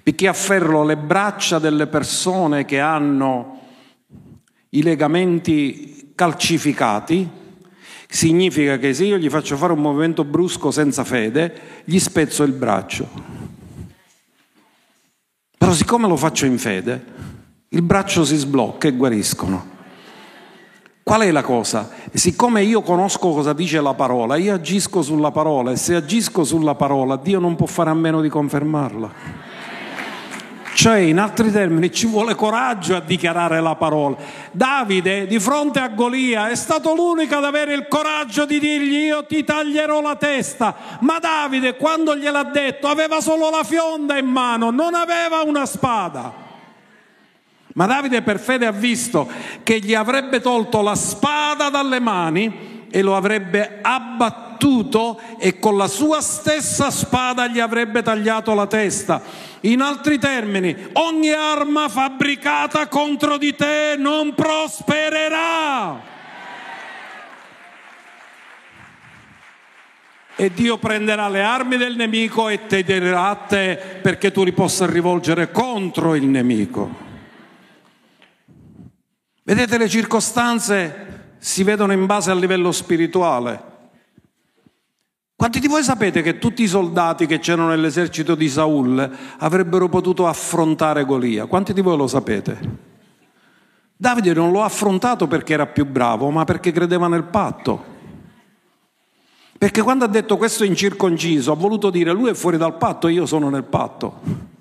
Perché 0.00 0.28
afferro 0.28 0.84
le 0.84 0.96
braccia 0.96 1.58
delle 1.58 1.88
persone 1.88 2.64
che 2.64 2.78
hanno 2.78 3.62
i 4.68 4.84
legamenti 4.84 6.12
calcificati 6.14 7.28
Significa 8.08 8.78
che 8.78 8.94
se 8.94 9.06
io 9.06 9.18
gli 9.18 9.28
faccio 9.28 9.56
fare 9.56 9.72
un 9.72 9.80
movimento 9.80 10.22
brusco 10.22 10.70
senza 10.70 11.02
fede, 11.02 11.82
gli 11.82 11.98
spezzo 11.98 12.44
il 12.44 12.52
braccio. 12.52 13.08
Però 15.58 15.72
siccome 15.72 16.06
lo 16.06 16.16
faccio 16.16 16.46
in 16.46 16.58
fede, 16.58 17.04
il 17.70 17.82
braccio 17.82 18.24
si 18.24 18.36
sblocca 18.36 18.86
e 18.86 18.92
guariscono. 18.92 19.78
Qual 21.10 21.22
è 21.22 21.32
la 21.32 21.42
cosa? 21.42 21.90
Siccome 22.12 22.62
io 22.62 22.82
conosco 22.82 23.32
cosa 23.32 23.52
dice 23.52 23.80
la 23.80 23.94
parola, 23.94 24.36
io 24.36 24.54
agisco 24.54 25.02
sulla 25.02 25.32
parola 25.32 25.72
e 25.72 25.76
se 25.76 25.96
agisco 25.96 26.44
sulla 26.44 26.76
parola, 26.76 27.16
Dio 27.16 27.40
non 27.40 27.56
può 27.56 27.66
fare 27.66 27.90
a 27.90 27.94
meno 27.94 28.20
di 28.20 28.28
confermarla. 28.28 29.10
Cioè, 30.72 30.98
in 30.98 31.18
altri 31.18 31.50
termini, 31.50 31.90
ci 31.90 32.06
vuole 32.06 32.36
coraggio 32.36 32.94
a 32.94 33.00
dichiarare 33.00 33.60
la 33.60 33.74
parola. 33.74 34.18
Davide, 34.52 35.26
di 35.26 35.40
fronte 35.40 35.80
a 35.80 35.88
Golia, 35.88 36.48
è 36.48 36.54
stato 36.54 36.94
l'unico 36.94 37.34
ad 37.34 37.44
avere 37.44 37.74
il 37.74 37.88
coraggio 37.88 38.46
di 38.46 38.60
dirgli 38.60 39.06
io 39.06 39.26
ti 39.26 39.42
taglierò 39.42 40.00
la 40.00 40.14
testa. 40.14 40.76
Ma 41.00 41.18
Davide, 41.18 41.74
quando 41.74 42.14
gliel'ha 42.14 42.44
detto, 42.44 42.86
aveva 42.86 43.20
solo 43.20 43.50
la 43.50 43.64
fionda 43.64 44.16
in 44.16 44.26
mano, 44.26 44.70
non 44.70 44.94
aveva 44.94 45.42
una 45.44 45.66
spada. 45.66 46.49
Ma 47.74 47.86
Davide 47.86 48.22
per 48.22 48.40
fede 48.40 48.66
ha 48.66 48.72
visto 48.72 49.28
che 49.62 49.78
gli 49.78 49.94
avrebbe 49.94 50.40
tolto 50.40 50.82
la 50.82 50.96
spada 50.96 51.68
dalle 51.68 52.00
mani 52.00 52.86
e 52.90 53.02
lo 53.02 53.14
avrebbe 53.14 53.78
abbattuto 53.80 55.20
e 55.38 55.58
con 55.60 55.76
la 55.76 55.86
sua 55.86 56.20
stessa 56.20 56.90
spada 56.90 57.46
gli 57.46 57.60
avrebbe 57.60 58.02
tagliato 58.02 58.54
la 58.54 58.66
testa. 58.66 59.22
In 59.60 59.82
altri 59.82 60.18
termini, 60.18 60.74
ogni 60.94 61.30
arma 61.30 61.88
fabbricata 61.88 62.88
contro 62.88 63.36
di 63.36 63.54
te 63.54 63.94
non 63.96 64.34
prospererà. 64.34 66.08
E 70.34 70.50
Dio 70.54 70.78
prenderà 70.78 71.28
le 71.28 71.42
armi 71.42 71.76
del 71.76 71.96
nemico 71.96 72.48
e 72.48 72.66
te 72.66 72.82
darà 72.82 73.28
a 73.28 73.34
te 73.34 73.78
perché 74.02 74.32
tu 74.32 74.42
li 74.42 74.52
possa 74.52 74.86
rivolgere 74.86 75.50
contro 75.50 76.14
il 76.14 76.24
nemico. 76.24 77.08
Vedete, 79.50 79.78
le 79.78 79.88
circostanze 79.88 81.34
si 81.38 81.64
vedono 81.64 81.92
in 81.92 82.06
base 82.06 82.30
al 82.30 82.38
livello 82.38 82.70
spirituale. 82.70 83.60
Quanti 85.34 85.58
di 85.58 85.66
voi 85.66 85.82
sapete 85.82 86.22
che 86.22 86.38
tutti 86.38 86.62
i 86.62 86.68
soldati 86.68 87.26
che 87.26 87.40
c'erano 87.40 87.70
nell'esercito 87.70 88.36
di 88.36 88.48
Saul 88.48 89.10
avrebbero 89.38 89.88
potuto 89.88 90.28
affrontare 90.28 91.04
Golia? 91.04 91.46
Quanti 91.46 91.72
di 91.72 91.80
voi 91.80 91.96
lo 91.96 92.06
sapete? 92.06 92.60
Davide 93.96 94.32
non 94.34 94.52
lo 94.52 94.62
ha 94.62 94.66
affrontato 94.66 95.26
perché 95.26 95.54
era 95.54 95.66
più 95.66 95.84
bravo, 95.84 96.30
ma 96.30 96.44
perché 96.44 96.70
credeva 96.70 97.08
nel 97.08 97.24
patto. 97.24 97.84
Perché 99.58 99.82
quando 99.82 100.04
ha 100.04 100.08
detto 100.08 100.36
questo 100.36 100.62
incirconciso 100.62 101.50
ha 101.50 101.56
voluto 101.56 101.90
dire 101.90 102.12
lui 102.12 102.30
è 102.30 102.34
fuori 102.34 102.56
dal 102.56 102.76
patto 102.76 103.08
io 103.08 103.26
sono 103.26 103.50
nel 103.50 103.64
patto. 103.64 104.58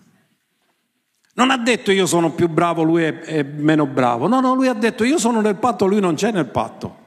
Non 1.40 1.52
ha 1.52 1.58
detto 1.58 1.94
io 1.94 2.06
sono 2.06 2.32
più 2.32 2.50
bravo, 2.50 2.84
lui 2.84 3.04
è, 3.04 3.20
è 3.20 3.44
meno 3.44 3.86
bravo. 3.86 4.28
No, 4.28 4.42
no, 4.42 4.54
lui 4.54 4.68
ha 4.68 4.74
detto 4.74 5.06
io 5.06 5.18
sono 5.18 5.40
nel 5.40 5.56
patto, 5.56 5.86
lui 5.86 6.02
non 6.02 6.16
c'è 6.16 6.34
nel 6.34 6.48
patto. 6.48 6.98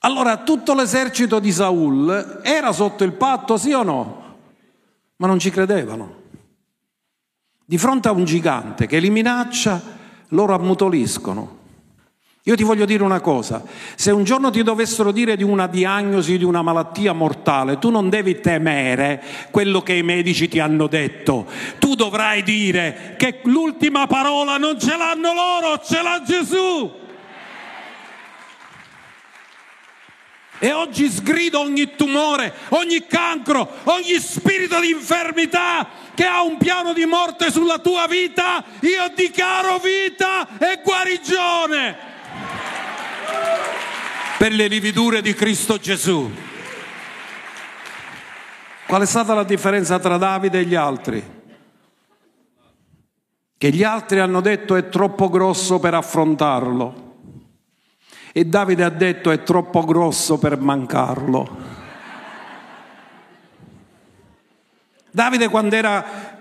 Allora 0.00 0.36
tutto 0.42 0.74
l'esercito 0.74 1.38
di 1.38 1.50
Saul 1.50 2.40
era 2.42 2.72
sotto 2.72 3.04
il 3.04 3.12
patto, 3.12 3.56
sì 3.56 3.72
o 3.72 3.82
no? 3.82 4.36
Ma 5.16 5.26
non 5.26 5.38
ci 5.38 5.48
credevano. 5.48 6.24
Di 7.64 7.78
fronte 7.78 8.08
a 8.08 8.12
un 8.12 8.24
gigante 8.24 8.86
che 8.86 8.98
li 8.98 9.08
minaccia, 9.08 9.80
loro 10.28 10.54
ammutoliscono. 10.54 11.55
Io 12.48 12.54
ti 12.54 12.62
voglio 12.62 12.84
dire 12.84 13.02
una 13.02 13.18
cosa, 13.18 13.64
se 13.96 14.12
un 14.12 14.22
giorno 14.22 14.50
ti 14.50 14.62
dovessero 14.62 15.10
dire 15.10 15.34
di 15.34 15.42
una 15.42 15.66
diagnosi 15.66 16.38
di 16.38 16.44
una 16.44 16.62
malattia 16.62 17.12
mortale, 17.12 17.80
tu 17.80 17.90
non 17.90 18.08
devi 18.08 18.40
temere 18.40 19.20
quello 19.50 19.82
che 19.82 19.94
i 19.94 20.04
medici 20.04 20.46
ti 20.46 20.60
hanno 20.60 20.86
detto, 20.86 21.46
tu 21.80 21.96
dovrai 21.96 22.44
dire 22.44 23.16
che 23.18 23.40
l'ultima 23.42 24.06
parola 24.06 24.58
non 24.58 24.78
ce 24.78 24.96
l'hanno 24.96 25.34
loro, 25.34 25.80
ce 25.84 26.00
l'ha 26.00 26.22
Gesù. 26.24 26.92
E 30.60 30.72
oggi 30.72 31.10
sgrido 31.10 31.58
ogni 31.58 31.96
tumore, 31.96 32.54
ogni 32.68 33.06
cancro, 33.08 33.68
ogni 33.82 34.20
spirito 34.20 34.78
di 34.78 34.90
infermità 34.90 35.88
che 36.14 36.24
ha 36.24 36.42
un 36.42 36.58
piano 36.58 36.92
di 36.92 37.06
morte 37.06 37.50
sulla 37.50 37.78
tua 37.78 38.06
vita. 38.06 38.62
Io 38.82 39.10
dichiaro 39.16 39.78
vita 39.78 40.46
e 40.58 40.80
guarigione 40.84 42.14
per 44.38 44.52
le 44.52 44.68
lividure 44.68 45.22
di 45.22 45.34
Cristo 45.34 45.78
Gesù. 45.78 46.30
Qual 48.86 49.02
è 49.02 49.06
stata 49.06 49.34
la 49.34 49.44
differenza 49.44 49.98
tra 49.98 50.16
Davide 50.18 50.60
e 50.60 50.64
gli 50.64 50.74
altri? 50.74 51.34
Che 53.58 53.70
gli 53.70 53.82
altri 53.82 54.20
hanno 54.20 54.40
detto 54.40 54.76
è 54.76 54.88
troppo 54.88 55.30
grosso 55.30 55.80
per 55.80 55.94
affrontarlo. 55.94 57.04
E 58.32 58.44
Davide 58.44 58.84
ha 58.84 58.90
detto 58.90 59.30
è 59.30 59.42
troppo 59.42 59.82
grosso 59.84 60.38
per 60.38 60.58
mancarlo. 60.58 61.74
Davide 65.10 65.48
quando 65.48 65.74
era 65.74 66.34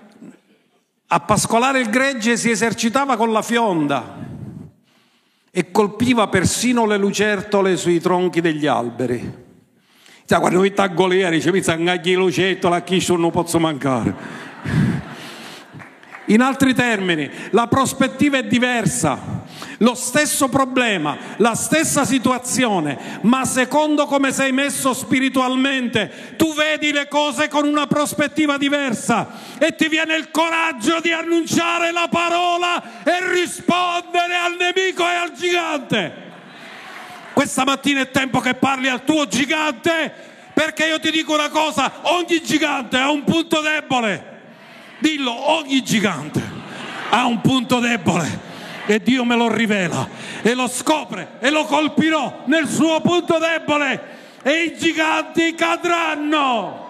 a 1.08 1.20
pascolare 1.22 1.80
il 1.80 1.89
gregge 1.89 2.36
si 2.36 2.50
esercitava 2.50 3.16
con 3.16 3.32
la 3.32 3.41
fionda 3.41 4.34
e 5.58 5.72
colpiva 5.72 6.28
persino 6.28 6.86
le 6.86 6.97
lucertole 6.97 7.78
sui 7.78 8.01
tronchi 8.01 8.41
degli 8.41 8.68
alberi. 8.68 9.43
Sai, 10.26 10.39
quando 10.41 10.60
mi 10.60 10.70
sta 10.70 10.88
Golia 10.88 11.30
dice, 11.30 11.49
mi 11.49 11.62
sta 11.62 11.78
le 11.78 12.14
lucertole, 12.14 12.76
a 12.76 12.82
chi 12.82 13.01
non 13.16 13.32
posso 13.32 13.58
mancare. 13.58 14.14
In 16.26 16.41
altri 16.41 16.74
termini, 16.74 17.30
la 17.51 17.68
prospettiva 17.68 18.38
è 18.38 18.43
diversa, 18.43 19.34
lo 19.80 19.95
stesso 19.95 20.47
problema, 20.47 21.17
la 21.38 21.55
stessa 21.55 22.05
situazione, 22.05 23.19
ma 23.21 23.45
secondo 23.45 24.05
come 24.05 24.32
sei 24.32 24.51
messo 24.51 24.93
spiritualmente, 24.93 26.36
tu 26.38 26.53
vedi 26.53 26.91
le 26.91 27.07
cose 27.07 27.47
con 27.47 27.65
una 27.65 27.88
prospettiva 27.88 28.57
diversa 28.57 29.28
e 29.57 29.76
ti 29.76 29.88
viene 29.88 30.15
il 30.15 30.32
coraggio 30.32 30.99
di 31.01 31.11
annunciare 31.11 31.91
la 31.91 32.07
parola 32.09 33.03
e 33.03 33.34
rispondere 33.34 34.36
al 34.36 34.55
nemico 34.57 35.03
e 35.03 35.15
al 35.15 35.32
gigante. 35.34 36.23
Questa 37.34 37.65
mattina 37.65 38.01
è 38.01 38.11
tempo 38.11 38.39
che 38.39 38.53
parli 38.53 38.88
al 38.88 39.03
tuo 39.03 39.28
gigante, 39.28 40.13
perché 40.53 40.88
io 40.88 40.99
ti 41.01 41.11
dico 41.11 41.34
una 41.34 41.49
cosa, 41.49 41.91
ogni 42.03 42.41
gigante 42.41 42.97
ha 42.97 43.09
un 43.09 43.26
punto 43.26 43.59
debole. 43.59 44.34
Dillo, 44.99 45.49
ogni 45.51 45.84
gigante 45.84 46.41
ha 47.09 47.26
un 47.26 47.41
punto 47.41 47.80
debole 47.80 48.45
e 48.86 48.99
Dio 49.01 49.23
me 49.25 49.36
lo 49.36 49.53
rivela 49.53 50.07
e 50.41 50.53
lo 50.53 50.67
scopre 50.67 51.39
e 51.39 51.49
lo 51.49 51.65
colpirò 51.65 52.43
nel 52.45 52.67
suo 52.67 53.01
punto 53.01 53.38
debole 53.38 54.13
e 54.41 54.63
i 54.63 54.77
giganti 54.77 55.53
cadranno. 55.55 56.83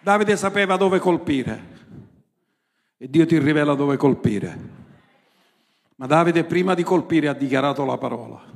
Davide 0.00 0.36
sapeva 0.36 0.76
dove 0.76 0.98
colpire 0.98 1.72
e 2.98 3.08
Dio 3.08 3.24
ti 3.24 3.38
rivela 3.38 3.74
dove 3.74 3.96
colpire. 3.96 4.82
Ma 5.96 6.06
Davide 6.06 6.44
prima 6.44 6.74
di 6.74 6.82
colpire 6.82 7.28
ha 7.28 7.32
dichiarato 7.32 7.84
la 7.84 7.96
parola 7.96 8.54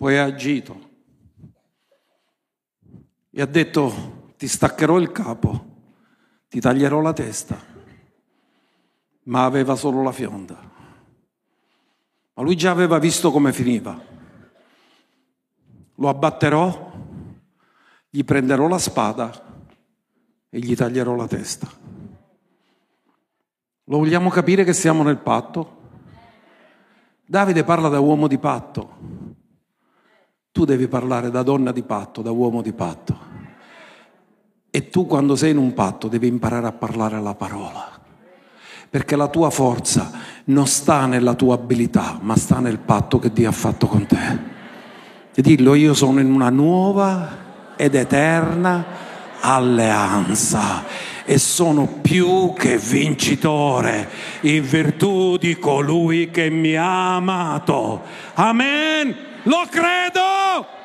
poi 0.00 0.16
ha 0.16 0.24
agito 0.24 0.89
e 3.30 3.40
ha 3.40 3.46
detto 3.46 4.32
ti 4.36 4.48
staccherò 4.48 4.98
il 4.98 5.12
capo, 5.12 5.64
ti 6.48 6.60
taglierò 6.60 7.00
la 7.00 7.12
testa, 7.12 7.58
ma 9.24 9.44
aveva 9.44 9.76
solo 9.76 10.02
la 10.02 10.12
fionda. 10.12 10.58
Ma 12.34 12.42
lui 12.42 12.56
già 12.56 12.70
aveva 12.70 12.98
visto 12.98 13.30
come 13.30 13.52
finiva. 13.52 13.98
Lo 15.94 16.08
abbatterò, 16.08 16.92
gli 18.08 18.24
prenderò 18.24 18.66
la 18.66 18.78
spada 18.78 19.30
e 20.48 20.58
gli 20.58 20.74
taglierò 20.74 21.14
la 21.14 21.26
testa. 21.26 21.68
Lo 23.84 23.98
vogliamo 23.98 24.30
capire 24.30 24.64
che 24.64 24.72
siamo 24.72 25.02
nel 25.02 25.18
patto? 25.18 25.78
Davide 27.26 27.62
parla 27.62 27.88
da 27.88 28.00
uomo 28.00 28.26
di 28.26 28.38
patto. 28.38 29.19
Tu 30.52 30.64
devi 30.64 30.88
parlare 30.88 31.30
da 31.30 31.42
donna 31.42 31.70
di 31.70 31.82
patto, 31.82 32.22
da 32.22 32.32
uomo 32.32 32.60
di 32.60 32.72
patto. 32.72 33.18
E 34.70 34.88
tu 34.88 35.06
quando 35.06 35.36
sei 35.36 35.52
in 35.52 35.58
un 35.58 35.74
patto 35.74 36.08
devi 36.08 36.26
imparare 36.26 36.66
a 36.66 36.72
parlare 36.72 37.20
la 37.20 37.34
parola. 37.34 37.88
Perché 38.88 39.14
la 39.14 39.28
tua 39.28 39.50
forza 39.50 40.10
non 40.44 40.66
sta 40.66 41.06
nella 41.06 41.34
tua 41.34 41.54
abilità, 41.54 42.18
ma 42.20 42.36
sta 42.36 42.58
nel 42.58 42.78
patto 42.78 43.20
che 43.20 43.32
Dio 43.32 43.48
ha 43.48 43.52
fatto 43.52 43.86
con 43.86 44.06
te. 44.06 44.38
E 45.32 45.42
dillo, 45.42 45.74
io 45.74 45.94
sono 45.94 46.18
in 46.18 46.32
una 46.32 46.50
nuova 46.50 47.74
ed 47.76 47.94
eterna 47.94 48.84
alleanza 49.40 50.84
e 51.24 51.38
sono 51.38 51.86
più 52.00 52.52
che 52.54 52.76
vincitore 52.76 54.08
in 54.42 54.62
virtù 54.62 55.36
di 55.36 55.56
colui 55.58 56.30
che 56.30 56.50
mi 56.50 56.74
ha 56.74 57.14
amato. 57.14 58.02
Amen. 58.34 59.29
Lo 59.44 59.66
credo! 59.70 60.78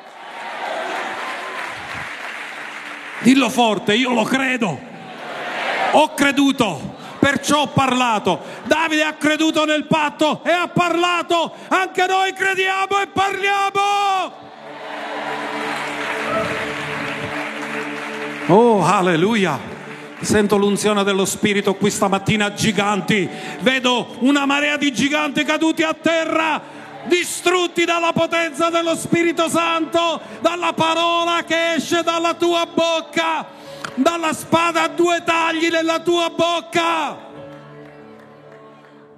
Dillo 3.20 3.50
forte, 3.50 3.94
io 3.94 4.12
lo 4.12 4.22
credo. 4.22 4.78
Ho 5.92 6.14
creduto, 6.14 6.96
perciò 7.18 7.62
ho 7.62 7.66
parlato. 7.68 8.40
Davide 8.64 9.04
ha 9.04 9.14
creduto 9.14 9.64
nel 9.64 9.86
patto 9.86 10.42
e 10.44 10.50
ha 10.50 10.68
parlato. 10.68 11.52
Anche 11.68 12.06
noi 12.06 12.32
crediamo 12.32 13.00
e 13.02 13.06
parliamo. 13.08 14.44
Oh, 18.46 18.84
alleluia. 18.84 19.74
Sento 20.20 20.56
l'unzione 20.56 21.04
dello 21.04 21.24
Spirito 21.24 21.74
qui 21.74 21.90
stamattina, 21.90 22.52
giganti. 22.54 23.28
Vedo 23.60 24.16
una 24.20 24.46
marea 24.46 24.76
di 24.76 24.92
giganti 24.92 25.44
caduti 25.44 25.82
a 25.82 25.94
terra 25.94 26.76
distrutti 27.06 27.84
dalla 27.84 28.12
potenza 28.12 28.70
dello 28.70 28.94
Spirito 28.94 29.48
Santo, 29.48 30.20
dalla 30.40 30.72
parola 30.72 31.42
che 31.44 31.74
esce 31.74 32.02
dalla 32.02 32.34
tua 32.34 32.66
bocca, 32.66 33.46
dalla 33.94 34.32
spada 34.32 34.84
a 34.84 34.88
due 34.88 35.22
tagli 35.24 35.68
nella 35.68 36.00
tua 36.00 36.30
bocca. 36.30 37.24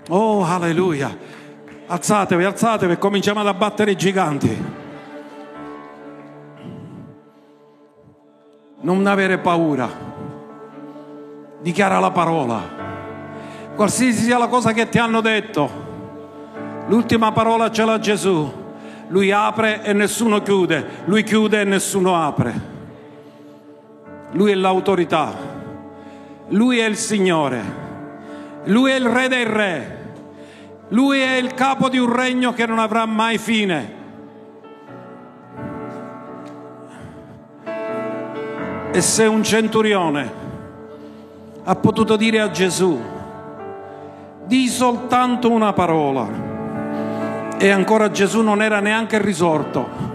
Oh, 0.09 0.45
alleluia. 0.45 1.17
Alzatevi, 1.87 2.45
alzatevi 2.45 2.93
e 2.93 2.99
cominciamo 2.99 3.41
ad 3.41 3.47
abbattere 3.47 3.93
i 3.93 3.97
giganti. 3.97 4.77
Non 8.81 9.07
avere 9.07 9.39
paura. 9.39 9.89
Dichiara 11.61 11.99
la 11.99 12.11
parola. 12.11 12.77
Qualsiasi 13.75 14.23
sia 14.23 14.39
la 14.39 14.49
cosa 14.49 14.73
che 14.73 14.89
ti 14.89 14.99
hanno 14.99 15.21
detto 15.21 15.88
L'ultima 16.89 17.33
parola 17.33 17.71
ce 17.71 17.85
l'ha 17.85 17.99
Gesù. 17.99 18.67
Lui 19.09 19.31
apre 19.31 19.83
e 19.83 19.93
nessuno 19.93 20.43
chiude, 20.43 20.87
lui 21.05 21.23
chiude 21.23 21.61
e 21.61 21.65
nessuno 21.65 22.15
apre. 22.15 22.77
Lui 24.33 24.51
è 24.51 24.55
l'autorità, 24.55 25.33
lui 26.49 26.79
è 26.79 26.87
il 26.87 26.97
Signore, 26.97 27.63
lui 28.65 28.91
è 28.91 28.97
il 28.97 29.07
Re 29.07 29.29
dei 29.29 29.45
Re, 29.45 30.13
lui 30.89 31.21
è 31.21 31.37
il 31.37 31.55
capo 31.55 31.89
di 31.89 31.97
un 31.97 32.15
regno 32.15 32.53
che 32.53 32.67
non 32.67 32.79
avrà 32.79 33.07
mai 33.07 33.39
fine. 33.39 33.97
E 38.93 39.01
se 39.01 39.25
un 39.25 39.43
centurione 39.43 40.33
ha 41.65 41.75
potuto 41.77 42.17
dire 42.17 42.41
a 42.41 42.51
Gesù, 42.51 43.01
di 44.45 44.69
soltanto 44.69 45.51
una 45.51 45.73
parola, 45.73 46.48
e 47.59 47.71
ancora 47.71 48.11
Gesù 48.11 48.41
non 48.43 48.63
era 48.63 48.79
neanche 48.81 49.21
risorto. 49.21 50.07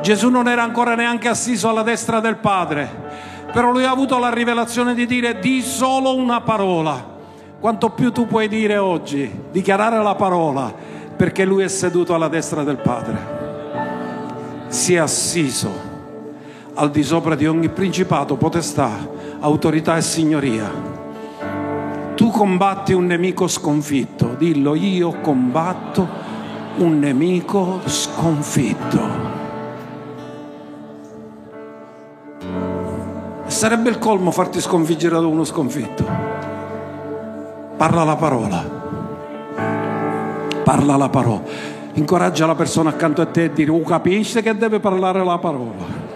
Gesù 0.00 0.30
non 0.30 0.46
era 0.46 0.62
ancora 0.62 0.94
neanche 0.94 1.28
assiso 1.28 1.68
alla 1.68 1.82
destra 1.82 2.20
del 2.20 2.36
Padre. 2.36 3.06
Però 3.52 3.70
lui 3.70 3.84
ha 3.84 3.90
avuto 3.90 4.18
la 4.18 4.30
rivelazione 4.30 4.94
di 4.94 5.06
dire 5.06 5.40
di 5.40 5.60
solo 5.60 6.14
una 6.14 6.40
parola. 6.40 7.16
Quanto 7.58 7.90
più 7.90 8.12
tu 8.12 8.26
puoi 8.26 8.46
dire 8.46 8.76
oggi, 8.76 9.28
dichiarare 9.50 10.00
la 10.00 10.14
parola, 10.14 10.72
perché 11.16 11.44
lui 11.44 11.64
è 11.64 11.68
seduto 11.68 12.14
alla 12.14 12.28
destra 12.28 12.62
del 12.62 12.76
Padre. 12.76 13.36
Si 14.68 14.94
è 14.94 14.98
assiso 14.98 15.86
al 16.74 16.90
di 16.90 17.02
sopra 17.02 17.34
di 17.34 17.48
ogni 17.48 17.70
principato, 17.70 18.36
potestà, 18.36 18.90
autorità 19.40 19.96
e 19.96 20.02
signoria. 20.02 20.70
Tu 22.14 22.30
combatti 22.30 22.92
un 22.92 23.06
nemico 23.06 23.48
sconfitto, 23.48 24.34
dillo 24.38 24.76
io 24.76 25.18
combatto 25.20 26.17
un 26.78 27.00
nemico 27.00 27.80
sconfitto. 27.86 29.26
Sarebbe 33.46 33.90
il 33.90 33.98
colmo 33.98 34.30
farti 34.30 34.60
sconfiggere 34.60 35.14
da 35.14 35.26
uno 35.26 35.42
sconfitto. 35.42 36.04
Parla 37.76 38.04
la 38.04 38.16
parola. 38.16 38.64
Parla 40.62 40.96
la 40.96 41.08
parola. 41.08 41.42
Incoraggia 41.94 42.46
la 42.46 42.54
persona 42.54 42.90
accanto 42.90 43.22
a 43.22 43.26
te 43.26 43.44
e 43.44 43.52
dire, 43.52 43.72
oh, 43.72 43.82
capisce 43.82 44.42
che 44.42 44.56
deve 44.56 44.78
parlare 44.78 45.24
la 45.24 45.38
parola. 45.38 46.06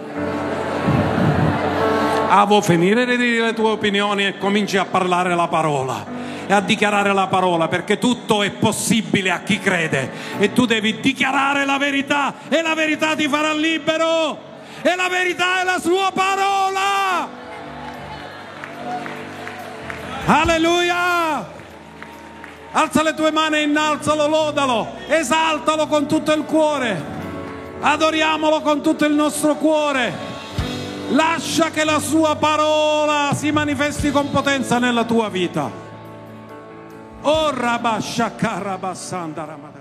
Avo 2.29 2.61
finire 2.61 3.05
di 3.05 3.17
dire 3.17 3.45
le 3.47 3.53
tue 3.53 3.69
opinioni 3.69 4.25
e 4.25 4.37
cominci 4.37 4.77
a 4.77 4.85
parlare 4.85 5.35
la 5.35 5.47
parola 5.47 6.22
e 6.45 6.53
a 6.53 6.61
dichiarare 6.61 7.13
la 7.13 7.27
parola, 7.27 7.67
perché 7.67 7.97
tutto 7.97 8.43
è 8.43 8.51
possibile 8.51 9.31
a 9.31 9.41
chi 9.41 9.59
crede 9.59 10.11
e 10.37 10.53
tu 10.53 10.65
devi 10.65 10.99
dichiarare 10.99 11.65
la 11.65 11.77
verità 11.77 12.33
e 12.49 12.61
la 12.61 12.73
verità 12.73 13.15
ti 13.15 13.27
farà 13.27 13.53
libero 13.53 14.51
e 14.81 14.95
la 14.95 15.07
verità 15.09 15.61
è 15.61 15.63
la 15.63 15.79
sua 15.79 16.11
parola. 16.13 17.41
Alleluia! 20.25 21.51
Alza 22.75 23.03
le 23.03 23.13
tue 23.13 23.31
mani, 23.31 23.61
innalzalo, 23.61 24.27
lodalo, 24.27 24.95
esaltalo 25.07 25.85
con 25.85 26.07
tutto 26.07 26.33
il 26.33 26.43
cuore, 26.43 27.01
adoriamolo 27.79 28.61
con 28.61 28.81
tutto 28.81 29.05
il 29.05 29.13
nostro 29.13 29.55
cuore. 29.55 30.31
Lascia 31.09 31.69
che 31.69 31.83
la 31.83 31.99
sua 31.99 32.35
parola 32.35 33.29
si 33.35 33.51
manifesti 33.51 34.09
con 34.09 34.31
potenza 34.31 34.79
nella 34.79 35.03
tua 35.03 35.29
vita. 35.29 35.82
Oh 37.25 37.51
Rabashakarabassandaramadai. 37.55 39.72